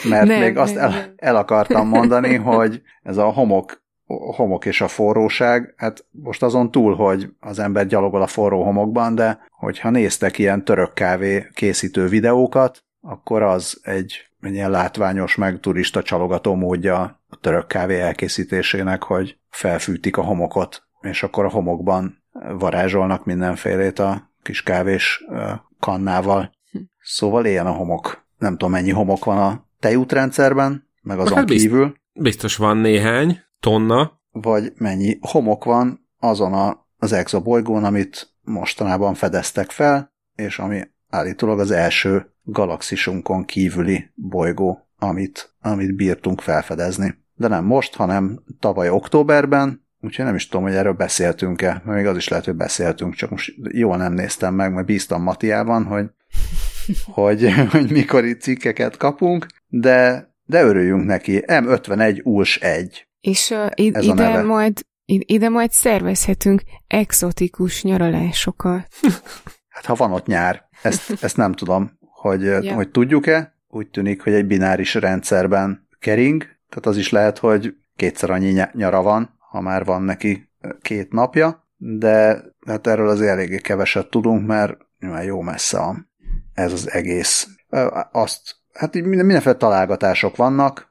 Mert 0.10 0.28
nem, 0.28 0.40
még 0.40 0.58
azt 0.58 0.76
nem, 0.76 0.92
el, 0.92 1.14
el 1.16 1.36
akartam 1.36 1.88
mondani, 1.88 2.36
hogy 2.36 2.82
ez 3.02 3.18
a 3.18 3.26
homok 3.32 3.86
homok 4.08 4.66
és 4.66 4.82
a 4.82 4.88
forróság, 4.88 5.74
hát 5.78 6.06
most 6.12 6.44
azon 6.44 6.72
túl, 6.72 6.96
hogy 6.96 7.30
az 7.40 7.60
ember 7.60 7.88
gyalogol 7.88 8.22
a 8.22 8.28
forró 8.28 8.64
homokban, 8.64 9.16
de 9.16 9.40
hogyha 9.52 9.90
néztek 9.90 10.38
ilyen 10.38 10.64
török 10.64 10.94
kávé 10.94 11.48
készítő 11.54 12.08
videókat, 12.08 12.84
akkor 13.02 13.42
az 13.42 13.80
egy, 13.84 14.22
ilyen 14.42 14.72
látványos, 14.72 15.36
meg 15.36 15.60
turista 15.60 16.04
csalogató 16.04 16.56
módja 16.56 17.22
a 17.30 17.36
török 17.42 17.68
kávé 17.68 18.00
elkészítésének, 18.00 19.04
hogy 19.04 19.38
felfűtik 19.50 20.18
a 20.18 20.24
homokot, 20.24 20.84
és 21.02 21.24
akkor 21.24 21.46
a 21.46 21.50
homokban 21.50 22.24
varázsolnak 22.60 23.26
mindenfélét 23.26 24.00
a 24.00 24.32
kis 24.44 24.64
kávés 24.64 25.26
kannával. 25.80 26.52
Szóval 27.02 27.46
ilyen 27.46 27.66
a 27.66 27.72
homok. 27.72 28.26
Nem 28.38 28.52
tudom, 28.52 28.72
mennyi 28.72 28.92
homok 28.92 29.26
van 29.26 29.38
a 29.38 29.66
tejútrendszerben, 29.80 30.88
meg 31.02 31.20
azon 31.20 31.38
hát 31.38 31.46
kívül. 31.46 31.96
Biztos 32.14 32.56
van 32.56 32.78
néhány 32.78 33.40
tonna. 33.60 34.20
Vagy 34.32 34.72
mennyi 34.76 35.18
homok 35.22 35.64
van 35.64 36.08
azon 36.20 36.54
a, 36.54 36.88
az 36.98 37.12
exobolygón, 37.12 37.84
amit 37.84 38.36
mostanában 38.42 39.14
fedeztek 39.14 39.72
fel, 39.72 40.14
és 40.36 40.60
ami 40.60 40.82
állítólag 41.10 41.60
az 41.60 41.72
első 41.72 42.34
galaxisunkon 42.44 43.46
kívüli 43.46 44.12
bolygó, 44.16 44.90
amit, 44.98 45.56
amit 45.62 45.96
bírtunk 45.96 46.42
felfedezni. 46.42 47.16
De 47.36 47.48
nem 47.48 47.66
most, 47.66 47.96
hanem 47.96 48.44
tavaly 48.60 48.90
októberben, 48.90 49.86
úgyhogy 50.02 50.26
nem 50.26 50.36
is 50.36 50.48
tudom, 50.48 50.66
hogy 50.66 50.76
erről 50.76 50.94
beszéltünk-e, 50.94 51.82
mert 51.86 51.98
még 51.98 52.06
az 52.06 52.18
is 52.18 52.28
lehet, 52.28 52.46
hogy 52.46 52.56
beszéltünk, 52.56 53.14
csak 53.14 53.30
most 53.30 53.54
jól 53.72 53.98
nem 53.98 54.14
néztem 54.14 54.54
meg, 54.54 54.74
mert 54.74 54.86
bíztam 54.86 55.22
Matiában, 55.22 55.84
hogy, 55.84 56.10
hogy, 57.06 57.54
hogy 57.72 57.92
mikori 57.92 58.34
cikkeket 58.34 58.98
kapunk, 58.98 59.48
de 59.68 60.28
de 60.48 60.64
örüljünk 60.64 61.06
neki. 61.06 61.44
M51 61.46 62.24
ULS 62.24 62.58
1. 62.58 63.07
És 63.28 63.50
uh, 63.50 63.68
id- 63.74 64.04
ide 64.04 64.44
majd 64.44 64.86
ide 65.06 65.50
majd 65.50 65.72
szervezhetünk 65.72 66.62
exotikus 66.88 67.84
nyaralásokat. 67.84 68.88
Hát 69.78 69.86
ha 69.86 69.96
van 69.96 70.12
ott 70.12 70.26
nyár, 70.26 70.68
ezt, 70.82 71.24
ezt 71.24 71.38
nem 71.38 71.54
tudom, 71.54 71.92
hogy, 72.00 72.42
ja. 72.42 72.74
hogy 72.74 72.90
tudjuk-e. 72.90 73.56
Úgy 73.68 73.90
tűnik, 73.90 74.22
hogy 74.22 74.34
egy 74.34 74.46
bináris 74.46 74.94
rendszerben 74.94 75.88
kering, 76.00 76.42
tehát 76.42 76.86
az 76.86 76.98
is 76.98 77.10
lehet, 77.10 77.38
hogy 77.38 77.76
kétszer 77.96 78.30
annyi 78.30 78.62
nyara 78.74 79.02
van, 79.02 79.38
ha 79.40 79.62
már 79.62 79.86
van 79.86 80.02
neki 80.02 80.50
két 80.82 81.12
napja, 81.12 81.68
de 81.76 82.44
hát 82.68 82.88
erről 82.88 83.10
az 83.10 83.22
eléggé 83.22 83.58
keveset 83.58 84.10
tudunk, 84.10 84.48
mert 84.48 84.78
már 85.00 85.24
jó 85.24 85.42
messze 85.42 85.80
van 85.80 86.12
ez 86.54 86.72
az 86.74 86.92
egész. 86.92 87.48
Azt, 88.12 88.56
hát 88.74 88.94
mindenféle 88.94 89.56
találgatások 89.56 90.36
vannak, 90.36 90.87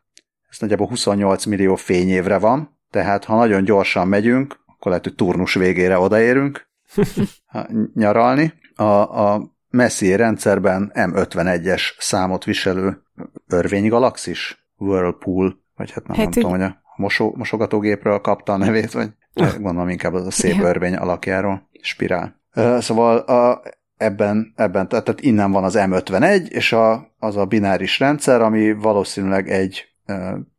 ez 0.56 0.62
nagyjából 0.62 0.86
28 0.86 1.44
millió 1.44 1.74
fényévre 1.74 2.38
van, 2.38 2.78
tehát 2.90 3.24
ha 3.24 3.36
nagyon 3.36 3.64
gyorsan 3.64 4.08
megyünk, 4.08 4.60
akkor 4.66 4.90
lehet, 4.90 5.04
hogy 5.04 5.14
turnus 5.14 5.54
végére 5.54 5.98
odaérünk 5.98 6.68
nyaralni. 7.94 8.52
A, 8.74 8.82
a 9.30 9.54
Messier 9.68 10.18
rendszerben 10.18 10.90
M51-es 10.94 11.82
számot 11.98 12.44
viselő 12.44 13.02
örvénygalaxis, 13.48 14.68
Whirlpool, 14.76 15.58
vagy 15.74 15.90
hát 15.90 16.06
nem, 16.06 16.16
hát 16.16 16.24
nem 16.24 16.32
tudom, 16.32 16.50
hogy 16.50 16.62
a 16.62 16.82
mosó, 16.96 17.34
mosogatógépről 17.36 18.18
kapta 18.18 18.52
a 18.52 18.56
nevét, 18.56 18.92
vagy 18.92 19.10
gondolom 19.34 19.88
inkább 19.88 20.14
az 20.14 20.26
a 20.26 20.30
szép 20.30 20.60
örvény 20.62 20.94
alakjáról, 20.94 21.68
spirál. 21.80 22.40
Szóval 22.78 23.16
a, 23.16 23.62
ebben, 23.96 24.52
ebben, 24.56 24.88
tehát 24.88 25.20
innen 25.20 25.52
van 25.52 25.64
az 25.64 25.74
M51, 25.78 26.48
és 26.48 26.72
a, 26.72 27.14
az 27.18 27.36
a 27.36 27.44
bináris 27.44 27.98
rendszer, 27.98 28.40
ami 28.40 28.72
valószínűleg 28.72 29.48
egy, 29.48 29.95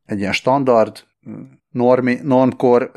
egy 0.05 0.19
ilyen 0.19 0.33
standard, 0.33 1.03
normi, 1.69 2.17
normkor 2.23 2.91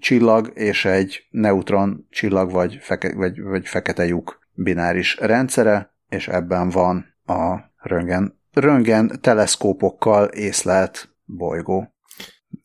csillag, 0.00 0.50
és 0.54 0.84
egy 0.84 1.26
neutron 1.30 2.06
csillag, 2.10 2.50
vagy, 2.50 2.78
feke, 2.80 3.14
vagy, 3.14 3.42
vagy 3.42 3.68
fekete 3.68 4.06
lyuk 4.06 4.40
bináris 4.54 5.16
rendszere, 5.20 5.94
és 6.08 6.28
ebben 6.28 6.70
van 6.70 7.06
a 7.26 7.56
röntgen, 7.76 8.40
röntgen 8.52 9.18
teleszkópokkal 9.20 10.24
észlelt 10.24 11.14
bolygó. 11.24 11.86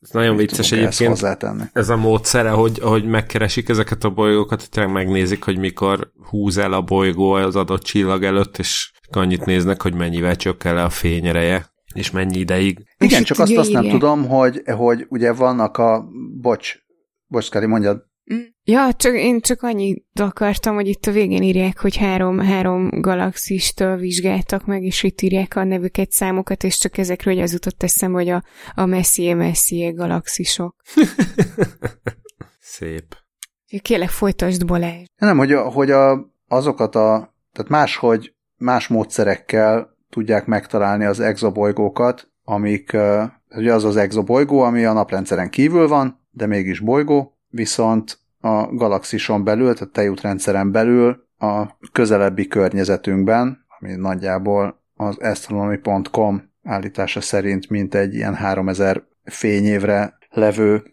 Ez 0.02 0.10
nagyon 0.10 0.36
Mit 0.36 0.50
vicces 0.50 0.72
egyébként. 0.72 1.70
ez 1.74 1.90
a 1.90 1.96
módszere, 1.96 2.50
hogy, 2.50 2.80
hogy 2.80 3.06
megkeresik 3.06 3.70
ezeket 3.70 4.04
a 4.04 4.10
bolygókat, 4.10 4.60
hogy 4.60 4.70
tényleg 4.70 4.94
megnézik, 4.94 5.44
hogy 5.44 5.58
mikor 5.58 6.12
húz 6.30 6.58
el 6.58 6.74
a 6.74 6.82
bolygó 6.82 7.32
az 7.32 7.56
adott 7.56 7.84
csillag 7.84 8.24
előtt, 8.24 8.58
és 8.58 8.92
annyit 9.12 9.46
néznek, 9.46 9.82
hogy 9.82 9.94
mennyivel 9.94 10.36
csökken 10.36 10.74
le 10.74 10.84
a 10.84 10.90
fényereje, 10.90 11.66
és 11.98 12.12
mennyi 12.12 12.38
ideig. 12.38 12.86
Igen, 12.98 13.24
csak 13.24 13.39
azt, 13.39 13.58
azt 13.58 13.72
nem 13.72 13.89
tudom, 13.89 14.28
hogy, 14.28 14.62
hogy 14.66 15.06
ugye 15.10 15.34
vannak 15.34 15.78
a, 15.78 16.08
bocs, 16.41 16.76
bocs, 17.28 17.50
Kari, 17.50 17.66
mondjad. 17.66 18.06
Mm. 18.34 18.39
Ja, 18.64 18.93
csak, 18.93 19.16
én 19.16 19.39
csak 19.41 19.62
annyit 19.62 20.06
akartam, 20.20 20.76
hogy 20.76 20.88
itt 20.88 21.06
a 21.06 21.12
végén 21.12 21.41
írják, 21.41 21.80
hogy 21.80 21.98
három, 21.98 22.39
három 22.39 22.89
galaxist 23.02 23.84
vizsgáltak 23.98 24.66
meg, 24.66 24.84
és 24.84 25.04
itt 25.04 25.22
írják 25.22 25.56
a 25.56 25.64
nevüket, 25.64 26.12
számokat, 26.12 26.64
és 26.64 26.78
csak 26.78 26.98
ezekről 26.98 27.34
hogy 27.34 27.43
az 27.43 27.52
jutott 27.52 27.84
eszembe, 27.84 28.18
hogy 28.18 28.30
a, 28.30 28.43
a 28.76 28.86
Messier 28.86 29.36
Messier 29.36 29.93
galaxisok. 29.93 30.76
Szép. 32.60 33.16
Kérlek, 33.82 34.10
folytasd 34.10 34.66
Balázs. 34.66 35.06
Nem, 35.16 35.38
hogy, 35.38 35.52
a, 35.52 35.70
hogy 35.70 35.91
a, 35.91 36.32
azokat 36.48 36.95
a, 36.95 37.36
tehát 37.54 37.72
máshogy, 37.72 38.36
más 38.56 38.88
módszerekkel 38.88 39.97
tudják 40.10 40.45
megtalálni 40.45 41.05
az 41.05 41.20
exobolygókat, 41.20 42.32
amik, 42.43 42.97
ugye 43.55 43.74
az 43.74 43.84
az 43.84 43.95
exobolygó, 43.95 44.62
ami 44.62 44.86
a 44.86 44.93
naprendszeren 44.93 45.49
kívül 45.49 45.88
van, 45.88 46.20
de 46.32 46.45
mégis 46.45 46.80
bolygó, 46.80 47.38
viszont 47.49 48.20
a 48.39 48.76
galaxison 48.76 49.43
belül, 49.43 49.74
tehát 49.74 49.93
tejútrendszeren 49.93 50.72
belül 50.72 51.26
a 51.38 51.78
közelebbi 51.91 52.47
környezetünkben, 52.47 53.66
ami 53.80 53.95
nagyjából 53.95 54.82
az 54.95 55.18
astronomy.com 55.18 56.43
állítása 56.64 57.22
szerint 57.22 57.70
mint 57.70 57.95
egy 57.95 58.14
ilyen 58.14 58.36
3000 58.36 59.03
fényévre 59.24 60.18
levő 60.30 60.84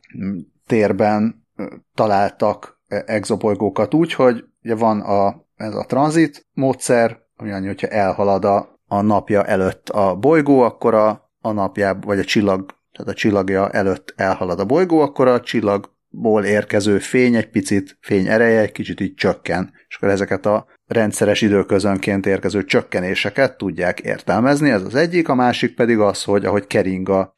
térben 0.67 1.47
találtak 1.95 2.81
exobolygókat. 2.89 3.95
Úgy, 3.95 4.13
hogy 4.13 4.45
ugye 4.63 4.75
van 4.75 5.01
a, 5.01 5.45
ez 5.57 5.75
a 5.75 5.85
tranzit 5.85 6.47
módszer, 6.53 7.19
ami 7.37 7.51
annyi, 7.51 7.67
hogyha 7.67 7.87
elhalad 7.87 8.45
a, 8.45 8.74
a 8.95 9.03
napja 9.03 9.45
előtt 9.45 9.89
a 9.89 10.15
bolygó, 10.15 10.61
akkor 10.61 10.95
a, 10.95 11.31
a 11.41 11.53
napjába, 11.53 12.07
vagy 12.07 12.19
a 12.19 12.25
csillag, 12.25 12.75
tehát 12.93 13.13
a 13.13 13.15
csillagja 13.15 13.71
előtt 13.71 14.13
elhalad 14.17 14.61
a 14.61 14.65
bolygó, 14.65 15.01
akkor 15.01 15.29
a 15.29 15.41
csillag 15.41 15.93
ból 16.09 16.45
érkező 16.45 16.99
fény 16.99 17.35
egy 17.35 17.51
picit, 17.51 17.99
fény 18.01 18.27
ereje 18.27 18.61
egy 18.61 18.73
kicsit 18.73 19.01
így 19.01 19.15
csökken, 19.15 19.73
és 19.89 19.97
akkor 19.97 20.09
ezeket 20.09 20.47
a 20.47 20.67
rendszeres 20.87 21.41
időközönként 21.41 22.27
érkező 22.27 22.65
csökkenéseket 22.65 23.57
tudják 23.57 24.01
értelmezni, 24.01 24.71
ez 24.71 24.83
az 24.83 24.95
egyik, 24.95 25.29
a 25.29 25.35
másik 25.35 25.75
pedig 25.75 25.99
az, 25.99 26.25
hogy 26.25 26.45
ahogy 26.45 26.67
kering 26.67 27.09
a 27.09 27.37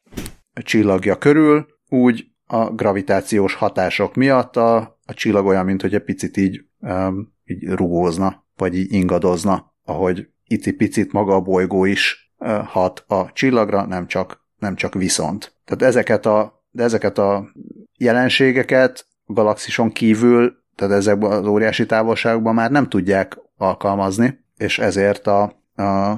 csillagja 0.53 1.17
körül, 1.17 1.67
úgy 1.89 2.25
a 2.45 2.69
gravitációs 2.69 3.53
hatások 3.53 4.15
miatt 4.15 4.55
a, 4.55 4.75
a 5.05 5.13
csillag 5.13 5.45
olyan, 5.45 5.65
mint 5.65 5.81
hogy 5.81 5.93
egy 5.93 6.03
picit 6.03 6.37
így, 6.37 6.65
um, 6.79 7.33
így 7.45 7.67
rugózna, 7.67 8.45
vagy 8.55 8.75
így 8.75 8.93
ingadozna, 8.93 9.73
ahogy 9.83 10.27
icipicit 10.47 11.11
maga 11.11 11.35
a 11.35 11.41
bolygó 11.41 11.85
is 11.85 12.31
hat 12.65 13.03
a 13.07 13.31
csillagra, 13.33 13.85
nem 13.85 14.07
csak, 14.07 14.45
nem 14.59 14.75
csak 14.75 14.93
viszont. 14.93 15.53
Tehát 15.65 15.93
ezeket 15.93 16.25
a, 16.25 16.63
de 16.71 16.83
ezeket 16.83 17.17
a 17.17 17.51
jelenségeket 17.97 19.05
galaxison 19.25 19.91
kívül, 19.91 20.65
tehát 20.75 20.93
ezekben 20.93 21.31
az 21.31 21.45
óriási 21.45 21.85
távolságokban 21.85 22.53
már 22.53 22.71
nem 22.71 22.89
tudják 22.89 23.37
alkalmazni, 23.57 24.45
és 24.57 24.79
ezért 24.79 25.27
a, 25.27 25.41
a, 25.75 26.09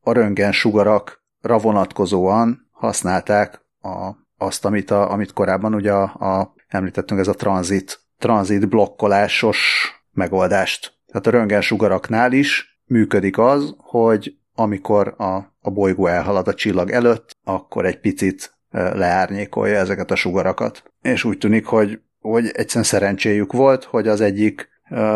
a 0.00 0.12
röntgen 0.12 0.52
sugarakra 0.52 1.58
vonatkozóan 1.58 2.68
használták 2.70 3.60
a, 3.80 4.10
azt, 4.36 4.64
amit, 4.64 4.90
a, 4.90 5.10
amit 5.10 5.32
korábban 5.32 5.74
ugye 5.74 5.92
a, 5.92 6.02
a, 6.02 6.54
említettünk, 6.68 7.20
ez 7.20 7.28
a 7.28 7.34
tranzit, 7.34 8.00
tranzit 8.18 8.68
blokkolásos 8.68 9.90
megoldást. 10.12 10.96
Tehát 11.06 11.26
a 11.26 11.30
röntgen 11.30 11.60
sugaraknál 11.60 12.32
is 12.32 12.67
működik 12.88 13.38
az, 13.38 13.74
hogy 13.78 14.36
amikor 14.54 15.14
a, 15.16 15.34
a 15.60 15.70
bolygó 15.70 16.06
elhalad 16.06 16.48
a 16.48 16.54
csillag 16.54 16.90
előtt, 16.90 17.36
akkor 17.44 17.86
egy 17.86 18.00
picit 18.00 18.58
leárnyékolja 18.70 19.76
ezeket 19.76 20.10
a 20.10 20.16
sugarakat. 20.16 20.82
És 21.02 21.24
úgy 21.24 21.38
tűnik, 21.38 21.66
hogy, 21.66 22.00
hogy 22.20 22.46
egyszerűen 22.46 22.84
szerencséjük 22.84 23.52
volt, 23.52 23.84
hogy 23.84 24.08
az 24.08 24.20
egyik 24.20 24.68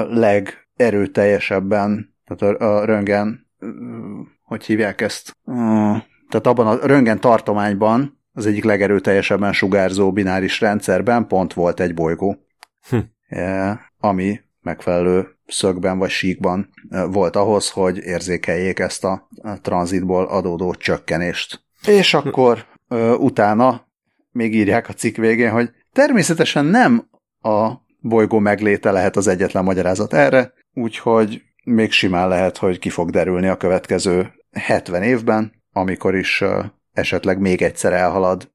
legerőteljesebben, 0.09 2.15
tehát 2.25 2.61
a, 2.61 2.79
a 2.79 2.85
röngen, 2.85 3.47
hogy 4.43 4.65
hívják 4.65 5.01
ezt? 5.01 5.37
Tehát 6.29 6.47
abban 6.47 6.67
a 6.67 6.87
röngen 6.87 7.21
tartományban 7.21 8.21
az 8.33 8.47
egyik 8.47 8.65
legerőteljesebben 8.65 9.53
sugárzó 9.53 10.13
bináris 10.13 10.61
rendszerben 10.61 11.27
pont 11.27 11.53
volt 11.53 11.81
egy 11.81 11.95
bolygó, 11.95 12.37
hm. 12.89 12.99
ami 13.99 14.41
megfelelő 14.61 15.32
szögben 15.47 15.99
vagy 15.99 16.11
síkban 16.11 16.71
volt 17.11 17.37
ahhoz, 17.37 17.71
hogy 17.71 17.99
érzékeljék 17.99 18.79
ezt 18.79 19.05
a 19.05 19.29
tranzitból 19.63 20.25
adódó 20.25 20.75
csökkenést. 20.75 21.65
És 21.87 22.15
akkor 22.15 22.67
utána 23.17 23.87
még 24.31 24.55
írják 24.55 24.89
a 24.89 24.93
cikk 24.93 25.17
végén, 25.17 25.51
hogy 25.51 25.71
természetesen 25.93 26.65
nem 26.65 27.09
a 27.41 27.73
bolygó 28.01 28.39
megléte 28.39 28.91
lehet 28.91 29.17
az 29.17 29.27
egyetlen 29.27 29.65
magyarázat 29.65 30.13
erre, 30.13 30.53
úgyhogy 30.75 31.43
még 31.65 31.91
simán 31.91 32.29
lehet, 32.29 32.57
hogy 32.57 32.79
ki 32.79 32.89
fog 32.89 33.11
derülni 33.11 33.47
a 33.47 33.57
következő 33.57 34.33
70 34.53 35.03
évben, 35.03 35.53
amikor 35.73 36.15
is 36.15 36.45
esetleg 36.93 37.39
még 37.39 37.63
egyszer 37.63 37.93
elhalad 37.93 38.51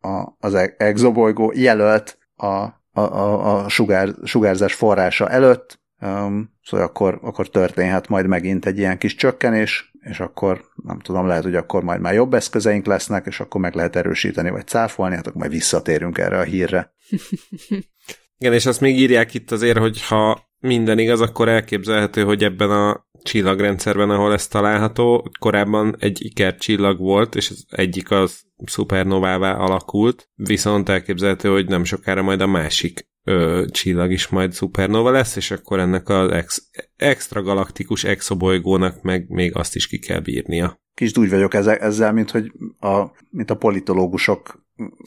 a, 0.00 0.36
az 0.40 0.54
e- 0.54 0.74
exobolygó 0.78 1.52
jelölt 1.54 2.18
a, 2.36 2.46
a, 2.46 3.00
a, 3.00 3.56
a 3.56 3.68
sugár, 3.68 4.08
sugárzás 4.24 4.74
forrása 4.74 5.28
előtt, 5.28 5.77
um, 6.00 6.52
szóval 6.62 6.86
akkor, 6.86 7.18
akkor 7.22 7.48
történhet 7.48 8.08
majd 8.08 8.26
megint 8.26 8.66
egy 8.66 8.78
ilyen 8.78 8.98
kis 8.98 9.14
csökkenés, 9.14 9.92
és 10.00 10.20
akkor 10.20 10.64
nem 10.74 10.98
tudom, 10.98 11.26
lehet, 11.26 11.42
hogy 11.42 11.54
akkor 11.54 11.82
majd 11.82 12.00
már 12.00 12.14
jobb 12.14 12.34
eszközeink 12.34 12.86
lesznek, 12.86 13.26
és 13.26 13.40
akkor 13.40 13.60
meg 13.60 13.74
lehet 13.74 13.96
erősíteni, 13.96 14.50
vagy 14.50 14.66
cáfolni, 14.66 15.14
hát 15.14 15.26
akkor 15.26 15.40
majd 15.40 15.52
visszatérünk 15.52 16.18
erre 16.18 16.38
a 16.38 16.42
hírre. 16.42 16.92
Igen, 18.38 18.52
és 18.52 18.66
azt 18.66 18.80
még 18.80 18.98
írják 18.98 19.34
itt 19.34 19.50
azért, 19.50 19.78
hogy 19.78 20.06
ha 20.06 20.48
minden 20.58 20.98
igaz, 20.98 21.20
akkor 21.20 21.48
elképzelhető, 21.48 22.22
hogy 22.24 22.44
ebben 22.44 22.70
a 22.70 23.06
csillagrendszerben, 23.22 24.10
ahol 24.10 24.32
ez 24.32 24.46
található, 24.46 25.30
korábban 25.38 25.96
egy 25.98 26.24
iker 26.24 26.56
csillag 26.56 26.98
volt, 26.98 27.34
és 27.34 27.50
az 27.50 27.64
egyik 27.68 28.10
az 28.10 28.42
szupernovává 28.64 29.52
alakult, 29.52 30.30
viszont 30.34 30.88
elképzelhető, 30.88 31.48
hogy 31.48 31.68
nem 31.68 31.84
sokára 31.84 32.22
majd 32.22 32.40
a 32.40 32.46
másik 32.46 33.07
ö, 33.28 33.64
csillag 33.70 34.10
is 34.10 34.28
majd 34.28 34.52
szupernova 34.52 35.10
lesz, 35.10 35.36
és 35.36 35.50
akkor 35.50 35.78
ennek 35.78 36.08
az 36.08 36.30
ex, 36.30 36.62
extra 36.96 37.42
galaktikus 37.42 38.04
exobolygónak 38.04 39.02
meg 39.02 39.28
még 39.28 39.56
azt 39.56 39.74
is 39.74 39.86
ki 39.86 39.98
kell 39.98 40.20
bírnia. 40.20 40.80
kicsit 40.94 41.18
úgy 41.18 41.30
vagyok 41.30 41.54
ezzel, 41.54 42.12
mint, 42.12 42.30
hogy 42.30 42.52
a, 42.80 43.04
mint 43.30 43.50
a 43.50 43.56
politológusok, 43.56 44.66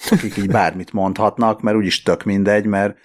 akik 0.09 0.37
így 0.37 0.47
bármit 0.47 0.93
mondhatnak, 0.93 1.61
mert 1.61 1.77
úgyis 1.77 2.01
tök 2.01 2.23
mindegy, 2.23 2.65
mert 2.65 2.97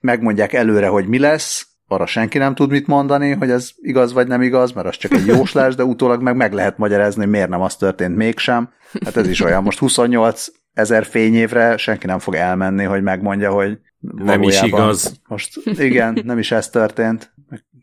megmondják 0.00 0.52
előre, 0.52 0.86
hogy 0.86 1.06
mi 1.06 1.18
lesz, 1.18 1.66
arra 1.88 2.06
senki 2.06 2.38
nem 2.38 2.54
tud 2.54 2.70
mit 2.70 2.86
mondani, 2.86 3.30
hogy 3.32 3.50
ez 3.50 3.70
igaz 3.76 4.12
vagy 4.12 4.26
nem 4.26 4.42
igaz, 4.42 4.72
mert 4.72 4.86
az 4.86 4.96
csak 4.96 5.12
egy 5.12 5.26
jóslás, 5.26 5.74
de 5.74 5.84
utólag 5.84 6.22
meg 6.22 6.36
meg 6.36 6.52
lehet 6.52 6.78
magyarázni, 6.78 7.22
hogy 7.22 7.30
miért 7.30 7.48
nem 7.48 7.60
az 7.60 7.76
történt 7.76 8.16
mégsem. 8.16 8.70
Hát 9.04 9.16
ez 9.16 9.28
is 9.28 9.40
olyan, 9.40 9.62
most 9.62 9.78
28 9.78 10.46
ezer 10.72 11.04
fényévre 11.04 11.76
senki 11.76 12.06
nem 12.06 12.18
fog 12.18 12.34
elmenni, 12.34 12.84
hogy 12.84 13.02
megmondja, 13.02 13.50
hogy 13.50 13.78
nem 14.00 14.42
is 14.42 14.62
igaz. 14.62 15.20
Most 15.28 15.60
igen, 15.64 16.20
nem 16.24 16.38
is 16.38 16.50
ez 16.50 16.68
történt. 16.68 17.34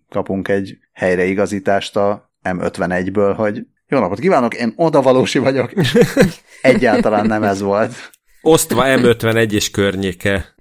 Kapunk 0.10 0.48
egy 0.48 0.78
helyreigazítást 0.92 1.96
a 1.96 2.32
M51-ből, 2.44 3.34
hogy 3.38 3.66
jó 3.88 4.00
napot 4.00 4.20
kívánok, 4.20 4.54
én 4.54 4.74
odavalósi 4.76 5.40
vagyok, 5.40 5.72
és 5.72 5.98
egyáltalán 6.62 7.26
nem 7.26 7.44
ez 7.44 7.62
volt. 7.62 8.12
Osztva 8.42 8.84
M51 8.86 9.52
és 9.52 9.72
környéke. 9.72 10.56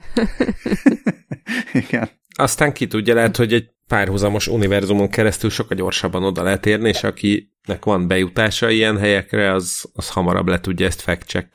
Igen. 1.89 2.09
Aztán 2.35 2.73
ki 2.73 2.87
tudja, 2.87 3.15
lehet, 3.15 3.37
hogy 3.37 3.53
egy 3.53 3.71
párhuzamos 3.89 4.47
univerzumon 4.47 5.09
keresztül 5.09 5.51
sokkal 5.51 5.77
gyorsabban 5.77 6.25
oda 6.25 6.43
lehet 6.43 6.67
érni, 6.67 6.89
és 6.89 7.03
akinek 7.03 7.85
van 7.85 8.09
bejutása 8.09 8.71
ilyen 8.71 8.99
helyekre, 8.99 9.53
az, 9.53 9.91
az 9.93 10.09
hamarabb 10.11 10.49
le 10.49 10.61
tudja 10.61 10.87
ezt 10.87 11.01
fact 11.01 11.49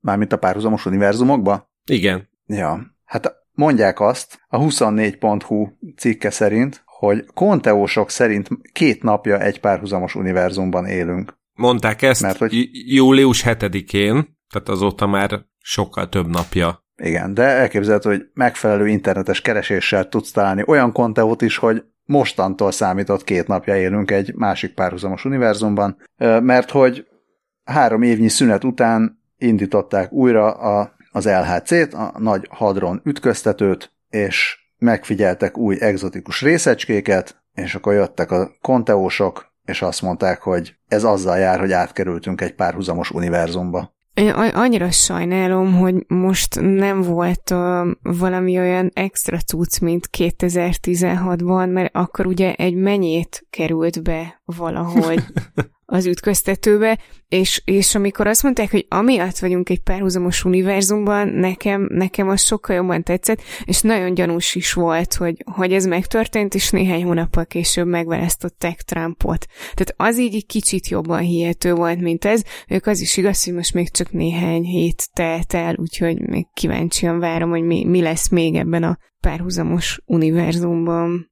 Mármint 0.00 0.32
a 0.32 0.36
párhuzamos 0.36 0.86
univerzumokba? 0.86 1.70
Igen. 1.86 2.28
Ja. 2.46 2.95
Hát 3.06 3.32
mondják 3.52 4.00
azt, 4.00 4.38
a 4.48 4.58
24.hu 4.58 5.68
cikke 5.96 6.30
szerint, 6.30 6.82
hogy 6.84 7.24
konteósok 7.34 8.10
szerint 8.10 8.48
két 8.72 9.02
napja 9.02 9.40
egy 9.40 9.60
párhuzamos 9.60 10.14
univerzumban 10.14 10.86
élünk. 10.86 11.38
Mondták 11.52 12.02
ezt 12.02 12.22
Mert, 12.22 12.38
hogy... 12.38 12.68
július 12.94 13.42
7-én, 13.46 14.38
tehát 14.52 14.68
azóta 14.68 15.06
már 15.06 15.44
sokkal 15.58 16.08
több 16.08 16.26
napja. 16.26 16.84
Igen, 17.02 17.34
de 17.34 17.42
elképzelhető, 17.42 18.10
hogy 18.10 18.22
megfelelő 18.34 18.88
internetes 18.88 19.40
kereséssel 19.40 20.08
tudsz 20.08 20.30
találni 20.30 20.62
olyan 20.66 20.92
konteót 20.92 21.42
is, 21.42 21.56
hogy 21.56 21.84
mostantól 22.04 22.72
számított 22.72 23.24
két 23.24 23.46
napja 23.46 23.76
élünk 23.76 24.10
egy 24.10 24.34
másik 24.34 24.74
párhuzamos 24.74 25.24
univerzumban, 25.24 25.96
mert 26.40 26.70
hogy 26.70 27.06
három 27.64 28.02
évnyi 28.02 28.28
szünet 28.28 28.64
után 28.64 29.22
indították 29.38 30.12
újra 30.12 30.50
a, 30.50 30.95
az 31.16 31.24
LHC-t, 31.24 31.94
a 31.94 32.12
nagy 32.18 32.48
hadron 32.50 33.00
ütköztetőt, 33.04 33.92
és 34.08 34.58
megfigyeltek 34.78 35.58
új 35.58 35.76
egzotikus 35.80 36.42
részecskéket, 36.42 37.42
és 37.54 37.74
akkor 37.74 37.94
jöttek 37.94 38.30
a 38.30 38.50
konteósok, 38.60 39.54
és 39.64 39.82
azt 39.82 40.02
mondták, 40.02 40.42
hogy 40.42 40.74
ez 40.88 41.04
azzal 41.04 41.38
jár, 41.38 41.58
hogy 41.58 41.72
átkerültünk 41.72 42.40
egy 42.40 42.54
párhuzamos 42.54 43.10
univerzumba. 43.10 43.94
Én 44.14 44.30
annyira 44.30 44.90
sajnálom, 44.90 45.74
hogy 45.74 46.04
most 46.06 46.60
nem 46.60 47.02
volt 47.02 47.50
uh, 47.50 47.86
valami 48.02 48.58
olyan 48.58 48.90
extra 48.94 49.38
cucc, 49.38 49.80
mint 49.80 50.08
2016-ban, 50.18 51.72
mert 51.72 51.96
akkor 51.96 52.26
ugye 52.26 52.54
egy 52.54 52.74
mennyét 52.74 53.46
került 53.50 54.02
be 54.02 54.40
valahogy 54.44 55.24
az 55.88 56.06
ütköztetőbe, 56.06 56.98
és, 57.28 57.62
és 57.64 57.94
amikor 57.94 58.26
azt 58.26 58.42
mondták, 58.42 58.70
hogy 58.70 58.86
amiatt 58.88 59.38
vagyunk 59.38 59.68
egy 59.68 59.80
párhuzamos 59.80 60.44
univerzumban, 60.44 61.28
nekem, 61.28 61.86
nekem 61.90 62.28
az 62.28 62.42
sokkal 62.42 62.76
jobban 62.76 63.02
tetszett, 63.02 63.40
és 63.64 63.80
nagyon 63.80 64.14
gyanús 64.14 64.54
is 64.54 64.72
volt, 64.72 65.14
hogy, 65.14 65.44
hogy 65.52 65.72
ez 65.72 65.86
megtörtént, 65.86 66.54
és 66.54 66.70
néhány 66.70 67.04
hónappal 67.04 67.46
később 67.46 67.86
megválasztották 67.86 68.82
Trumpot. 68.82 69.46
Tehát 69.74 69.94
az 69.96 70.18
így 70.18 70.34
egy 70.34 70.46
kicsit 70.46 70.88
jobban 70.88 71.20
hihető 71.20 71.74
volt, 71.74 72.00
mint 72.00 72.24
ez. 72.24 72.42
Ők 72.68 72.86
az 72.86 73.00
is 73.00 73.16
igaz, 73.16 73.44
hogy 73.44 73.54
most 73.54 73.74
még 73.74 73.90
csak 73.90 74.12
néhány 74.12 74.62
hét 74.62 75.08
telt 75.12 75.54
el, 75.54 75.74
úgyhogy 75.78 76.20
még 76.20 76.46
kíváncsian 76.54 77.18
várom, 77.18 77.50
hogy 77.50 77.62
mi, 77.62 77.84
mi 77.84 78.00
lesz 78.00 78.28
még 78.28 78.54
ebben 78.54 78.82
a 78.82 78.98
párhuzamos 79.20 80.02
univerzumban. 80.04 81.30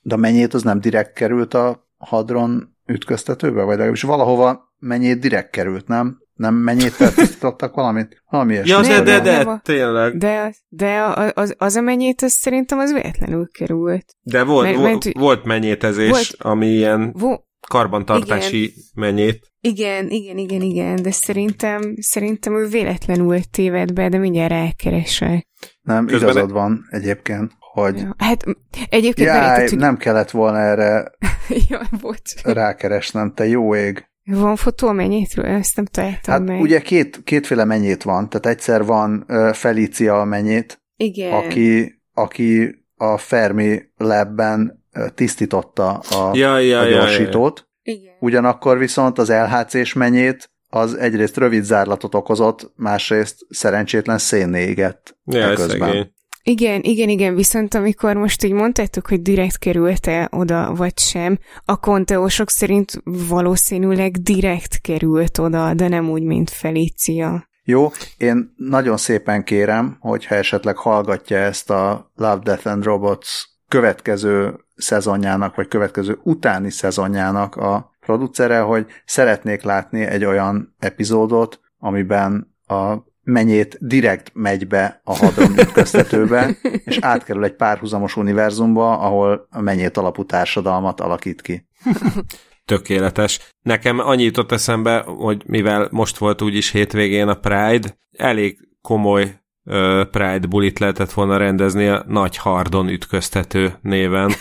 De 0.00 0.16
mennyit 0.16 0.54
az 0.54 0.62
nem 0.62 0.80
direkt 0.80 1.12
került 1.12 1.54
a 1.54 1.90
hadron 1.96 2.71
ütköztetőbe, 2.86 3.62
vagy 3.62 3.74
legalábbis 3.74 4.02
valahova 4.02 4.72
mennyit 4.78 5.20
direkt 5.20 5.50
került, 5.50 5.86
nem? 5.86 6.20
Nem 6.34 6.54
mennyit 6.54 6.92
feltisztítottak 6.92 7.74
valamit? 7.74 8.22
Valami 8.30 8.54
ja, 8.64 8.80
de, 8.80 9.02
de, 9.02 9.20
de, 9.20 9.44
de, 9.44 9.60
tényleg. 9.64 10.16
De, 10.16 10.54
de 10.68 11.02
az, 11.34 11.54
az 11.58 11.76
a 11.76 11.80
mennyit, 11.80 12.22
az 12.22 12.32
szerintem 12.32 12.78
az 12.78 12.92
véletlenül 12.92 13.48
került. 13.50 14.16
De 14.22 14.44
volt, 14.44 14.66
mert, 14.66 14.82
mert, 14.82 15.18
volt 15.18 15.44
mennyétezés, 15.44 16.10
volt, 16.10 16.34
ami 16.38 16.66
ilyen 16.66 17.12
vo, 17.12 17.36
karbantartási 17.68 18.62
igen, 18.62 18.74
mennyét. 18.94 19.52
Igen, 19.60 20.10
igen, 20.10 20.38
igen, 20.38 20.60
igen, 20.60 21.02
de 21.02 21.10
szerintem, 21.10 21.94
szerintem 22.00 22.56
ő 22.56 22.66
véletlenül 22.66 23.40
téved 23.50 23.92
be, 23.92 24.08
de 24.08 24.18
mindjárt 24.18 24.52
elkeresek. 24.52 25.48
Nem, 25.82 26.06
Közben 26.06 26.30
igazad 26.30 26.52
van 26.52 26.86
egyébként 26.90 27.52
hogy 27.72 27.98
ja, 27.98 28.14
hát 28.18 28.44
egyébként 28.88 29.28
jaj, 29.28 29.68
hogy... 29.68 29.78
nem 29.78 29.96
kellett 29.96 30.30
volna 30.30 30.58
erre 30.58 31.12
Jaj, 31.68 31.86
bocs. 32.00 32.42
rákeresnem, 32.42 33.32
te 33.34 33.46
jó 33.46 33.74
ég. 33.74 34.06
Van 34.24 34.56
fotó 34.56 34.88
a 34.88 34.92
mennyétről? 34.92 35.44
Ezt 35.44 35.76
nem 35.76 35.84
találtam 35.84 36.34
hát 36.34 36.42
meg. 36.42 36.60
ugye 36.60 36.80
két, 36.80 37.20
kétféle 37.24 37.64
mennyét 37.64 38.02
van, 38.02 38.28
tehát 38.28 38.46
egyszer 38.46 38.84
van 38.84 39.24
uh, 39.28 39.52
Felicia 39.52 40.20
a 40.20 40.24
mennyét, 40.24 40.82
Igen. 40.96 41.32
Aki, 41.32 42.00
aki 42.14 42.74
a 42.96 43.18
Fermi 43.18 43.82
labben 43.96 44.84
tisztította 45.14 45.90
a, 45.90 46.30
ja, 46.36 46.58
ja, 46.58 46.80
a 46.80 46.88
gyorsítót. 46.88 47.68
Ja, 47.82 47.92
ja. 47.92 48.00
Igen. 48.00 48.14
Ugyanakkor 48.20 48.78
viszont 48.78 49.18
az 49.18 49.30
LHC-s 49.30 49.92
mennyét 49.92 50.50
az 50.68 50.94
egyrészt 50.94 51.36
rövid 51.36 51.64
zárlatot 51.64 52.14
okozott, 52.14 52.72
másrészt 52.76 53.36
szerencsétlen 53.48 54.18
szénné 54.18 54.62
égett. 54.62 55.16
Ja, 55.24 55.56
szegény. 55.56 56.12
Igen, 56.44 56.80
igen, 56.82 57.08
igen, 57.08 57.34
viszont 57.34 57.74
amikor 57.74 58.16
most 58.16 58.44
így 58.44 58.52
mondtátok, 58.52 59.06
hogy 59.06 59.22
direkt 59.22 59.58
került-e 59.58 60.28
oda, 60.30 60.74
vagy 60.74 60.98
sem, 60.98 61.38
a 61.64 61.76
konteósok 61.80 62.50
szerint 62.50 63.02
valószínűleg 63.04 64.12
direkt 64.12 64.80
került 64.80 65.38
oda, 65.38 65.74
de 65.74 65.88
nem 65.88 66.10
úgy, 66.10 66.22
mint 66.22 66.50
Felicia. 66.50 67.50
Jó, 67.64 67.90
én 68.16 68.54
nagyon 68.56 68.96
szépen 68.96 69.44
kérem, 69.44 69.96
hogyha 70.00 70.34
esetleg 70.34 70.76
hallgatja 70.76 71.36
ezt 71.36 71.70
a 71.70 72.10
Love, 72.14 72.40
Death 72.42 72.66
and 72.66 72.84
Robots 72.84 73.28
következő 73.68 74.54
szezonjának, 74.76 75.54
vagy 75.54 75.68
következő 75.68 76.18
utáni 76.22 76.70
szezonjának 76.70 77.56
a 77.56 77.92
producere, 78.00 78.60
hogy 78.60 78.86
szeretnék 79.04 79.62
látni 79.62 80.00
egy 80.00 80.24
olyan 80.24 80.74
epizódot, 80.78 81.60
amiben 81.78 82.56
a 82.66 82.94
mennyét 83.22 83.76
direkt 83.80 84.30
megy 84.34 84.66
be 84.66 85.00
a 85.04 85.16
hadron 85.16 85.58
ütköztetőbe, 85.58 86.56
és 86.84 86.98
átkerül 87.00 87.44
egy 87.44 87.56
párhuzamos 87.56 88.16
univerzumba, 88.16 88.98
ahol 88.98 89.46
a 89.50 89.60
mennyét 89.60 89.96
alapú 89.96 90.24
társadalmat 90.24 91.00
alakít 91.00 91.42
ki. 91.42 91.66
Tökéletes. 92.64 93.54
Nekem 93.62 93.98
annyi 93.98 94.22
jutott 94.22 94.52
eszembe, 94.52 94.98
hogy 95.06 95.42
mivel 95.46 95.88
most 95.90 96.18
volt 96.18 96.42
úgyis 96.42 96.70
hétvégén 96.70 97.28
a 97.28 97.34
Pride, 97.34 97.98
elég 98.16 98.68
komoly 98.80 99.40
uh, 99.64 100.04
Pride 100.04 100.46
bulit 100.46 100.78
lehetett 100.78 101.12
volna 101.12 101.36
rendezni 101.36 101.86
a 101.86 102.04
Nagy 102.08 102.36
Hardon 102.36 102.88
ütköztető 102.88 103.78
néven. 103.82 104.32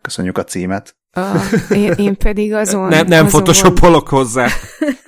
Köszönjük 0.00 0.38
a 0.38 0.44
címet. 0.44 0.96
Ah, 1.10 1.42
én, 1.70 1.92
én 1.92 2.16
pedig 2.16 2.52
azon... 2.52 2.88
Nem, 2.88 3.06
nem 3.06 3.26
azon 3.26 3.40
photoshopolok 3.40 4.08
hozzá. 4.08 4.46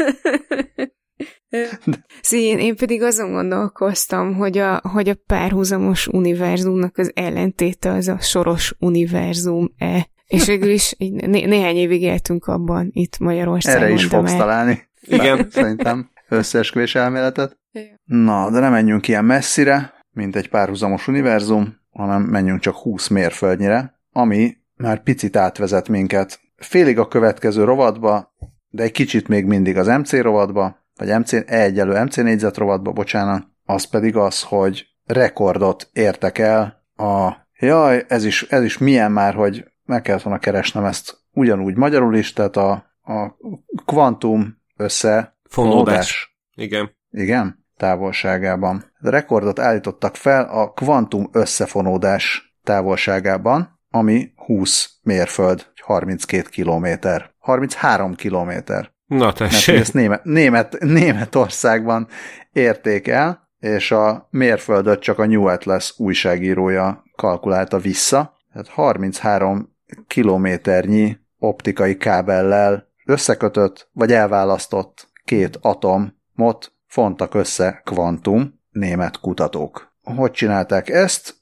Szín, 2.23 2.59
én 2.59 2.77
pedig 2.77 3.03
azon 3.03 3.33
gondolkoztam, 3.33 4.35
hogy 4.35 4.59
a, 4.59 4.81
hogy 4.93 5.09
a 5.09 5.17
párhuzamos 5.27 6.07
univerzumnak 6.07 6.99
az 6.99 7.11
ellentéte 7.15 7.91
az 7.91 8.09
a 8.09 8.19
soros 8.21 8.75
univerzum-e. 8.79 10.09
És 10.27 10.47
végül 10.47 10.71
is 10.71 10.95
né- 10.99 11.47
néhány 11.47 11.77
évig 11.77 12.03
éltünk 12.03 12.47
abban 12.47 12.89
itt 12.93 13.19
Magyarországon. 13.19 13.83
Erre 13.83 13.93
is 13.93 14.05
fogsz 14.05 14.31
már... 14.31 14.41
találni. 14.41 14.89
Igen. 15.01 15.47
Szerintem 15.51 16.11
összeesküvés 16.29 16.95
elméletet. 16.95 17.59
Na, 18.05 18.51
de 18.51 18.59
nem 18.59 18.73
menjünk 18.73 19.09
ilyen 19.09 19.25
messzire, 19.25 19.93
mint 20.11 20.37
egy 20.37 20.49
párhuzamos 20.49 21.09
univerzum, 21.09 21.77
hanem 21.91 22.23
menjünk 22.23 22.61
csak 22.61 22.75
20 22.75 23.09
mérföldnyire, 23.09 24.01
ami 24.13 24.57
már 24.77 25.03
picit 25.03 25.37
átvezet 25.37 25.89
minket 25.89 26.41
félig 26.57 26.99
a 26.99 27.09
következő 27.09 27.65
rovatba, 27.65 28.35
de 28.69 28.83
egy 28.83 28.93
kicsit 28.93 29.29
még 29.29 29.45
mindig 29.45 29.77
az 29.77 29.87
MC 29.87 30.13
rovatba, 30.13 30.84
vagy 30.97 31.19
MC, 31.19 31.33
E 31.33 31.45
egyelő 31.47 32.03
MC 32.03 32.17
négyzet 32.17 32.57
rovatba, 32.57 32.93
bocsánat, 32.93 33.47
az 33.65 33.85
pedig 33.85 34.17
az, 34.17 34.43
hogy 34.43 34.87
rekordot 35.07 35.89
értek 35.93 36.39
el 36.39 36.85
a 36.97 37.33
jaj, 37.59 38.05
ez 38.09 38.25
is, 38.25 38.43
ez 38.43 38.63
is 38.63 38.79
milyen 38.79 39.13
már, 39.13 39.35
hogy 39.35 39.65
meg 39.85 40.03
kellett 40.03 40.23
volna 40.23 40.39
keresnem 40.39 40.85
ezt 40.85 41.23
ugyanúgy 41.33 41.77
magyarul 41.77 42.17
is, 42.17 42.33
tehát 42.33 42.57
a, 42.57 42.71
a 43.03 43.37
kvantum 43.85 44.63
összefonódás. 44.77 46.37
Igen. 46.55 46.97
Igen, 47.11 47.67
távolságában. 47.77 48.93
A 49.01 49.11
rekordot 49.11 49.59
állítottak 49.59 50.17
fel 50.17 50.45
a 50.45 50.73
kvantum 50.73 51.29
összefonódás 51.33 52.55
távolságában, 52.63 53.81
ami 53.91 54.33
20 54.37 54.99
mérföld, 55.03 55.67
32 55.81 56.49
kilométer. 56.49 57.31
33 57.39 58.15
kilométer. 58.15 58.94
Na 59.17 59.33
tessék. 59.33 59.79
Ezt 59.79 59.95
Német, 59.95 60.25
Német, 60.25 60.77
Németországban 60.81 62.09
érték 62.53 63.09
el, 63.09 63.49
és 63.59 63.91
a 63.91 64.29
mérföldöt 64.31 65.01
csak 65.01 65.19
a 65.19 65.27
New 65.27 65.47
Atlas 65.47 65.95
újságírója 65.97 67.05
kalkulálta 67.17 67.79
vissza. 67.79 68.37
Tehát 68.53 68.69
33 68.69 69.77
kilométernyi 70.07 71.17
optikai 71.39 71.97
kábellel 71.97 72.89
összekötött, 73.07 73.89
vagy 73.93 74.13
elválasztott 74.13 75.09
két 75.25 75.59
atomot 75.61 76.73
fontak 76.87 77.35
össze 77.35 77.81
kvantum 77.85 78.61
német 78.71 79.21
kutatók. 79.21 79.93
Hogy 80.03 80.31
csinálták 80.31 80.89
ezt? 80.89 81.35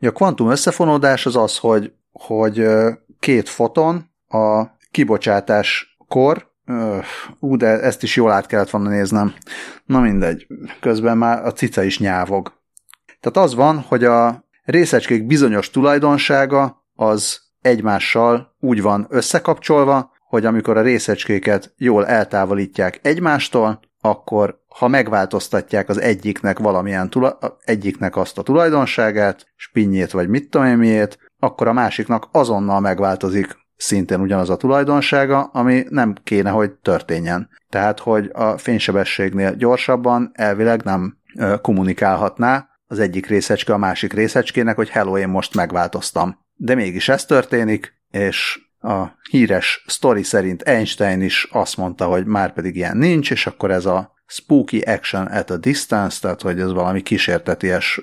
A 0.00 0.10
kvantum 0.12 0.50
összefonódás 0.50 1.26
az 1.26 1.36
az, 1.36 1.58
hogy, 1.58 1.92
hogy 2.12 2.66
két 3.18 3.48
foton 3.48 4.10
a 4.28 4.64
kibocsátáskor 4.90 6.51
ú, 7.38 7.56
de 7.56 7.66
ezt 7.66 8.02
is 8.02 8.16
jól 8.16 8.30
át 8.30 8.46
kellett 8.46 8.70
volna 8.70 8.88
néznem. 8.88 9.34
Na 9.84 10.00
mindegy, 10.00 10.46
közben 10.80 11.18
már 11.18 11.44
a 11.46 11.52
cica 11.52 11.82
is 11.82 11.98
nyávog. 11.98 12.52
Tehát 13.20 13.48
az 13.48 13.54
van, 13.54 13.78
hogy 13.78 14.04
a 14.04 14.44
részecskék 14.64 15.26
bizonyos 15.26 15.70
tulajdonsága 15.70 16.84
az 16.94 17.40
egymással 17.60 18.56
úgy 18.60 18.82
van 18.82 19.06
összekapcsolva, 19.08 20.12
hogy 20.28 20.44
amikor 20.44 20.76
a 20.76 20.82
részecskéket 20.82 21.74
jól 21.76 22.06
eltávolítják 22.06 22.98
egymástól, 23.02 23.80
akkor 24.00 24.60
ha 24.68 24.88
megváltoztatják 24.88 25.88
az 25.88 26.00
egyiknek 26.00 26.58
valamilyen 26.58 27.10
tula- 27.10 27.56
egyiknek 27.64 28.16
azt 28.16 28.38
a 28.38 28.42
tulajdonságát, 28.42 29.46
spinnyét 29.56 30.10
vagy 30.10 30.28
mit 30.28 30.50
tudom 30.50 30.66
én 30.66 30.76
miért, 30.76 31.18
akkor 31.38 31.68
a 31.68 31.72
másiknak 31.72 32.28
azonnal 32.32 32.80
megváltozik 32.80 33.61
szintén 33.76 34.20
ugyanaz 34.20 34.50
a 34.50 34.56
tulajdonsága, 34.56 35.42
ami 35.42 35.84
nem 35.88 36.14
kéne, 36.24 36.50
hogy 36.50 36.72
történjen. 36.72 37.48
Tehát, 37.68 37.98
hogy 37.98 38.30
a 38.32 38.58
fénysebességnél 38.58 39.54
gyorsabban 39.54 40.30
elvileg 40.34 40.82
nem 40.82 41.16
kommunikálhatná 41.60 42.68
az 42.86 42.98
egyik 42.98 43.26
részecske 43.26 43.72
a 43.72 43.78
másik 43.78 44.12
részecskének, 44.12 44.76
hogy 44.76 44.88
hello, 44.88 45.18
én 45.18 45.28
most 45.28 45.54
megváltoztam. 45.54 46.38
De 46.54 46.74
mégis 46.74 47.08
ez 47.08 47.24
történik, 47.24 48.00
és 48.10 48.60
a 48.80 49.06
híres 49.30 49.84
story 49.86 50.22
szerint 50.22 50.62
Einstein 50.62 51.20
is 51.20 51.48
azt 51.50 51.76
mondta, 51.76 52.06
hogy 52.06 52.26
már 52.26 52.52
pedig 52.52 52.76
ilyen 52.76 52.96
nincs, 52.96 53.30
és 53.30 53.46
akkor 53.46 53.70
ez 53.70 53.86
a 53.86 54.12
spooky 54.26 54.80
action 54.80 55.26
at 55.26 55.50
a 55.50 55.56
distance, 55.56 56.20
tehát 56.20 56.42
hogy 56.42 56.60
ez 56.60 56.72
valami 56.72 57.02
kísérteties 57.02 58.00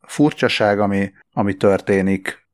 furcsaság, 0.00 0.80
ami, 0.80 1.12
ami 1.32 1.54
történik 1.54 2.48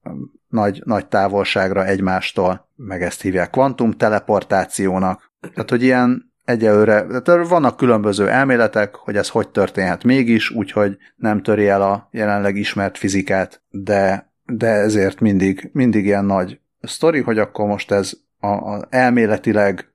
nagy, 0.49 0.83
nagy 0.85 1.07
távolságra 1.07 1.87
egymástól, 1.87 2.69
meg 2.77 3.03
ezt 3.03 3.23
hívják 3.23 3.51
kvantum 3.51 3.93
teleportációnak. 3.93 5.33
Tehát, 5.55 5.71
hogy 5.71 5.83
ilyen 5.83 6.33
egyelőre, 6.45 7.07
tehát 7.07 7.49
vannak 7.49 7.77
különböző 7.77 8.29
elméletek, 8.29 8.95
hogy 8.95 9.17
ez 9.17 9.29
hogy 9.29 9.49
történhet 9.49 10.05
mégis, 10.05 10.51
úgyhogy 10.51 10.97
nem 11.17 11.43
töri 11.43 11.69
el 11.69 11.83
a 11.83 12.09
jelenleg 12.11 12.57
ismert 12.57 12.99
fizikát, 12.99 13.63
de, 13.71 14.33
de 14.45 14.69
ezért 14.69 15.21
mindig, 15.21 15.71
mindig 15.73 16.05
ilyen 16.05 16.25
nagy 16.25 16.61
sztori, 16.81 17.21
hogy 17.21 17.39
akkor 17.39 17.67
most 17.67 17.91
ez 17.91 18.13
a, 18.41 18.47
a 18.47 18.87
elméletileg 18.91 19.93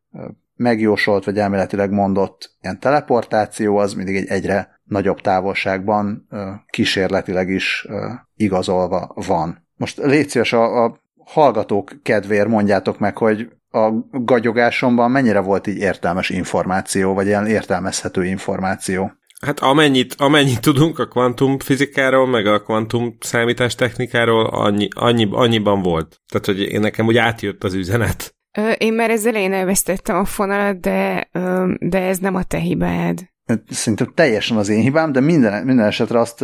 megjósolt, 0.55 1.25
vagy 1.25 1.37
elméletileg 1.37 1.91
mondott 1.91 2.55
ilyen 2.61 2.79
teleportáció, 2.79 3.77
az 3.77 3.93
mindig 3.93 4.15
egy 4.15 4.27
egyre 4.27 4.81
nagyobb 4.83 5.21
távolságban 5.21 6.27
kísérletileg 6.67 7.49
is 7.49 7.87
igazolva 8.35 9.11
van. 9.27 9.62
Most 9.75 9.97
légy 9.97 10.29
szíves, 10.29 10.53
a, 10.53 10.83
a 10.83 11.01
hallgatók 11.25 11.91
kedvéért 12.03 12.47
mondjátok 12.47 12.99
meg, 12.99 13.17
hogy 13.17 13.49
a 13.69 13.89
gagyogásomban 14.11 15.11
mennyire 15.11 15.39
volt 15.39 15.67
így 15.67 15.77
értelmes 15.77 16.29
információ, 16.29 17.13
vagy 17.13 17.25
ilyen 17.25 17.47
értelmezhető 17.47 18.25
információ. 18.25 19.11
Hát 19.45 19.59
amennyit, 19.59 20.15
amennyit 20.17 20.61
tudunk 20.61 20.99
a 20.99 21.07
kvantumfizikáról, 21.07 22.27
meg 22.27 22.45
a 22.45 22.61
kvantum 22.61 23.17
számítástechnikáról, 23.19 24.45
annyi, 24.45 24.87
annyi, 24.95 25.27
annyiban 25.31 25.81
volt. 25.81 26.21
Tehát, 26.31 26.45
hogy 26.45 26.59
én 26.59 26.79
nekem 26.79 27.05
úgy 27.05 27.17
átjött 27.17 27.63
az 27.63 27.73
üzenet. 27.73 28.35
Én 28.77 28.93
már 28.93 29.09
ezzel 29.09 29.35
én 29.35 29.53
elvesztettem 29.53 30.15
a 30.15 30.25
fonalat, 30.25 30.79
de, 30.79 31.29
de 31.79 31.99
ez 31.99 32.17
nem 32.17 32.35
a 32.35 32.43
te 32.43 32.57
hibád. 32.57 33.31
Szerintem 33.69 34.11
teljesen 34.15 34.57
az 34.57 34.69
én 34.69 34.81
hibám, 34.81 35.11
de 35.11 35.19
minden, 35.19 35.65
minden 35.65 35.85
esetre 35.85 36.19
azt 36.19 36.41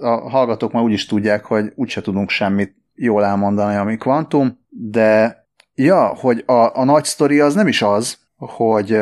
a 0.00 0.28
hallgatók 0.28 0.72
már 0.72 0.82
úgy 0.82 0.92
is 0.92 1.06
tudják, 1.06 1.44
hogy 1.44 1.72
úgyse 1.74 2.00
tudunk 2.00 2.30
semmit 2.30 2.76
jól 2.94 3.24
elmondani, 3.24 3.76
ami 3.76 3.96
kvantum, 3.96 4.58
de 4.68 5.38
ja, 5.74 6.06
hogy 6.06 6.42
a, 6.46 6.78
a 6.78 6.84
nagy 6.84 7.04
sztori 7.04 7.40
az 7.40 7.54
nem 7.54 7.66
is 7.66 7.82
az, 7.82 8.18
hogy, 8.36 8.98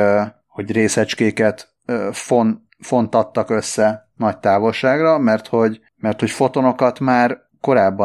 hogy 0.47 0.73
részecskéket 0.73 1.75
fon, 2.13 2.69
fontattak 2.79 3.51
össze 3.51 4.11
nagy 4.17 4.39
távolságra, 4.39 5.19
mert 5.19 5.47
hogy, 5.47 5.81
mert 5.97 6.21
hogy 6.21 6.31
fotonokat 6.31 7.01
már 7.01 7.39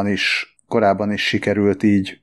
is 0.05 0.55
korábban 0.67 1.11
is 1.11 1.27
sikerült 1.27 1.83
így 1.83 2.21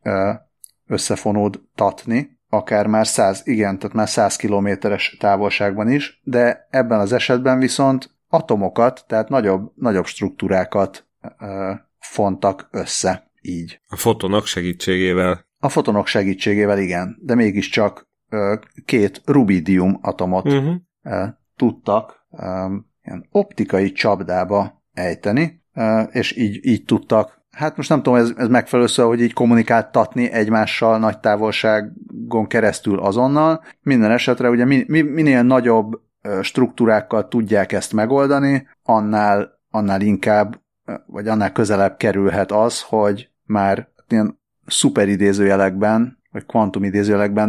összefonódtatni, 0.86 2.33
akár 2.54 2.86
már 2.86 3.06
100, 3.06 3.42
igen, 3.44 3.78
tehát 3.78 3.96
már 3.96 4.08
100 4.08 4.36
kilométeres 4.36 5.16
távolságban 5.20 5.90
is, 5.90 6.20
de 6.24 6.66
ebben 6.70 7.00
az 7.00 7.12
esetben 7.12 7.58
viszont 7.58 8.14
atomokat, 8.28 9.04
tehát 9.06 9.28
nagyobb, 9.28 9.72
nagyobb 9.74 10.06
struktúrákat 10.06 11.06
ö, 11.38 11.72
fontak 11.98 12.68
össze 12.70 13.30
így. 13.40 13.80
A 13.88 13.96
fotonok 13.96 14.46
segítségével. 14.46 15.46
A 15.58 15.68
fotonok 15.68 16.06
segítségével 16.06 16.78
igen, 16.78 17.18
de 17.20 17.34
mégiscsak 17.34 18.08
ö, 18.28 18.54
két 18.84 19.22
rubidium 19.24 19.98
atomot 20.02 20.46
uh-huh. 20.46 20.74
ö, 21.02 21.24
tudtak 21.56 22.26
ö, 22.30 22.74
ilyen 23.02 23.28
optikai 23.30 23.92
csapdába 23.92 24.82
ejteni, 24.92 25.62
ö, 25.74 26.00
és 26.00 26.36
így, 26.36 26.66
így 26.66 26.84
tudtak 26.84 27.43
hát 27.54 27.76
most 27.76 27.88
nem 27.88 28.02
tudom, 28.02 28.18
ez, 28.18 28.32
ez 28.36 28.48
megfelelő 28.48 28.88
szó, 28.88 29.08
hogy 29.08 29.20
így 29.20 29.32
kommunikáltatni 29.32 30.32
egymással 30.32 30.98
nagy 30.98 31.18
távolságon 31.18 32.46
keresztül 32.46 32.98
azonnal. 32.98 33.64
Minden 33.82 34.10
esetre 34.10 34.50
ugye 34.50 34.64
min, 34.64 34.84
minél 34.86 35.42
nagyobb 35.42 36.00
struktúrákkal 36.42 37.28
tudják 37.28 37.72
ezt 37.72 37.92
megoldani, 37.92 38.66
annál, 38.82 39.60
annál 39.70 40.00
inkább, 40.00 40.60
vagy 41.06 41.28
annál 41.28 41.52
közelebb 41.52 41.96
kerülhet 41.96 42.52
az, 42.52 42.82
hogy 42.82 43.28
már 43.44 43.88
ilyen 44.08 44.40
szuper 44.66 45.08
idézőjelekben, 45.08 46.18
vagy 46.30 46.46
kvantum 46.46 46.90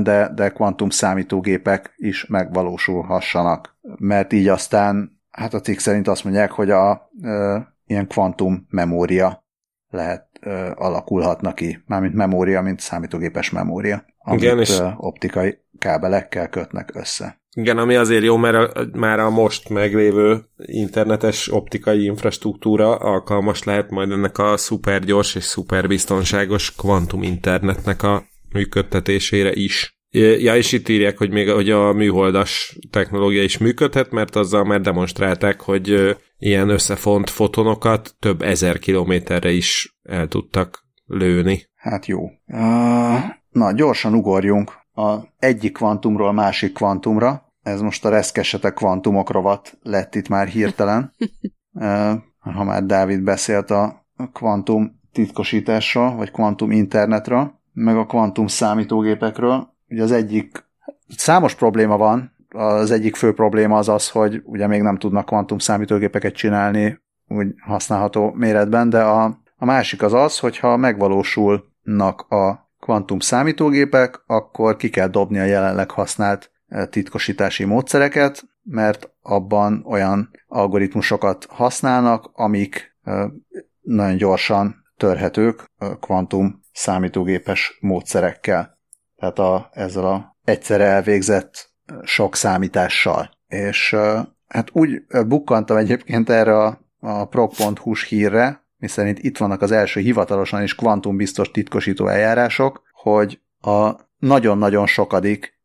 de, 0.03 0.31
de 0.35 0.49
kvantum 0.49 0.89
számítógépek 0.89 1.93
is 1.97 2.25
megvalósulhassanak. 2.25 3.77
Mert 3.97 4.33
így 4.33 4.47
aztán, 4.47 5.21
hát 5.31 5.53
a 5.53 5.59
cikk 5.59 5.77
szerint 5.77 6.07
azt 6.07 6.23
mondják, 6.23 6.51
hogy 6.51 6.69
a 6.69 7.09
e, 7.21 7.67
ilyen 7.85 8.07
kvantum 8.07 8.65
memória 8.69 9.44
lehet 9.95 10.27
ö, 10.41 10.71
alakulhatna 10.75 11.53
ki, 11.53 11.83
mármint 11.85 12.13
memória, 12.13 12.61
mint 12.61 12.79
számítógépes 12.79 13.49
memória, 13.49 14.05
amit 14.17 14.41
Igen, 14.41 14.59
és... 14.59 14.79
optikai 14.97 15.57
kábelekkel 15.79 16.49
kötnek 16.49 16.91
össze. 16.93 17.43
Igen, 17.57 17.77
ami 17.77 17.95
azért 17.95 18.23
jó, 18.23 18.37
mert 18.37 18.77
a, 18.77 18.87
már 18.93 19.19
a 19.19 19.29
most 19.29 19.69
meglévő 19.69 20.45
internetes 20.57 21.51
optikai 21.51 22.03
infrastruktúra 22.03 22.95
alkalmas 22.95 23.63
lehet 23.63 23.89
majd 23.89 24.11
ennek 24.11 24.37
a 24.37 24.57
szupergyors 24.57 25.35
és 25.35 25.43
szuperbiztonságos 25.43 26.75
kvantum 26.75 27.23
internetnek 27.23 28.03
a 28.03 28.23
működtetésére 28.51 29.51
is. 29.53 29.97
Ja, 30.17 30.55
és 30.55 30.71
itt 30.71 30.89
írják, 30.89 31.17
hogy 31.17 31.31
még 31.31 31.49
hogy 31.49 31.69
a 31.69 31.93
műholdas 31.93 32.77
technológia 32.89 33.43
is 33.43 33.57
működhet, 33.57 34.11
mert 34.11 34.35
azzal 34.35 34.63
már 34.63 34.81
demonstrálták, 34.81 35.61
hogy 35.61 36.15
ilyen 36.37 36.69
összefont 36.69 37.29
fotonokat 37.29 38.15
több 38.19 38.41
ezer 38.41 38.79
kilométerre 38.79 39.51
is 39.51 39.97
el 40.03 40.27
tudtak 40.27 40.87
lőni. 41.05 41.69
Hát 41.75 42.05
jó. 42.05 42.23
Uh, 42.45 43.19
na, 43.49 43.71
gyorsan 43.71 44.13
ugorjunk 44.13 44.71
a 44.93 45.17
egyik 45.39 45.73
kvantumról 45.73 46.33
másik 46.33 46.73
kvantumra. 46.73 47.53
Ez 47.61 47.81
most 47.81 48.05
a 48.05 48.09
reszkesetek 48.09 48.73
kvantumok 48.73 49.29
rovat 49.31 49.77
lett 49.81 50.15
itt 50.15 50.27
már 50.27 50.47
hirtelen. 50.47 51.13
uh, 51.71 52.13
ha 52.39 52.63
már 52.63 52.85
Dávid 52.85 53.23
beszélt 53.23 53.71
a 53.71 54.05
kvantum 54.33 54.99
titkosításról, 55.11 56.15
vagy 56.15 56.31
kvantum 56.31 56.71
internetről, 56.71 57.59
meg 57.73 57.97
a 57.97 58.05
kvantum 58.05 58.47
számítógépekről. 58.47 59.73
Ugye 59.87 60.03
az 60.03 60.11
egyik, 60.11 60.65
számos 61.07 61.55
probléma 61.55 61.97
van, 61.97 62.34
az 62.55 62.91
egyik 62.91 63.15
fő 63.15 63.33
probléma 63.33 63.77
az 63.77 63.89
az, 63.89 64.09
hogy 64.09 64.41
ugye 64.43 64.67
még 64.67 64.81
nem 64.81 64.97
tudnak 64.97 65.25
kvantum 65.25 65.57
számítógépeket 65.57 66.33
csinálni 66.33 67.03
úgy 67.27 67.47
használható 67.65 68.31
méretben, 68.31 68.89
de 68.89 69.01
a, 69.03 69.23
a 69.55 69.65
másik 69.65 70.01
az 70.01 70.13
az, 70.13 70.39
hogyha 70.39 70.77
megvalósulnak 70.77 72.21
a 72.21 72.69
kvantum 72.79 73.19
számítógépek, 73.19 74.23
akkor 74.25 74.75
ki 74.75 74.89
kell 74.89 75.07
dobni 75.07 75.39
a 75.39 75.43
jelenleg 75.43 75.91
használt 75.91 76.51
eh, 76.67 76.85
titkosítási 76.85 77.63
módszereket, 77.63 78.43
mert 78.63 79.09
abban 79.21 79.83
olyan 79.87 80.31
algoritmusokat 80.47 81.45
használnak, 81.49 82.29
amik 82.33 82.97
eh, 83.03 83.25
nagyon 83.81 84.17
gyorsan 84.17 84.83
törhetők 84.97 85.71
kvantum 85.99 86.61
számítógépes 86.71 87.77
módszerekkel. 87.81 88.79
Tehát 89.15 89.39
a, 89.39 89.69
ezzel 89.73 90.05
a 90.05 90.37
egyszerre 90.43 90.83
elvégzett 90.83 91.74
sok 92.03 92.35
számítással. 92.35 93.29
És 93.47 93.95
hát 94.47 94.69
úgy 94.71 95.05
bukkantam 95.27 95.77
egyébként 95.77 96.29
erre 96.29 96.57
a, 96.57 96.79
a 96.99 97.25
prog.hu-s 97.25 98.03
hírre, 98.03 98.63
miszerint 98.77 99.19
itt 99.19 99.37
vannak 99.37 99.61
az 99.61 99.71
első 99.71 99.99
hivatalosan 99.99 100.63
is 100.63 100.75
kvantumbiztos 100.75 101.51
titkosító 101.51 102.07
eljárások, 102.07 102.81
hogy 102.91 103.39
a 103.61 103.91
nagyon-nagyon 104.17 104.87
sokadik 104.87 105.59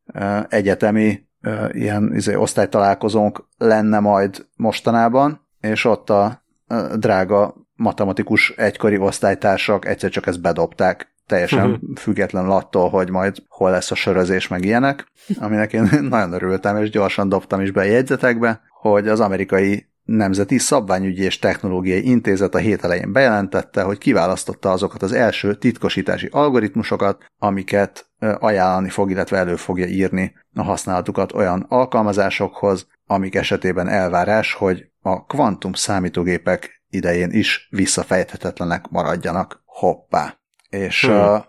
egyetemi 0.49 1.29
ilyen 1.71 2.15
izé, 2.15 2.35
osztálytalálkozónk 2.35 3.49
lenne 3.57 4.01
majd 4.01 4.47
mostanában, 4.57 5.47
és 5.61 5.85
ott 5.85 6.11
a 6.11 6.45
drága 6.97 7.55
matematikus 7.75 8.51
egykori 8.51 8.99
osztálytársak 8.99 9.87
egyszer 9.87 10.11
csak 10.11 10.27
ezt 10.27 10.41
bedobták, 10.41 11.15
teljesen 11.31 11.71
uh-huh. 11.71 11.97
független 11.97 12.49
attól, 12.49 12.89
hogy 12.89 13.11
majd 13.11 13.37
hol 13.49 13.71
lesz 13.71 13.91
a 13.91 13.95
sörözés, 13.95 14.49
meg 14.49 14.65
ilyenek, 14.65 15.07
aminek 15.39 15.73
én 15.73 15.89
nagyon 16.09 16.33
örültem, 16.33 16.77
és 16.77 16.91
gyorsan 16.91 17.29
dobtam 17.29 17.61
is 17.61 17.71
be 17.71 17.81
a 17.81 17.85
jegyzetekbe, 17.85 18.61
hogy 18.81 19.09
az 19.09 19.21
amerikai 19.21 19.89
Nemzeti 20.05 20.59
Szabványügyi 20.59 21.23
és 21.23 21.39
Technológiai 21.39 22.09
Intézet 22.09 22.55
a 22.55 22.59
hét 22.59 22.85
elején 22.85 23.13
bejelentette, 23.13 23.83
hogy 23.83 23.99
kiválasztotta 23.99 24.71
azokat 24.71 25.03
az 25.03 25.13
első 25.13 25.55
titkosítási 25.55 26.29
algoritmusokat, 26.31 27.25
amiket 27.39 28.11
ajánlani 28.19 28.89
fog, 28.89 29.11
illetve 29.11 29.37
elő 29.37 29.57
fogja 29.57 29.87
írni 29.87 30.33
a 30.55 30.63
használatukat 30.63 31.33
olyan 31.33 31.67
alkalmazásokhoz, 31.69 32.87
amik 33.07 33.35
esetében 33.35 33.89
elvárás, 33.89 34.55
hogy 34.55 34.87
a 35.03 35.25
kvantum 35.25 35.73
számítógépek 35.73 36.83
idején 36.89 37.31
is 37.31 37.69
visszafejthetetlenek 37.71 38.89
maradjanak. 38.89 39.63
Hoppá! 39.65 40.40
És 40.71 41.05
hmm. 41.05 41.15
uh, 41.15 41.45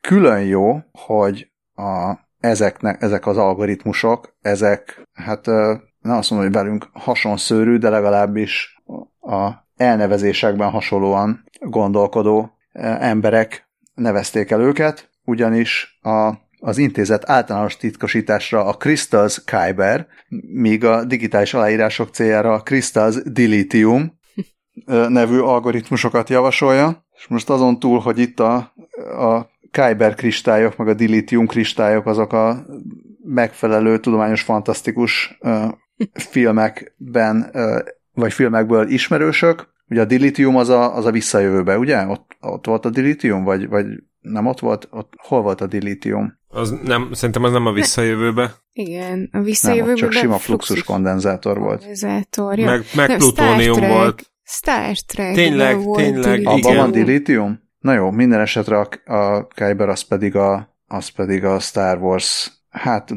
külön 0.00 0.42
jó, 0.42 0.80
hogy 0.92 1.50
a, 1.74 2.14
ezeknek, 2.40 3.02
ezek 3.02 3.26
az 3.26 3.36
algoritmusok, 3.36 4.36
ezek, 4.40 5.08
hát 5.12 5.46
uh, 5.46 5.54
nem 6.00 6.16
azt 6.16 6.30
mondom, 6.30 6.48
hogy 6.48 6.62
velünk 6.62 6.88
hasonszőrű, 6.92 7.76
de 7.76 7.88
legalábbis 7.88 8.82
a 9.20 9.50
elnevezésekben 9.76 10.70
hasonlóan 10.70 11.44
gondolkodó 11.60 12.50
emberek 13.00 13.68
nevezték 13.94 14.50
el 14.50 14.60
őket, 14.60 15.10
ugyanis 15.24 15.98
a, 16.02 16.32
az 16.58 16.78
intézet 16.78 17.30
általános 17.30 17.76
titkosításra 17.76 18.64
a 18.64 18.72
Crystals 18.72 19.44
Kyber, 19.44 20.06
míg 20.52 20.84
a 20.84 21.04
digitális 21.04 21.54
aláírások 21.54 22.08
céljára 22.08 22.52
a 22.52 22.62
Crystals 22.62 23.22
Dilithium 23.22 24.18
nevű 25.08 25.38
algoritmusokat 25.38 26.28
javasolja, 26.28 27.05
és 27.16 27.26
most 27.26 27.50
azon 27.50 27.78
túl, 27.78 27.98
hogy 27.98 28.18
itt 28.18 28.40
a, 28.40 28.54
a 29.18 29.50
Kyber 29.70 30.14
kristályok, 30.14 30.76
meg 30.76 30.88
a 30.88 30.94
Dilithium 30.94 31.46
kristályok 31.46 32.06
azok 32.06 32.32
a 32.32 32.66
megfelelő, 33.24 33.98
tudományos, 33.98 34.42
fantasztikus 34.42 35.38
filmekben, 36.12 37.50
vagy 38.12 38.32
filmekből 38.32 38.88
ismerősök. 38.88 39.74
Ugye 39.88 40.00
a 40.00 40.04
dilitium 40.04 40.56
az 40.56 40.68
a, 40.68 40.96
az 40.96 41.04
a 41.04 41.10
visszajövőbe, 41.10 41.78
ugye? 41.78 42.06
Ott, 42.06 42.36
ott 42.40 42.66
volt 42.66 42.84
a 42.84 42.90
dilitium, 42.90 43.44
vagy, 43.44 43.68
vagy 43.68 43.86
nem 44.20 44.46
ott 44.46 44.58
volt? 44.58 44.88
Ott, 44.90 45.12
hol 45.16 45.42
volt 45.42 45.60
a 45.60 45.66
dilitium? 45.66 46.38
Az 46.48 46.74
nem, 46.84 47.08
szerintem 47.12 47.44
az 47.44 47.52
nem 47.52 47.66
a 47.66 47.72
visszajövőbe. 47.72 48.54
Igen, 48.72 49.28
a 49.32 49.40
visszajövőbe. 49.40 49.86
Nem, 49.86 49.96
csak 49.96 50.12
sima 50.12 50.38
fluxus 50.38 50.82
kondenzátor 50.82 51.58
volt. 51.58 51.78
Kondenzátor, 51.78 52.58
ja. 52.58 52.66
Meg, 52.66 52.84
meg 52.94 53.08
nem, 53.08 53.18
plutónium 53.18 53.88
volt. 53.88 54.30
Star 54.48 54.96
Trek. 55.06 55.34
Tényleg, 55.34 55.82
volt 55.82 56.02
tényleg, 56.02 56.46
Abban 56.46 56.58
igen. 56.58 56.76
van 56.76 56.90
dilitium? 56.90 57.60
Na 57.78 57.92
jó, 57.92 58.10
minden 58.10 58.40
esetre 58.40 58.78
a, 58.78 59.14
a 59.14 59.46
Kyber 59.46 59.88
az 59.88 60.00
pedig 60.00 60.36
a, 60.36 60.76
az 60.86 61.08
pedig 61.08 61.44
a 61.44 61.58
Star 61.58 61.98
Wars 61.98 62.50
hát 62.70 63.14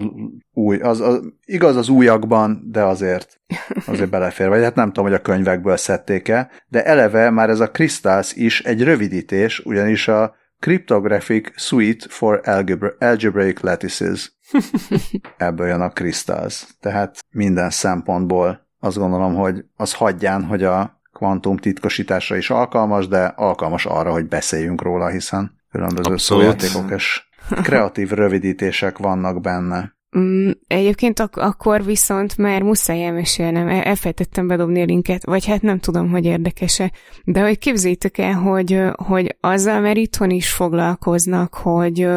új, 0.53 0.77
az, 0.77 1.01
az, 1.01 1.21
igaz 1.45 1.75
az 1.75 1.89
újakban, 1.89 2.61
de 2.71 2.83
azért, 2.83 3.41
azért 3.85 4.09
belefér. 4.09 4.47
Vagy 4.47 4.63
hát 4.63 4.75
nem 4.75 4.87
tudom, 4.87 5.05
hogy 5.05 5.13
a 5.13 5.21
könyvekből 5.21 5.77
szedték-e, 5.77 6.49
de 6.67 6.85
eleve 6.85 7.29
már 7.29 7.49
ez 7.49 7.59
a 7.59 7.71
Crystals 7.71 8.33
is 8.33 8.61
egy 8.61 8.83
rövidítés, 8.83 9.59
ugyanis 9.59 10.07
a 10.07 10.35
Cryptographic 10.59 11.61
Suite 11.61 12.05
for 12.09 12.41
Algebra, 12.43 12.93
Algebraic 12.99 13.61
Lattices. 13.61 14.33
Ebből 15.37 15.67
jön 15.67 15.81
a 15.81 15.89
Crystals. 15.89 16.65
Tehát 16.79 17.25
minden 17.29 17.69
szempontból 17.69 18.67
azt 18.79 18.97
gondolom, 18.97 19.35
hogy 19.35 19.65
az 19.75 19.93
hagyján, 19.93 20.43
hogy 20.43 20.63
a 20.63 20.98
kvantum 21.19 21.57
titkosításra 21.57 22.35
is 22.35 22.49
alkalmas, 22.49 23.07
de 23.07 23.25
alkalmas 23.25 23.85
arra, 23.85 24.11
hogy 24.11 24.27
beszéljünk 24.27 24.81
róla, 24.81 25.07
hiszen 25.07 25.51
különböző 25.71 26.17
szójátékok 26.17 26.91
és 26.91 27.23
kreatív 27.63 28.09
rövidítések 28.09 28.97
vannak 28.97 29.41
benne. 29.41 29.97
Mm, 30.17 30.49
egyébként 30.67 31.19
ak- 31.19 31.37
akkor 31.37 31.83
viszont 31.83 32.37
már 32.37 32.61
muszáj 32.61 33.05
elmesélnem, 33.05 33.67
elfejtettem 33.67 34.47
bedobni 34.47 34.81
a 34.81 34.85
linket, 34.85 35.25
vagy 35.25 35.45
hát 35.45 35.61
nem 35.61 35.79
tudom, 35.79 36.09
hogy 36.09 36.25
érdekese, 36.25 36.91
de 37.23 37.41
hogy 37.41 37.57
képzétek 37.57 38.17
el, 38.17 38.33
hogy, 38.33 38.81
hogy 38.95 39.37
azzal, 39.39 39.79
mert 39.79 39.97
itthon 39.97 40.29
is 40.29 40.51
foglalkoznak, 40.51 41.53
hogy, 41.53 42.07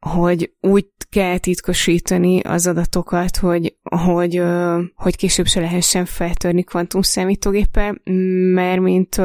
hogy 0.00 0.52
úgy 0.60 0.86
kell 1.10 1.38
titkosítani 1.38 2.40
az 2.40 2.66
adatokat, 2.66 3.36
hogy, 3.36 3.76
hogy, 3.82 4.42
hogy 4.94 5.16
később 5.16 5.46
se 5.46 5.60
lehessen 5.60 6.04
feltörni 6.04 6.62
kvantum 6.62 7.02
számítógéppel, 7.02 8.00
mert 8.54 8.80
mint 8.80 9.20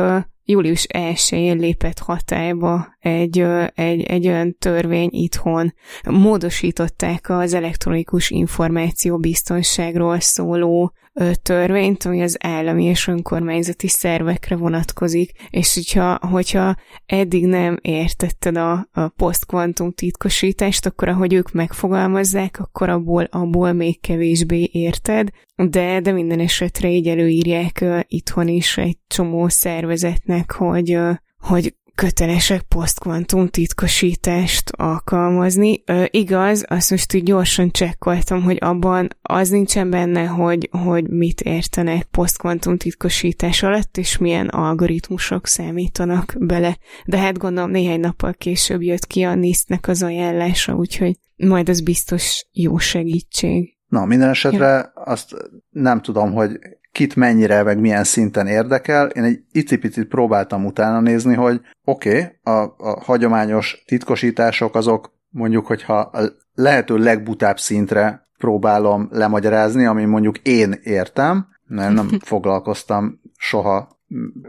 július 0.45 0.87
1-én 0.93 1.57
lépett 1.57 1.99
hatályba 1.99 2.95
egy, 2.99 3.39
egy, 3.73 4.01
egy 4.01 4.27
olyan 4.27 4.57
törvény 4.57 5.09
itthon. 5.11 5.73
Módosították 6.03 7.29
az 7.29 7.53
elektronikus 7.53 8.29
információ 8.29 9.17
biztonságról 9.17 10.19
szóló 10.19 10.93
törvényt, 11.41 12.03
ami 12.03 12.21
az 12.21 12.37
állami 12.39 12.83
és 12.83 13.07
önkormányzati 13.07 13.87
szervekre 13.87 14.55
vonatkozik, 14.55 15.31
és 15.49 15.73
hogyha, 15.73 16.19
hogyha 16.21 16.75
eddig 17.05 17.45
nem 17.45 17.77
értetted 17.81 18.57
a, 18.57 18.87
a 18.91 19.07
posztkvantum 19.07 19.91
titkosítást, 19.91 20.85
akkor 20.85 21.07
ahogy 21.07 21.33
ők 21.33 21.51
megfogalmazzák, 21.51 22.59
akkor 22.59 22.89
abból, 22.89 23.27
abból 23.31 23.73
még 23.73 24.01
kevésbé 24.01 24.69
érted, 24.71 25.29
de, 25.55 25.99
de 25.99 26.11
minden 26.11 26.39
esetre 26.39 26.89
így 26.89 27.07
előírják 27.07 27.79
uh, 27.81 27.99
itthon 28.07 28.47
is 28.47 28.77
egy 28.77 28.97
csomó 29.07 29.47
szervezetnek, 29.47 30.51
hogy, 30.51 30.95
uh, 30.95 31.15
hogy 31.39 31.75
kötelesek 31.95 32.61
posztkvantum 32.61 33.47
titkosítást 33.47 34.69
alkalmazni. 34.69 35.83
Ö, 35.85 36.03
igaz, 36.09 36.65
azt 36.67 36.89
most 36.89 37.13
így 37.13 37.23
gyorsan 37.23 37.71
csekkoltam, 37.71 38.41
hogy 38.41 38.57
abban 38.59 39.07
az 39.21 39.49
nincsen 39.49 39.89
benne, 39.89 40.25
hogy, 40.25 40.69
hogy 40.71 41.09
mit 41.09 41.41
értenek 41.41 42.03
posztkvantum 42.03 42.77
titkosítás 42.77 43.63
alatt, 43.63 43.97
és 43.97 44.17
milyen 44.17 44.47
algoritmusok 44.47 45.47
számítanak 45.47 46.35
bele. 46.39 46.77
De 47.05 47.17
hát 47.17 47.37
gondolom 47.37 47.71
néhány 47.71 47.99
nappal 47.99 48.33
később 48.33 48.81
jött 48.81 49.07
ki 49.07 49.23
a 49.23 49.35
NIST-nek 49.35 49.87
az 49.87 50.03
ajánlása, 50.03 50.73
úgyhogy 50.73 51.17
majd 51.35 51.69
az 51.69 51.81
biztos 51.81 52.47
jó 52.51 52.77
segítség. 52.77 53.77
Na, 53.87 54.05
minden 54.05 54.29
esetre 54.29 54.67
ja. 54.67 54.91
azt 54.93 55.35
nem 55.69 56.01
tudom, 56.01 56.33
hogy 56.33 56.59
kit 56.93 57.15
mennyire, 57.15 57.63
meg 57.63 57.79
milyen 57.79 58.03
szinten 58.03 58.47
érdekel. 58.47 59.07
Én 59.07 59.23
egy 59.23 59.43
icipicit 59.51 60.07
próbáltam 60.07 60.65
utána 60.65 60.99
nézni, 60.99 61.33
hogy 61.33 61.61
oké, 61.83 62.09
okay, 62.09 62.53
a, 62.55 62.75
a 62.77 62.99
hagyományos 63.03 63.83
titkosítások 63.85 64.75
azok 64.75 65.13
mondjuk, 65.29 65.65
hogyha 65.65 65.99
a 65.99 66.21
lehető 66.53 66.97
legbutább 66.97 67.59
szintre 67.59 68.27
próbálom 68.37 69.07
lemagyarázni, 69.11 69.85
ami 69.85 70.05
mondjuk 70.05 70.37
én 70.37 70.79
értem, 70.83 71.47
mert 71.67 71.93
nem 71.93 72.09
foglalkoztam 72.31 73.21
soha 73.37 73.99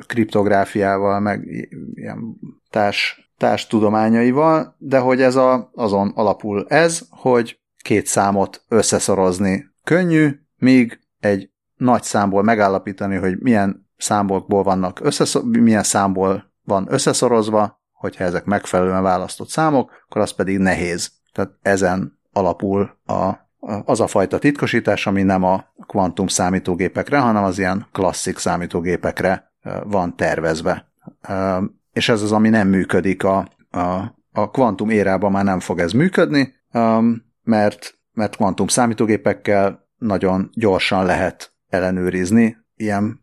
kriptográfiával, 0.07 1.21
meg 1.21 1.69
ilyen 1.95 2.37
társ, 2.71 3.31
társ 3.39 3.67
tudományaival, 3.67 4.75
de 4.79 4.99
hogy 4.99 5.23
ez 5.23 5.37
a, 5.37 5.71
azon 5.75 6.13
alapul 6.15 6.67
ez, 6.69 7.01
hogy 7.11 7.59
két 7.83 8.07
számot 8.07 8.65
összeszorozni 8.69 9.65
könnyű, 9.85 10.31
míg 10.57 11.01
egy 11.21 11.51
nagy 11.77 12.03
számból 12.03 12.43
megállapítani, 12.43 13.17
hogy 13.17 13.39
milyen 13.41 13.89
számokból 13.97 14.63
vannak 14.63 15.01
összeszor- 15.03 15.45
milyen 15.45 15.83
számból 15.83 16.53
van 16.65 16.87
összeszorozva, 16.91 17.83
hogyha 17.93 18.25
ezek 18.25 18.45
megfelelően 18.45 19.03
választott 19.03 19.49
számok, 19.49 19.91
akkor 20.05 20.21
az 20.21 20.31
pedig 20.31 20.59
nehéz. 20.59 21.13
Tehát 21.33 21.51
ezen 21.63 22.19
alapul 22.33 22.99
a, 23.07 23.33
az 23.85 24.01
a 24.01 24.07
fajta 24.07 24.39
titkosítás, 24.39 25.07
ami 25.07 25.23
nem 25.23 25.43
a 25.43 25.65
kvantum 25.87 26.27
számítógépekre, 26.27 27.19
hanem 27.19 27.45
az 27.45 27.59
ilyen 27.59 27.87
klasszik 27.93 28.39
számítógépekre 28.39 29.53
van 29.85 30.17
tervezve. 30.17 30.93
És 31.93 32.09
ez 32.09 32.23
az, 32.23 32.33
ami 32.33 32.49
nem 32.49 32.69
működik 32.69 33.25
a, 33.25 33.49
a, 33.71 34.15
a 34.33 34.51
kvantum 34.51 34.91
érában 34.91 35.31
már 35.31 35.45
nem 35.45 35.61
fog 35.61 35.79
ez 35.79 35.93
működni, 35.93 36.55
mert, 37.43 37.99
mert 38.13 38.37
kvantum 38.37 38.67
számítógépekkel 38.67 39.89
nagyon 39.99 40.51
gyorsan 40.53 41.05
lehet 41.05 41.54
ellenőrizni 41.75 42.57
ilyen 42.77 43.21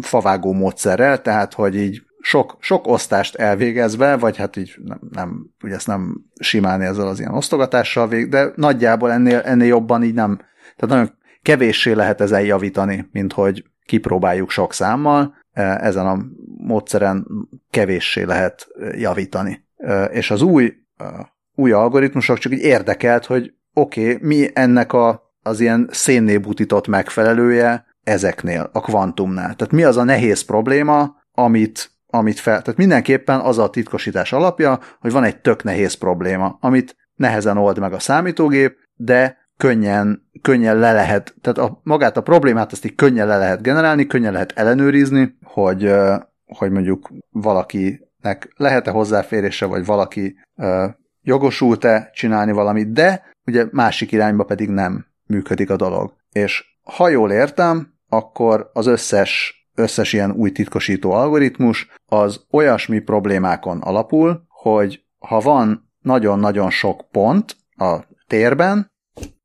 favágó 0.00 0.52
módszerrel, 0.52 1.22
tehát 1.22 1.54
hogy 1.54 1.76
így 1.76 2.02
sok, 2.20 2.56
sok 2.60 2.86
osztást 2.86 3.34
elvégezve, 3.34 4.16
vagy 4.16 4.36
hát 4.36 4.56
így 4.56 4.74
nem, 4.84 5.00
nem 5.10 5.50
ugye 5.62 5.74
ezt 5.74 5.86
nem 5.86 6.24
simálni 6.40 6.84
ezzel 6.84 7.06
az 7.06 7.18
ilyen 7.18 7.34
osztogatással 7.34 8.08
vég, 8.08 8.28
de 8.28 8.52
nagyjából 8.54 9.12
ennél, 9.12 9.38
ennél 9.38 9.66
jobban 9.66 10.02
így 10.02 10.14
nem, 10.14 10.36
tehát 10.76 10.96
nagyon 10.96 11.18
kevéssé 11.42 11.92
lehet 11.92 12.20
ezen 12.20 12.44
javítani, 12.44 13.08
mint 13.12 13.32
hogy 13.32 13.64
kipróbáljuk 13.84 14.50
sok 14.50 14.72
számmal, 14.72 15.34
e, 15.52 15.62
ezen 15.62 16.06
a 16.06 16.18
módszeren 16.56 17.26
kevéssé 17.70 18.22
lehet 18.22 18.68
javítani. 18.92 19.64
E, 19.76 20.04
és 20.04 20.30
az 20.30 20.42
új, 20.42 20.72
e, 20.96 21.32
új 21.54 21.72
algoritmusok 21.72 22.38
csak 22.38 22.52
így 22.52 22.62
érdekelt, 22.62 23.26
hogy 23.26 23.54
oké, 23.74 24.14
okay, 24.14 24.28
mi 24.28 24.48
ennek 24.52 24.92
a, 24.92 25.29
az 25.42 25.60
ilyen 25.60 25.88
szénné 25.92 26.38
butított 26.38 26.86
megfelelője 26.86 27.84
ezeknél, 28.02 28.70
a 28.72 28.80
kvantumnál. 28.80 29.54
Tehát 29.54 29.72
mi 29.72 29.82
az 29.82 29.96
a 29.96 30.04
nehéz 30.04 30.42
probléma, 30.42 31.16
amit, 31.32 31.90
amit 32.06 32.38
fel... 32.38 32.62
Tehát 32.62 32.78
mindenképpen 32.78 33.40
az 33.40 33.58
a 33.58 33.70
titkosítás 33.70 34.32
alapja, 34.32 34.78
hogy 35.00 35.12
van 35.12 35.24
egy 35.24 35.40
tök 35.40 35.62
nehéz 35.62 35.94
probléma, 35.94 36.56
amit 36.60 36.96
nehezen 37.14 37.56
old 37.56 37.78
meg 37.78 37.92
a 37.92 37.98
számítógép, 37.98 38.76
de 38.94 39.38
könnyen, 39.56 40.28
könnyen 40.42 40.78
le 40.78 40.92
lehet, 40.92 41.34
tehát 41.40 41.58
a, 41.58 41.80
magát 41.82 42.16
a 42.16 42.22
problémát 42.22 42.72
azt 42.72 42.84
így 42.84 42.94
könnyen 42.94 43.26
le 43.26 43.38
lehet 43.38 43.62
generálni, 43.62 44.06
könnyen 44.06 44.32
lehet 44.32 44.52
ellenőrizni, 44.52 45.36
hogy, 45.44 45.92
hogy 46.46 46.70
mondjuk 46.70 47.10
valakinek 47.30 48.52
lehet-e 48.56 48.90
hozzáférése, 48.90 49.66
vagy 49.66 49.84
valaki 49.84 50.36
jogosult-e 51.22 52.10
csinálni 52.12 52.52
valamit, 52.52 52.92
de 52.92 53.22
ugye 53.46 53.66
másik 53.70 54.12
irányba 54.12 54.44
pedig 54.44 54.68
nem 54.68 55.09
működik 55.30 55.70
a 55.70 55.76
dolog. 55.76 56.14
És 56.32 56.64
ha 56.82 57.08
jól 57.08 57.32
értem, 57.32 57.94
akkor 58.08 58.70
az 58.72 58.86
összes, 58.86 59.54
összes 59.74 60.12
ilyen 60.12 60.30
új 60.30 60.52
titkosító 60.52 61.10
algoritmus 61.10 61.88
az 62.06 62.44
olyasmi 62.50 62.98
problémákon 62.98 63.80
alapul, 63.80 64.44
hogy 64.48 65.04
ha 65.18 65.40
van 65.40 65.92
nagyon-nagyon 66.02 66.70
sok 66.70 67.10
pont 67.10 67.56
a 67.76 67.96
térben, 68.26 68.92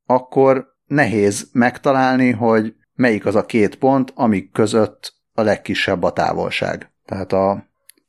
akkor 0.06 0.66
nehéz 0.86 1.48
megtalálni, 1.52 2.30
hogy 2.30 2.74
melyik 2.94 3.26
az 3.26 3.34
a 3.34 3.46
két 3.46 3.76
pont, 3.76 4.12
amik 4.14 4.52
között 4.52 5.14
a 5.32 5.42
legkisebb 5.42 6.02
a 6.02 6.12
távolság. 6.12 6.92
Tehát 7.04 7.32
a, 7.32 7.66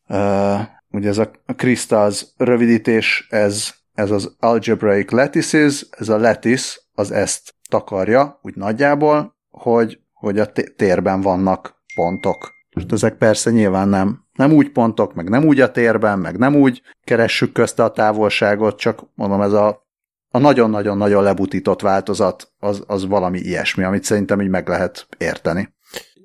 uh, 0.07 0.59
ugye 0.91 1.09
ez 1.09 1.17
a 1.17 1.31
crystals 1.55 2.25
rövidítés, 2.37 3.27
ez, 3.29 3.73
ez 3.93 4.11
az 4.11 4.35
algebraic 4.39 5.11
lattices, 5.11 5.85
ez 5.91 6.09
a 6.09 6.17
lattice, 6.17 6.79
az 6.93 7.11
ezt 7.11 7.53
takarja, 7.69 8.39
úgy 8.41 8.55
nagyjából, 8.55 9.35
hogy, 9.49 9.99
hogy 10.13 10.39
a 10.39 10.51
térben 10.75 11.21
vannak 11.21 11.83
pontok. 11.95 12.55
Most 12.75 12.91
ezek 12.91 13.17
persze 13.17 13.51
nyilván 13.51 13.89
nem, 13.89 14.25
nem 14.33 14.51
úgy 14.51 14.69
pontok, 14.69 15.13
meg 15.13 15.29
nem 15.29 15.45
úgy 15.45 15.59
a 15.59 15.71
térben, 15.71 16.19
meg 16.19 16.37
nem 16.37 16.55
úgy 16.55 16.81
keressük 17.03 17.51
közte 17.51 17.83
a 17.83 17.91
távolságot, 17.91 18.77
csak 18.77 19.03
mondom, 19.15 19.41
ez 19.41 19.51
a, 19.51 19.87
a 20.29 20.37
nagyon-nagyon-nagyon 20.37 21.23
lebutított 21.23 21.81
változat 21.81 22.51
az, 22.59 22.83
az 22.87 23.07
valami 23.07 23.39
ilyesmi, 23.39 23.83
amit 23.83 24.03
szerintem 24.03 24.41
így 24.41 24.49
meg 24.49 24.67
lehet 24.67 25.07
érteni. 25.17 25.75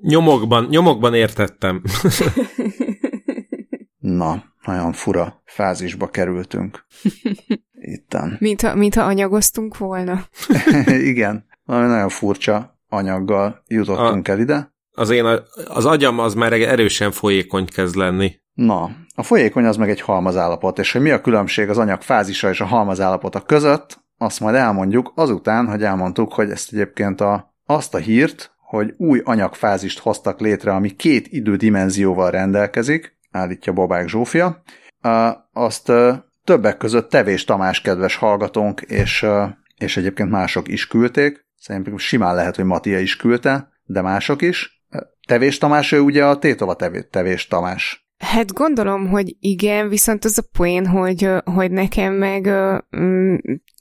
Nyomokban, 0.01 0.67
nyomokban 0.71 1.15
értettem. 1.15 1.83
Na, 3.99 4.45
nagyon 4.65 4.93
fura 4.93 5.43
fázisba 5.45 6.11
kerültünk. 6.11 6.87
Itten. 7.83 8.37
Mintha, 8.41 8.75
mintha 8.75 9.03
anyagoztunk 9.03 9.79
volna. 9.79 10.25
Igen, 11.13 11.45
valami 11.65 11.87
nagyon 11.87 12.09
furcsa 12.09 12.79
anyaggal 12.89 13.63
jutottunk 13.67 14.29
a, 14.29 14.31
el 14.31 14.39
ide. 14.39 14.73
Az 14.95 15.11
én, 15.11 15.25
az 15.69 15.87
agyam 15.87 16.19
az 16.19 16.35
már 16.35 16.53
erősen 16.53 17.11
folyékony 17.11 17.67
kezd 17.67 17.95
lenni. 17.95 18.41
Na, 18.53 18.91
a 19.15 19.23
folyékony 19.23 19.65
az 19.65 19.77
meg 19.77 19.91
egy 19.91 20.01
halmazállapot, 20.01 20.79
és 20.79 20.93
hogy 20.93 21.01
mi 21.01 21.11
a 21.11 21.21
különbség 21.21 21.69
az 21.69 21.79
anyag 21.79 22.01
fázisa 22.01 22.49
és 22.49 22.61
a 22.61 22.65
halmazállapota 22.65 23.41
között, 23.41 24.01
azt 24.19 24.41
majd 24.41 24.55
elmondjuk 24.55 25.13
azután, 25.15 25.67
hogy 25.67 25.83
elmondtuk, 25.83 26.33
hogy 26.33 26.51
ezt 26.51 26.73
egyébként 26.73 27.21
a, 27.21 27.55
azt 27.67 27.95
a 27.95 27.99
hírt, 27.99 28.53
hogy 28.59 28.95
új 28.97 29.21
anyagfázist 29.25 29.99
hoztak 29.99 30.41
létre, 30.41 30.73
ami 30.73 30.91
két 30.91 31.27
idődimenzióval 31.29 32.31
rendelkezik, 32.31 33.19
állítja 33.31 33.73
Bobák 33.73 34.09
Zsófia, 34.09 34.63
azt 35.53 35.93
többek 36.45 36.77
között 36.77 37.11
Tevés 37.11 37.45
Tamás 37.45 37.81
kedves 37.81 38.17
hallgatónk, 38.17 38.81
és, 38.81 39.27
és 39.79 39.97
egyébként 39.97 40.31
mások 40.31 40.69
is 40.69 40.87
küldték. 40.87 41.47
Szerintem 41.59 41.99
simán 41.99 42.35
lehet, 42.35 42.57
hogy 42.57 42.65
Matia 42.65 42.99
is 42.99 43.17
küldte, 43.17 43.73
de 43.85 44.01
mások 44.01 44.43
is. 44.43 44.85
Tevés 45.27 45.59
Tamás, 45.59 45.93
ő 45.93 46.01
ugye 46.01 46.25
a 46.25 46.39
Tétova 46.39 46.77
tevés, 47.11 47.47
Tamás. 47.47 48.07
Hát 48.19 48.53
gondolom, 48.53 49.09
hogy 49.09 49.37
igen, 49.41 49.89
viszont 49.89 50.25
az 50.25 50.39
a 50.39 50.49
poén, 50.53 50.87
hogy, 50.87 51.29
hogy 51.45 51.71
nekem 51.71 52.15
meg 52.15 52.49
mm, 52.97 53.35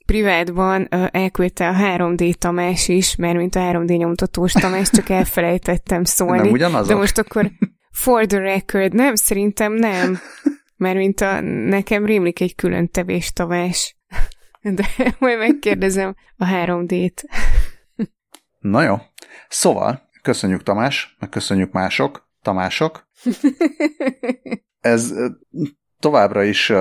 privátban 0.06 0.88
elküldte 1.10 1.68
a 1.68 1.74
3D 1.74 2.34
Tamás 2.34 2.88
is, 2.88 3.16
mert 3.16 3.36
mint 3.36 3.54
a 3.54 3.60
3D 3.60 3.96
nyomtatós 3.96 4.52
Tamás, 4.52 4.90
csak 4.90 5.08
elfelejtettem 5.08 6.04
szólni. 6.04 6.38
Nem 6.38 6.50
ugyanazok? 6.50 6.88
De 6.88 6.94
most 6.94 7.18
akkor 7.18 7.50
for 7.90 8.26
the 8.26 8.38
record, 8.38 8.94
nem, 8.94 9.14
szerintem 9.14 9.72
nem. 9.72 10.18
Mert 10.82 10.96
mint 10.96 11.20
a, 11.20 11.40
nekem 11.40 12.06
rémlik 12.06 12.40
egy 12.40 12.54
külön 12.54 12.88
tevés 12.88 13.32
Tamás. 13.32 13.96
De 14.62 14.86
majd 15.18 15.38
megkérdezem 15.38 16.16
a 16.36 16.44
3D-t. 16.44 17.24
Na 18.58 18.82
jó. 18.82 18.96
Szóval, 19.48 20.08
köszönjük 20.22 20.62
Tamás, 20.62 21.16
meg 21.18 21.28
köszönjük 21.28 21.72
mások, 21.72 22.28
Tamások. 22.42 23.08
Ez 24.80 25.14
továbbra 25.98 26.42
is, 26.42 26.72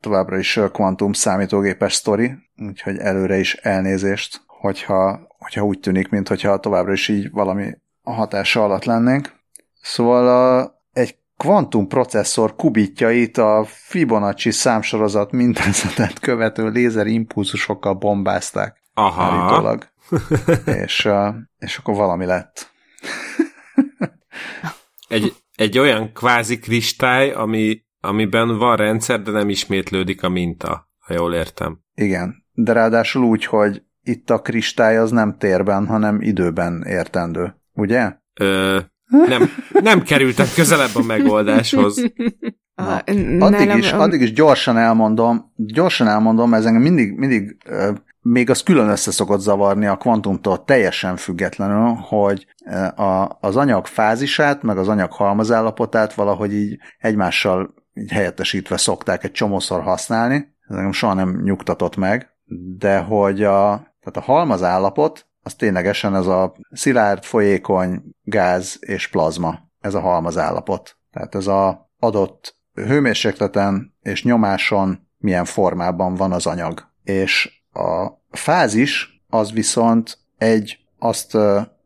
továbbra 0.00 0.38
is 0.38 0.60
kvantum 0.72 1.12
számítógépes 1.12 1.92
sztori, 1.92 2.32
úgyhogy 2.56 2.98
előre 2.98 3.38
is 3.38 3.54
elnézést, 3.54 4.40
hogyha, 4.46 5.20
hogyha 5.38 5.64
úgy 5.64 5.80
tűnik, 5.80 6.08
mintha 6.08 6.58
továbbra 6.58 6.92
is 6.92 7.08
így 7.08 7.30
valami 7.30 7.72
hatása 8.02 8.64
alatt 8.64 8.84
lennénk. 8.84 9.32
Szóval 9.80 10.28
a, 10.28 10.79
egy 11.40 11.46
kvantum 11.46 11.88
processzor 11.88 12.56
kubitjait 12.56 13.36
a 13.36 13.64
Fibonacci 13.68 14.50
számsorozat 14.50 15.32
mintázatet 15.32 16.18
követő 16.18 16.68
lézer 16.68 17.06
impulzusokkal 17.06 17.94
bombázták. 17.94 18.82
Aha. 18.94 19.22
Állítólag. 19.22 19.88
és, 20.84 21.08
és 21.58 21.76
akkor 21.76 21.94
valami 21.94 22.24
lett. 22.24 22.70
egy, 25.08 25.34
egy 25.54 25.78
olyan 25.78 26.12
kvázi 26.12 26.58
kristály, 26.58 27.30
ami, 27.30 27.82
amiben 28.00 28.58
van 28.58 28.76
rendszer, 28.76 29.22
de 29.22 29.30
nem 29.30 29.48
ismétlődik 29.48 30.22
a 30.22 30.28
minta, 30.28 30.88
ha 30.98 31.14
jól 31.14 31.34
értem. 31.34 31.80
Igen, 31.94 32.46
de 32.52 32.72
ráadásul 32.72 33.24
úgy, 33.24 33.44
hogy 33.44 33.82
itt 34.02 34.30
a 34.30 34.40
kristály 34.40 34.96
az 34.96 35.10
nem 35.10 35.38
térben, 35.38 35.86
hanem 35.86 36.20
időben 36.20 36.82
értendő, 36.86 37.54
ugye? 37.72 38.12
Ö, 38.40 38.78
nem, 39.10 39.50
nem 39.82 40.02
kerültem 40.02 40.46
közelebb 40.54 40.94
a 40.94 41.02
megoldáshoz. 41.02 42.12
Na, 42.74 43.02
addig, 43.46 43.76
is, 43.76 43.92
addig 43.92 44.20
is 44.20 44.32
gyorsan 44.32 44.76
elmondom, 44.76 45.52
gyorsan 45.56 46.08
elmondom, 46.08 46.54
ez 46.54 46.64
engem 46.64 46.82
mindig, 46.82 47.12
mindig 47.12 47.56
még 48.22 48.50
az 48.50 48.62
külön 48.62 48.88
össze 48.88 49.10
szokott 49.10 49.40
zavarni 49.40 49.86
a 49.86 49.96
kvantumtól 49.96 50.64
teljesen 50.64 51.16
függetlenül, 51.16 51.94
hogy 51.94 52.46
a, 52.96 53.38
az 53.40 53.56
anyag 53.56 53.86
fázisát, 53.86 54.62
meg 54.62 54.78
az 54.78 54.88
anyag 54.88 55.12
halmazállapotát 55.12 56.14
valahogy 56.14 56.52
így 56.52 56.78
egymással 56.98 57.74
így 57.94 58.10
helyettesítve 58.10 58.76
szokták 58.76 59.24
egy 59.24 59.32
csomószor 59.32 59.82
használni. 59.82 60.54
Ez 60.68 60.76
engem 60.76 60.92
soha 60.92 61.14
nem 61.14 61.40
nyugtatott 61.42 61.96
meg, 61.96 62.28
de 62.78 62.98
hogy 62.98 63.42
a, 63.42 63.66
tehát 64.00 64.16
a 64.16 64.20
halmazállapot 64.20 65.29
az 65.42 65.54
ténylegesen 65.54 66.14
ez 66.14 66.26
a 66.26 66.52
szilárd, 66.70 67.24
folyékony, 67.24 68.02
gáz 68.22 68.76
és 68.80 69.08
plazma. 69.08 69.58
Ez 69.80 69.94
a 69.94 70.00
halmazállapot. 70.00 70.96
Tehát 71.12 71.34
ez 71.34 71.46
a 71.46 71.90
adott 71.98 72.56
hőmérsékleten 72.74 73.94
és 74.02 74.24
nyomáson 74.24 75.08
milyen 75.18 75.44
formában 75.44 76.14
van 76.14 76.32
az 76.32 76.46
anyag. 76.46 76.88
És 77.02 77.62
a 77.72 78.08
fázis 78.30 79.22
az 79.28 79.52
viszont 79.52 80.18
egy 80.38 80.78
azt, 80.98 81.36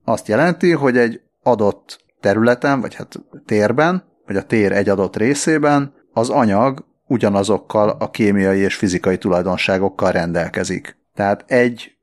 azt 0.05 0.29
jelenti, 0.29 0.71
hogy 0.73 0.97
egy 0.97 1.21
adott 1.43 2.05
területen, 2.21 2.81
vagy 2.81 2.95
hát 2.95 3.15
térben, 3.47 4.05
vagy 4.27 4.37
a 4.37 4.43
tér 4.43 4.73
egy 4.73 4.89
adott 4.89 5.17
részében 5.17 5.95
az 6.13 6.31
anyag 6.31 6.85
ugyanazokkal 7.07 7.89
a 7.89 8.11
kémiai 8.11 8.59
és 8.59 8.75
fizikai 8.75 9.19
tulajdonságokkal 9.19 10.13
rendelkezik. 10.13 10.97
Tehát 11.15 11.45
egy, 11.47 11.99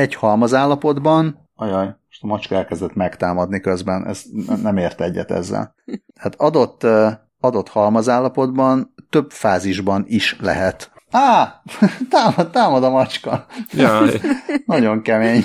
egy 0.00 0.14
halmazállapotban, 0.14 1.48
ajaj, 1.54 1.96
most 2.06 2.22
a 2.22 2.26
macska 2.26 2.54
elkezdett 2.54 2.94
megtámadni 2.94 3.60
közben, 3.60 4.06
ez 4.06 4.22
nem 4.62 4.76
ért 4.76 5.00
egyet 5.00 5.30
ezzel. 5.30 5.74
Tehát 6.14 6.34
adott, 6.36 6.86
adott 7.40 7.68
halmazállapotban 7.68 8.94
több 9.10 9.30
fázisban 9.30 10.04
is 10.06 10.36
lehet 10.40 10.90
Á, 11.10 11.62
támad, 12.10 12.50
támad 12.50 12.84
a 12.84 12.90
macska. 12.90 13.46
Jaj. 13.72 14.20
Nagyon 14.66 15.02
kemény. 15.02 15.44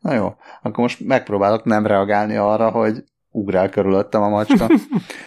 Na 0.00 0.12
jó, 0.12 0.34
akkor 0.62 0.78
most 0.78 1.00
megpróbálok 1.00 1.64
nem 1.64 1.86
reagálni 1.86 2.36
arra, 2.36 2.70
hogy 2.70 3.04
ugrál 3.30 3.68
körülöttem 3.68 4.22
a 4.22 4.28
macska. 4.28 4.66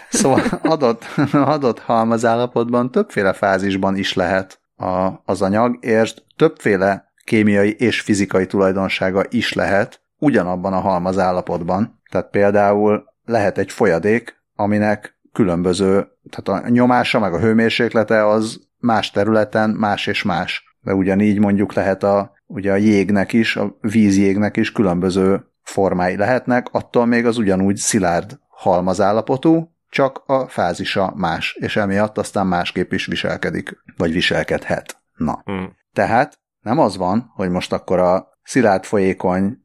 Szóval 0.09 0.41
adott, 0.63 1.05
adott 1.31 1.79
halmazállapotban 1.79 2.91
többféle 2.91 3.33
fázisban 3.33 3.95
is 3.95 4.13
lehet 4.13 4.59
a, 4.77 5.21
az 5.25 5.41
anyag, 5.41 5.77
és 5.81 6.13
többféle 6.35 7.11
kémiai 7.23 7.75
és 7.77 8.01
fizikai 8.01 8.45
tulajdonsága 8.45 9.23
is 9.29 9.53
lehet 9.53 10.01
ugyanabban 10.19 10.73
a 10.73 10.79
halmazállapotban. 10.79 12.01
Tehát 12.09 12.29
például 12.29 13.03
lehet 13.25 13.57
egy 13.57 13.71
folyadék, 13.71 14.35
aminek 14.55 15.19
különböző, 15.33 16.07
tehát 16.29 16.63
a 16.63 16.69
nyomása 16.69 17.19
meg 17.19 17.33
a 17.33 17.39
hőmérséklete 17.39 18.27
az 18.27 18.59
más 18.77 19.11
területen 19.11 19.69
más 19.69 20.07
és 20.07 20.23
más. 20.23 20.77
De 20.81 20.93
ugyanígy 20.93 21.39
mondjuk 21.39 21.73
lehet 21.73 22.03
a, 22.03 22.31
ugye 22.45 22.71
a 22.71 22.75
jégnek 22.75 23.33
is, 23.33 23.55
a 23.55 23.77
vízjégnek 23.81 24.57
is 24.57 24.71
különböző 24.71 25.45
formái 25.63 26.17
lehetnek, 26.17 26.67
attól 26.71 27.05
még 27.05 27.25
az 27.25 27.37
ugyanúgy 27.37 27.75
szilárd 27.75 28.39
halmazállapotú, 28.47 29.71
csak 29.89 30.23
a 30.25 30.47
fázisa 30.47 31.13
más, 31.15 31.57
és 31.59 31.75
emiatt 31.75 32.17
aztán 32.17 32.47
másképp 32.47 32.91
is 32.91 33.05
viselkedik, 33.05 33.83
vagy 33.97 34.11
viselkedhet. 34.11 35.01
Na. 35.15 35.41
Hmm. 35.45 35.75
Tehát 35.93 36.39
nem 36.59 36.79
az 36.79 36.97
van, 36.97 37.31
hogy 37.35 37.49
most 37.49 37.73
akkor 37.73 37.99
a 37.99 38.27
szilárd 38.43 38.83
folyékony 38.83 39.57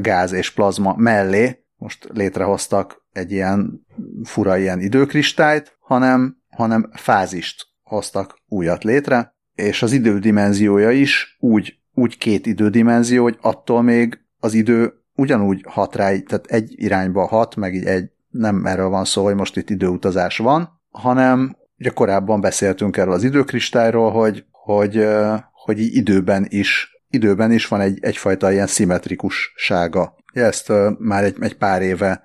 gáz 0.00 0.32
és 0.32 0.50
plazma 0.50 0.94
mellé 0.96 1.64
most 1.80 2.08
létrehoztak 2.12 3.04
egy 3.12 3.32
ilyen 3.32 3.86
fura 4.22 4.58
ilyen 4.58 4.80
időkristályt, 4.80 5.76
hanem, 5.80 6.36
hanem 6.48 6.90
fázist 6.92 7.66
hoztak 7.82 8.38
újat 8.48 8.84
létre, 8.84 9.34
és 9.54 9.82
az 9.82 9.92
idődimenziója 9.92 10.90
is 10.90 11.36
úgy, 11.38 11.78
úgy 11.94 12.18
két 12.18 12.46
idődimenzió, 12.46 13.22
hogy 13.22 13.38
attól 13.40 13.82
még 13.82 14.18
az 14.38 14.54
idő 14.54 14.92
ugyanúgy 15.14 15.64
hat 15.68 15.96
rá, 15.96 16.18
tehát 16.18 16.46
egy 16.46 16.72
irányba 16.76 17.26
hat, 17.26 17.56
meg 17.56 17.74
így 17.74 17.84
egy, 17.84 18.10
nem 18.30 18.66
erről 18.66 18.88
van 18.88 19.04
szó, 19.04 19.24
hogy 19.24 19.34
most 19.34 19.56
itt 19.56 19.70
időutazás 19.70 20.38
van, 20.38 20.80
hanem 20.90 21.56
ugye 21.78 21.90
korábban 21.90 22.40
beszéltünk 22.40 22.96
erről 22.96 23.12
az 23.12 23.24
időkristályról, 23.24 24.10
hogy, 24.10 24.44
hogy, 24.50 25.06
hogy 25.52 25.80
időben 25.80 26.46
is, 26.48 27.02
időben 27.08 27.52
is 27.52 27.68
van 27.68 27.80
egy, 27.80 27.98
egyfajta 28.00 28.52
ilyen 28.52 28.66
szimmetrikussága. 28.66 30.14
Ezt 30.32 30.72
már 30.98 31.24
egy, 31.24 31.36
egy 31.40 31.56
pár 31.56 31.82
éve 31.82 32.22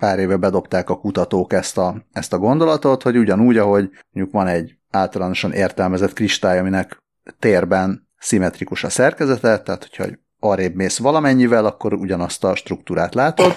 pár 0.00 0.18
éve 0.18 0.36
bedobták 0.36 0.90
a 0.90 0.98
kutatók 0.98 1.52
ezt 1.52 1.78
a, 1.78 2.04
ezt 2.12 2.32
a 2.32 2.38
gondolatot, 2.38 3.02
hogy 3.02 3.16
ugyanúgy, 3.16 3.56
ahogy 3.58 3.90
mondjuk 4.10 4.34
van 4.34 4.46
egy 4.46 4.78
általánosan 4.90 5.52
értelmezett 5.52 6.12
kristály, 6.12 6.58
aminek 6.58 7.02
térben 7.38 8.08
szimmetrikus 8.18 8.84
a 8.84 8.88
szerkezete, 8.88 9.62
tehát 9.62 9.88
hogyha 9.90 10.16
arrébb 10.38 10.74
mész 10.74 10.98
valamennyivel, 10.98 11.64
akkor 11.64 11.92
ugyanazt 11.92 12.44
a 12.44 12.54
struktúrát 12.54 13.14
látod. 13.14 13.56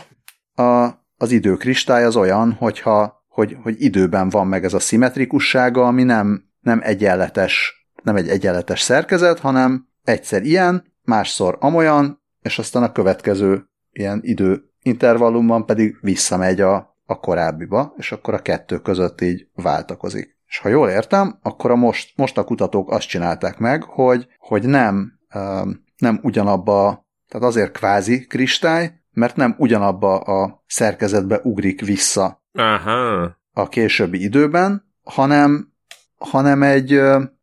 A, 0.56 0.90
az 1.18 1.32
időkristály 1.32 2.04
az 2.04 2.16
olyan, 2.16 2.52
hogyha, 2.52 3.24
hogy, 3.28 3.58
hogy 3.62 3.76
időben 3.82 4.30
van 4.30 4.48
meg 4.48 4.64
ez 4.64 4.74
a 4.74 4.80
szimmetrikussága, 4.80 5.86
ami 5.86 6.04
nem, 6.04 6.44
nem 6.60 6.80
egyenletes, 6.84 7.88
nem 8.04 8.16
egy 8.16 8.30
egyenletes 8.30 8.82
szerkezet, 8.82 9.40
hanem 9.40 9.88
egyszer 10.04 10.44
ilyen, 10.44 10.94
másszor 11.04 11.58
amolyan, 11.60 12.22
és 12.42 12.60
aztán 12.60 12.84
a 12.84 12.92
következő 12.92 13.66
ilyen 13.92 14.20
idő 14.24 14.64
intervallumban 14.82 15.66
pedig 15.66 15.98
visszamegy 16.02 16.62
a, 16.62 16.98
a 17.06 17.20
korábbiba, 17.20 17.94
és 17.98 18.12
akkor 18.12 18.34
a 18.34 18.42
kettő 18.42 18.80
között 18.80 19.22
így 19.22 19.48
váltakozik. 19.54 20.38
És 20.46 20.58
ha 20.58 20.70
jól 20.70 20.90
értem, 20.90 21.40
akkor 21.42 21.72
a 21.72 21.76
most, 21.76 22.14
most 22.16 22.38
a 22.38 22.44
kutatók 22.44 22.92
azt 22.92 23.08
csinálták 23.08 23.58
meg, 23.58 23.84
hogy, 23.84 24.28
hogy 24.38 24.64
nem, 24.64 25.20
nem 25.98 26.20
ugyanabba, 26.22 27.08
tehát 27.28 27.48
azért 27.48 27.72
kvázi 27.72 28.26
kristály, 28.28 29.03
mert 29.14 29.36
nem 29.36 29.56
ugyanabba 29.58 30.18
a 30.18 30.64
szerkezetbe 30.68 31.40
ugrik 31.44 31.86
vissza 31.86 32.44
Aha. 32.54 33.38
a 33.54 33.68
későbbi 33.68 34.24
időben, 34.24 34.92
hanem, 35.04 35.74
hanem 36.18 36.64
egy, 36.64 36.88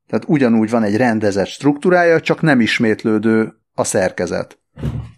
tehát 0.07 0.25
ugyanúgy 0.27 0.71
van 0.71 0.83
egy 0.83 0.97
rendezett 0.97 1.47
struktúrája, 1.47 2.21
csak 2.21 2.41
nem 2.41 2.61
ismétlődő 2.61 3.55
a 3.75 3.85
szerkezet. 3.85 4.59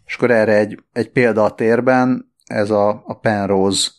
És 0.04 0.14
akkor 0.14 0.30
erre 0.30 0.56
egy, 0.56 0.82
egy 0.92 1.10
példa 1.10 1.44
a 1.44 1.54
térben, 1.54 2.32
ez 2.44 2.70
a, 2.70 3.02
a 3.06 3.18
Penrose 3.18 3.90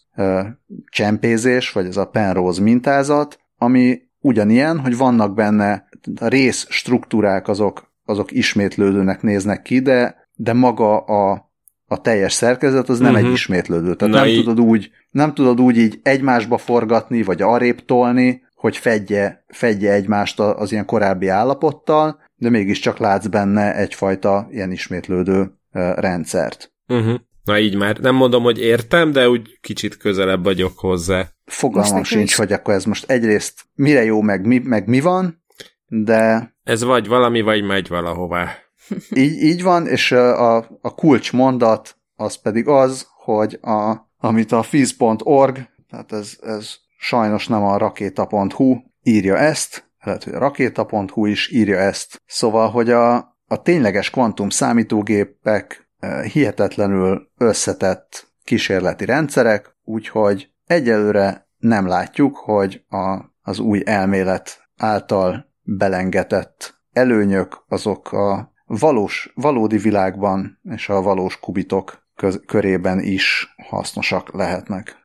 csempézés, 0.90 1.72
vagy 1.72 1.86
ez 1.86 1.98
a 1.98 2.10
Penrose 2.10 2.62
mintázat, 2.62 3.40
ami 3.58 4.02
ugyanilyen, 4.20 4.80
hogy 4.80 4.98
vannak 4.98 5.34
benne 5.34 5.88
a 6.20 6.28
rész 6.28 6.66
struktúrák 6.70 7.48
azok, 7.48 7.92
azok 8.06 8.32
ismétlődőnek 8.32 9.22
néznek 9.22 9.62
ki, 9.62 9.80
de, 9.80 10.16
de 10.36 10.54
maga 10.54 10.98
a, 10.98 11.52
a 11.94 11.98
teljes 11.98 12.34
szerkezet 12.34 12.90
az 12.90 13.00
nem 13.00 13.08
uh-huh. 13.08 13.20
egy 13.20 13.26
mhm. 13.26 13.34
ismétlődő. 13.34 13.96
Tehát 13.96 14.14
nem 14.14 14.34
tudod, 14.34 14.60
úgy, 14.60 14.92
nem 15.10 15.34
tudod 15.34 15.62
úgy 15.62 15.78
így 15.78 16.00
egymásba 16.04 16.58
forgatni, 16.58 17.24
vagy 17.24 17.42
arrébb 17.42 17.86
tolni, 17.86 18.42
hogy 18.56 18.78
fedje, 18.78 19.46
fedje 19.48 19.92
egymást 19.92 20.40
az 20.40 20.72
ilyen 20.72 20.86
korábbi 20.86 21.28
állapottal, 21.28 22.20
de 22.36 22.50
mégiscsak 22.50 22.98
látsz 22.98 23.26
benne 23.26 23.76
egyfajta 23.76 24.48
ilyen 24.52 24.72
ismétlődő 24.72 25.52
rendszert. 25.96 26.74
Uh-huh. 26.88 27.20
Na 27.44 27.60
így 27.60 27.76
már 27.76 27.98
nem 27.98 28.16
mondom, 28.16 28.44
hogy 28.44 28.60
értem, 28.60 29.12
de 29.12 29.30
úgy 29.30 29.58
kicsit 29.62 29.98
közelebb 29.98 30.44
vagyok 30.44 30.80
hozzá. 30.80 31.28
Fogalmam 31.46 32.04
sincs, 32.04 32.30
is. 32.30 32.36
hogy 32.36 32.54
akkor 32.54 32.74
ez 32.74 32.86
most 32.86 33.10
egyrészt 33.12 33.62
mire 33.74 34.04
jó, 34.04 34.22
meg 34.22 34.46
mi, 34.46 34.62
meg 34.64 34.88
mi 34.88 35.00
van, 35.00 35.44
de... 35.88 36.54
Ez 36.64 36.84
vagy 36.84 37.08
valami, 37.08 37.42
vagy 37.42 37.64
megy 37.64 37.88
valahová. 37.88 38.63
így, 39.16 39.44
így 39.44 39.64
van, 39.64 39.88
és 39.88 40.12
a, 40.12 40.56
a 40.58 40.96
kulcs 40.96 41.34
mondat 41.34 41.98
az 42.16 42.36
pedig 42.36 42.68
az, 42.68 43.08
hogy 43.24 43.60
a, 43.62 44.10
amit 44.18 44.52
a 44.52 44.64
fiz.org, 44.64 45.58
tehát 45.90 46.12
ez, 46.12 46.38
ez 46.42 46.76
sajnos 46.98 47.48
nem 47.48 47.64
a 47.64 47.78
rakéta.hu 47.78 48.78
írja 49.04 49.38
ezt, 49.38 49.92
lehet, 50.00 50.24
hogy 50.24 50.34
a 50.34 50.40
rakéta.hu 50.40 51.26
is 51.26 51.52
írja 51.52 51.78
ezt. 51.78 52.22
Szóval, 52.26 52.70
hogy 52.70 52.90
a, 52.90 53.16
a 53.48 53.62
tényleges 53.62 54.10
kvantum 54.10 54.50
számítógépek 54.50 55.90
hihetetlenül 56.32 57.32
összetett 57.38 58.32
kísérleti 58.44 59.06
rendszerek, 59.06 59.76
úgyhogy 59.84 60.50
egyelőre 60.66 61.48
nem 61.58 61.88
látjuk, 61.88 62.38
hogy 62.38 62.84
a, 62.90 63.20
az 63.42 63.60
új 63.60 63.82
elmélet 63.86 64.70
által 64.78 65.52
belengetett 65.62 66.82
előnyök 66.92 67.64
azok 67.68 68.12
a 68.12 68.53
valós, 68.80 69.32
valódi 69.36 69.78
világban 69.78 70.60
és 70.64 70.90
a 70.90 71.02
valós 71.02 71.40
kubitok 71.40 72.08
köz, 72.16 72.42
körében 72.46 73.00
is 73.00 73.54
hasznosak 73.70 74.34
lehetnek. 74.34 74.96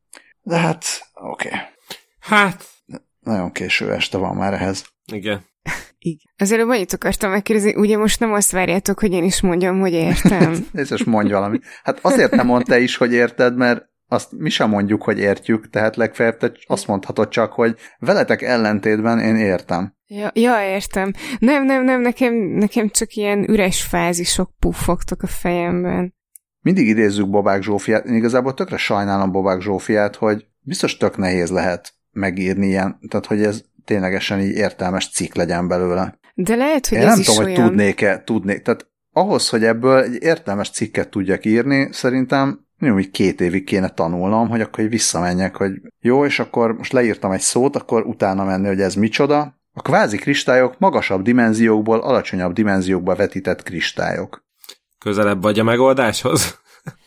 De 0.43 0.57
hát, 0.57 0.85
oké. 1.15 1.49
Okay. 1.49 1.61
Hát, 2.21 2.65
nagyon 3.21 3.53
késő 3.53 3.93
este 3.93 4.19
van 4.19 4.37
már 4.37 4.53
ehhez. 4.55 4.85
Igen. 5.13 5.47
Igen. 5.99 6.33
Az 6.37 6.53
előbb 6.53 6.69
annyit 6.69 6.93
akartam 6.93 7.31
megkérdezni, 7.31 7.75
ugye 7.75 7.97
most 7.97 8.21
nem 8.21 8.33
azt 8.33 8.51
várjátok, 8.51 9.01
hogy 9.01 9.13
én 9.13 9.25
is 9.25 9.41
mondjam, 9.41 9.81
hogy 9.81 9.93
értem. 9.93 10.57
Nézd, 10.73 11.07
mondj 11.07 11.33
valami. 11.33 11.59
Hát 11.83 11.99
azért 12.03 12.31
nem 12.31 12.47
mondta 12.47 12.77
is, 12.77 12.97
hogy 12.97 13.13
érted, 13.13 13.57
mert 13.57 13.88
azt 14.09 14.33
mi 14.33 14.51
sem 14.51 14.69
mondjuk, 14.69 15.03
hogy 15.03 15.19
értjük, 15.19 15.71
tehát 15.71 15.97
legfeljebb 15.97 16.37
te 16.37 16.53
azt 16.67 16.87
mondhatod 16.87 17.29
csak, 17.29 17.53
hogy 17.53 17.77
veletek 17.99 18.43
ellentétben 18.43 19.19
én 19.19 19.37
értem. 19.37 19.97
Ja, 20.07 20.31
ja, 20.35 20.63
értem. 20.63 21.13
Nem, 21.39 21.65
nem, 21.65 21.85
nem, 21.85 22.01
nekem, 22.01 22.35
nekem 22.35 22.89
csak 22.89 23.15
ilyen 23.15 23.51
üres 23.51 23.83
fázisok 23.83 24.51
puffogtak 24.59 25.23
a 25.23 25.27
fejemben. 25.27 26.15
Mindig 26.61 26.87
idézzük 26.87 27.31
Bobák 27.31 27.63
Zsófiát, 27.63 28.05
én 28.05 28.15
igazából 28.15 28.55
tökre 28.55 28.77
sajnálom 28.77 29.33
Bobák 29.33 29.61
Zsófiát, 29.61 30.17
hogy 30.17 30.47
biztos 30.61 30.97
tök 30.97 31.17
nehéz 31.17 31.51
lehet 31.51 31.93
megírni 32.11 32.67
ilyen, 32.67 32.99
tehát 33.09 33.27
hogy 33.27 33.43
ez 33.43 33.63
ténylegesen 33.85 34.41
így 34.41 34.57
értelmes 34.57 35.11
cikk 35.11 35.35
legyen 35.35 35.69
belőle. 35.69 36.19
De 36.35 36.55
lehet, 36.55 36.87
hogy 36.87 36.99
Én 36.99 37.05
ez 37.05 37.11
nem 37.11 37.21
is 37.21 37.27
tudom, 37.27 37.45
olyan... 37.45 37.61
hogy 37.61 37.69
tudnék-e, 37.69 38.23
tudnék. 38.25 38.63
Tehát 38.63 38.87
ahhoz, 39.13 39.49
hogy 39.49 39.65
ebből 39.65 40.03
egy 40.03 40.23
értelmes 40.23 40.71
cikket 40.71 41.09
tudjak 41.09 41.45
írni, 41.45 41.89
szerintem 41.93 42.68
nem 42.79 42.93
hogy 42.93 43.11
két 43.11 43.41
évig 43.41 43.65
kéne 43.65 43.89
tanulnom, 43.89 44.49
hogy 44.49 44.61
akkor 44.61 44.89
visszamenjek, 44.89 45.57
hogy 45.57 45.73
jó, 46.01 46.25
és 46.25 46.39
akkor 46.39 46.73
most 46.73 46.93
leírtam 46.93 47.31
egy 47.31 47.41
szót, 47.41 47.77
akkor 47.77 48.07
utána 48.07 48.45
menni, 48.45 48.67
hogy 48.67 48.81
ez 48.81 48.95
micsoda. 48.95 49.57
A 49.73 49.83
kvázi 49.83 50.17
kristályok 50.17 50.79
magasabb 50.79 51.23
dimenziókból 51.23 51.99
alacsonyabb 52.01 52.53
dimenziókba 52.53 53.15
vetített 53.15 53.63
kristályok. 53.63 54.45
Közelebb 54.99 55.43
vagy 55.43 55.59
a 55.59 55.63
megoldáshoz? 55.63 56.59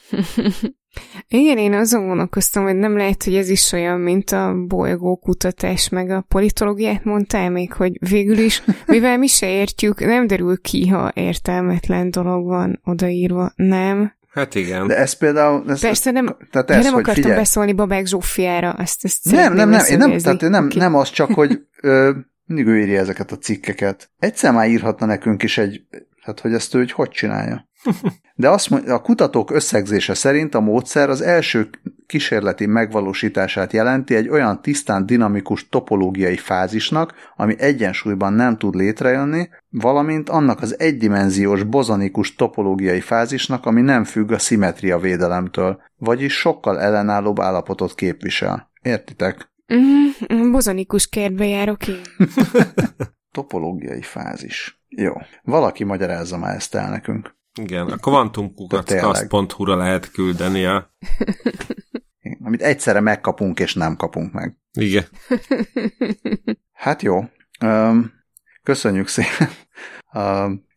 Igen, 1.28 1.58
én 1.58 1.74
azon 1.74 2.08
gondolkoztam, 2.08 2.64
hogy 2.64 2.76
nem 2.76 2.98
lehet, 2.98 3.24
hogy 3.24 3.36
ez 3.36 3.50
is 3.50 3.72
olyan, 3.72 4.00
mint 4.00 4.32
a 4.32 4.54
bolygókutatás, 4.68 5.90
meg 5.90 6.10
a 6.10 6.26
politológiát 6.28 7.04
mondtál 7.04 7.50
még, 7.50 7.74
hogy 7.74 8.10
végül 8.10 8.38
is, 8.38 8.64
mivel 8.86 9.18
mi 9.18 9.28
se 9.28 9.50
értjük, 9.50 10.00
nem 10.00 10.28
derül 10.28 10.62
ki, 10.62 10.88
ha 10.88 11.12
értelmetlen 11.14 12.12
dolog 12.12 12.46
van 12.46 12.82
odaírva, 12.84 13.52
nem? 13.56 14.20
Hát 14.32 14.56
igen. 14.56 14.88
De 14.88 14.98
ez 14.98 15.14
például... 15.14 15.64
Ez, 15.68 15.80
Persze 15.80 16.12
nem, 16.12 16.38
tehát 16.52 16.70
ez, 16.70 16.84
nem 16.84 16.94
akartam 16.94 17.14
figyelj. 17.14 17.36
beszólni 17.36 17.74
Babák 17.74 18.06
Zsófiára, 18.06 18.70
azt, 18.70 19.04
ezt 19.04 19.20
Nem, 19.24 19.54
nem, 19.54 19.70
nem, 19.70 19.86
én 19.86 19.98
nem, 19.98 20.18
tehát 20.18 20.42
nem, 20.42 20.70
nem 20.76 20.96
az 20.96 21.10
csak, 21.10 21.34
hogy 21.34 21.62
ö, 21.82 22.12
mindig 22.46 22.68
ő 22.68 22.80
írja 22.80 23.00
ezeket 23.00 23.32
a 23.32 23.38
cikkeket. 23.38 24.12
Egyszer 24.20 24.54
már 24.54 24.70
írhatna 24.70 25.06
nekünk 25.06 25.44
is 25.44 25.58
egy 25.58 25.82
Hát, 26.22 26.40
hogy 26.40 26.54
ezt 26.54 26.76
ő 26.76 26.86
hogy 26.94 27.10
csinálja. 27.10 27.68
De 28.36 28.50
azt 28.50 28.70
mondja, 28.70 28.94
a 28.94 29.02
kutatók 29.02 29.52
összegzése 29.52 30.14
szerint 30.14 30.56
a 30.56 30.60
módszer 30.60 31.10
az 31.10 31.22
első 31.22 31.70
kísérleti 32.12 32.66
megvalósítását 32.66 33.74
jelenti 33.74 34.16
egy 34.16 34.30
olyan 34.30 34.62
tisztán 34.62 35.06
dinamikus 35.06 35.70
topológiai 35.70 36.38
fázisnak, 36.38 37.14
ami 37.36 37.56
egyensúlyban 37.58 38.34
nem 38.34 38.58
tud 38.58 38.76
létrejönni, 38.76 39.50
valamint 39.70 40.30
annak 40.30 40.62
az 40.62 40.80
egydimenziós 40.80 41.64
bozonikus 41.64 42.36
topológiai 42.36 43.00
fázisnak, 43.00 43.66
ami 43.66 43.82
nem 43.82 44.04
függ 44.04 44.32
a 44.32 44.40
szimetria 44.40 44.98
védelemtől, 44.98 45.82
vagyis 45.98 46.34
sokkal 46.34 46.80
ellenállóbb 46.80 47.40
állapotot 47.40 47.96
képvisel. 47.96 48.72
Értitek? 48.82 49.52
Mm, 49.74 50.52
bozonikus 50.52 51.08
kertbe 51.10 51.46
járok 51.46 51.88
én. 51.88 52.02
topológiai 53.36 54.02
fázis. 54.02 54.82
Jó. 54.88 55.14
Valaki 55.44 55.84
magyarázza 55.84 56.38
már 56.38 56.56
ezt 56.56 56.76
el 56.76 56.90
nekünk. 56.90 57.36
Igen, 57.62 57.88
a 57.88 57.96
kvantumkukackast.hu-ra 57.96 59.76
lehet 59.76 60.12
küldeni 60.12 60.66
a... 60.66 60.90
Amit 62.44 62.62
egyszerre 62.62 63.00
megkapunk 63.00 63.60
és 63.60 63.74
nem 63.74 63.96
kapunk 63.96 64.34
meg. 64.34 64.58
Igen. 64.74 65.06
Hát 66.74 67.02
jó. 67.02 67.24
Köszönjük 68.64 69.08
szépen. 69.08 69.50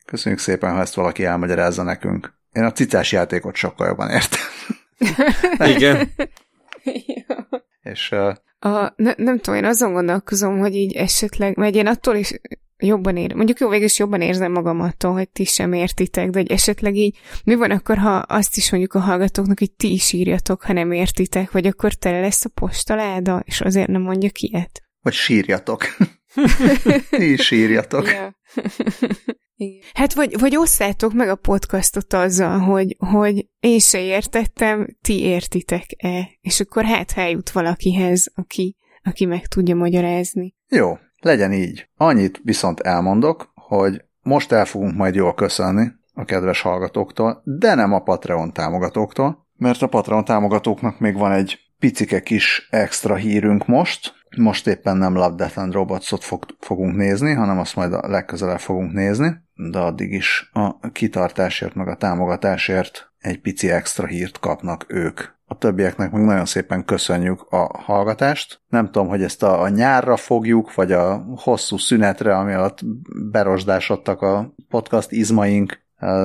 Köszönjük 0.05 0.41
szépen, 0.41 0.73
ha 0.73 0.81
ezt 0.81 0.95
valaki 0.95 1.25
elmagyarázza 1.25 1.83
nekünk. 1.83 2.35
Én 2.53 2.65
a 2.65 2.73
cicás 2.73 3.13
játékot 3.13 3.55
sokkal 3.55 3.87
jobban 3.87 4.11
értem. 4.11 4.41
Igen. 5.77 6.11
és 7.83 8.11
uh, 8.11 8.35
a, 8.65 8.93
ne, 8.97 9.13
nem 9.17 9.39
tudom, 9.39 9.59
én 9.59 9.65
azon 9.65 9.93
gondolkozom, 9.93 10.59
hogy 10.59 10.75
így 10.75 10.93
esetleg, 10.93 11.57
mert 11.57 11.75
én 11.75 11.87
attól 11.87 12.17
is 12.17 12.41
jobban 12.79 13.17
ér, 13.17 13.35
mondjuk 13.35 13.59
jó, 13.59 13.69
végül 13.69 13.85
is 13.85 13.99
jobban 13.99 14.21
érzem 14.21 14.53
magam 14.53 14.81
attól, 14.81 15.13
hogy 15.13 15.29
ti 15.29 15.45
sem 15.45 15.73
értitek, 15.73 16.31
de 16.31 16.39
hogy 16.39 16.51
esetleg 16.51 16.97
így, 16.97 17.19
mi 17.45 17.55
van 17.55 17.71
akkor, 17.71 17.99
ha 17.99 18.17
azt 18.17 18.57
is 18.57 18.71
mondjuk 18.71 18.95
a 18.95 19.01
hallgatóknak, 19.01 19.59
hogy 19.59 19.73
ti 19.73 19.93
is 19.93 20.13
írjatok, 20.13 20.63
ha 20.63 20.73
nem 20.73 20.93
értitek, 20.93 21.51
vagy 21.51 21.67
akkor 21.67 21.93
tele 21.93 22.21
lesz 22.21 22.45
a 22.45 22.49
postaláda, 22.49 23.43
és 23.45 23.61
azért 23.61 23.89
nem 23.89 24.03
mondjak 24.03 24.39
ilyet. 24.39 24.83
Vagy 25.01 25.13
sírjatok. 25.13 25.83
ti 27.11 27.33
is 27.33 27.41
sírjatok. 27.41 28.07
Ja. 28.07 28.37
Hát 29.93 30.15
vagy, 30.15 30.39
vagy 30.39 30.57
osszátok 30.57 31.13
meg 31.13 31.29
a 31.29 31.35
podcastot 31.35 32.13
azzal, 32.13 32.59
hogy, 32.59 32.97
hogy 32.99 33.47
én 33.61 33.79
se 33.79 34.01
értettem, 34.01 34.97
ti 35.01 35.21
értitek-e, 35.21 36.39
és 36.41 36.61
akkor 36.61 36.85
hát 36.85 37.13
eljut 37.17 37.51
valakihez, 37.51 38.33
aki, 38.35 38.77
aki 39.03 39.25
meg 39.25 39.47
tudja 39.47 39.75
magyarázni. 39.75 40.55
Jó, 40.69 40.99
legyen 41.25 41.53
így. 41.53 41.89
Annyit 41.97 42.41
viszont 42.43 42.81
elmondok, 42.81 43.53
hogy 43.55 44.05
most 44.23 44.53
el 44.53 44.65
fogunk 44.65 44.97
majd 44.97 45.15
jól 45.15 45.35
köszönni 45.35 45.87
a 46.15 46.25
kedves 46.25 46.61
hallgatóktól, 46.61 47.43
de 47.45 47.75
nem 47.75 47.93
a 47.93 48.03
Patreon 48.03 48.53
támogatóktól, 48.53 49.47
mert 49.57 49.83
a 49.83 49.87
Patreon 49.87 50.25
támogatóknak 50.25 50.99
még 50.99 51.15
van 51.17 51.33
egy 51.33 51.59
picike 51.79 52.23
kis 52.23 52.69
extra 52.71 53.15
hírünk 53.15 53.67
most. 53.67 54.15
Most 54.37 54.67
éppen 54.67 54.97
nem 54.97 55.15
Love, 55.15 55.35
Death 55.35 55.59
and 55.59 55.73
Robots-ot 55.73 56.25
fog, 56.25 56.45
fogunk 56.61 56.97
nézni, 56.97 57.33
hanem 57.33 57.59
azt 57.59 57.77
majd 57.77 57.93
a 57.93 58.09
legközelebb 58.09 58.59
fogunk 58.59 58.93
nézni, 58.93 59.35
de 59.55 59.79
addig 59.79 60.13
is 60.13 60.51
a 60.53 60.91
kitartásért, 60.91 61.75
meg 61.75 61.89
a 61.89 61.97
támogatásért 61.97 63.13
egy 63.19 63.41
pici 63.41 63.71
extra 63.71 64.07
hírt 64.07 64.39
kapnak 64.39 64.85
ők 64.89 65.21
a 65.47 65.59
többieknek 65.59 66.11
meg 66.11 66.25
nagyon 66.25 66.45
szépen 66.45 66.85
köszönjük 66.85 67.47
a 67.51 67.79
hallgatást. 67.79 68.61
Nem 68.69 68.85
tudom, 68.85 69.09
hogy 69.09 69.23
ezt 69.23 69.43
a, 69.43 69.63
a 69.63 69.69
nyárra 69.69 70.17
fogjuk, 70.17 70.75
vagy 70.75 70.93
a 70.93 71.25
hosszú 71.37 71.77
szünetre, 71.77 72.37
ami 72.37 72.53
alatt 72.53 72.81
berosdásodtak 73.31 74.23
a 74.23 74.55
podcast 74.69 75.11
izmaink, 75.11 75.83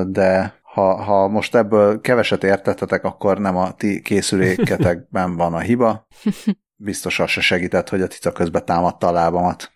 de 0.07 0.53
ha, 0.63 1.03
ha 1.03 1.27
most 1.27 1.55
ebből 1.55 2.01
keveset 2.01 2.43
értettetek, 2.43 3.03
akkor 3.03 3.39
nem 3.39 3.57
a 3.57 3.71
ti 3.71 4.01
készüléketekben 4.01 5.35
van 5.35 5.53
a 5.53 5.59
hiba. 5.59 6.07
Biztos 6.75 7.19
az 7.19 7.29
se 7.29 7.41
segített, 7.41 7.89
hogy 7.89 8.01
a 8.01 8.07
tica 8.07 8.31
közben 8.31 8.65
támadta 8.65 9.07
a 9.07 9.11
lábamat. 9.11 9.71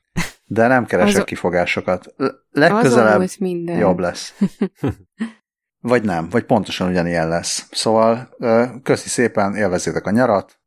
De 0.46 0.68
nem 0.68 0.86
keresek 0.86 1.14
Azon... 1.14 1.26
kifogásokat. 1.26 2.14
Legközelebb 2.52 3.30
jobb 3.66 4.00
lesz. 4.00 4.34
Vagy 5.84 6.04
nem, 6.04 6.30
vagy 6.30 6.44
pontosan 6.44 6.90
ugyanilyen 6.90 7.28
lesz. 7.28 7.68
Szóval 7.72 8.36
köszi 8.84 9.10
szépen, 9.10 9.56
élvezzétek 9.56 10.06
a 10.06 10.12
nyarat, 10.12 10.60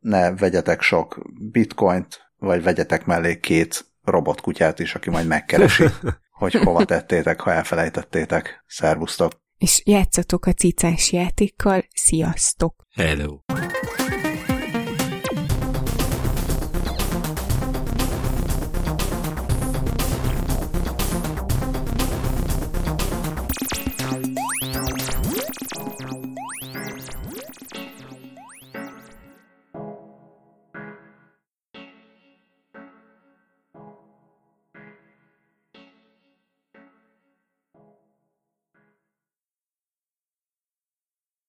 ne 0.00 0.34
vegyetek 0.34 0.82
sok 0.82 1.18
bitcoint, 1.50 2.20
vagy 2.36 2.62
vegyetek 2.62 3.04
mellé 3.04 3.40
két 3.40 3.84
robotkutyát 4.04 4.78
is, 4.78 4.94
aki 4.94 5.10
majd 5.10 5.26
megkeresi, 5.26 5.84
hogy 6.40 6.54
hova 6.54 6.84
tettétek, 6.84 7.40
ha 7.40 7.52
elfelejtettétek. 7.52 8.64
Szervusztok! 8.66 9.32
És 9.58 9.82
játszatok 9.84 10.46
a 10.46 10.52
cicás 10.52 11.12
játékkal. 11.12 11.84
Sziasztok! 11.94 12.86
Hello! 12.94 13.38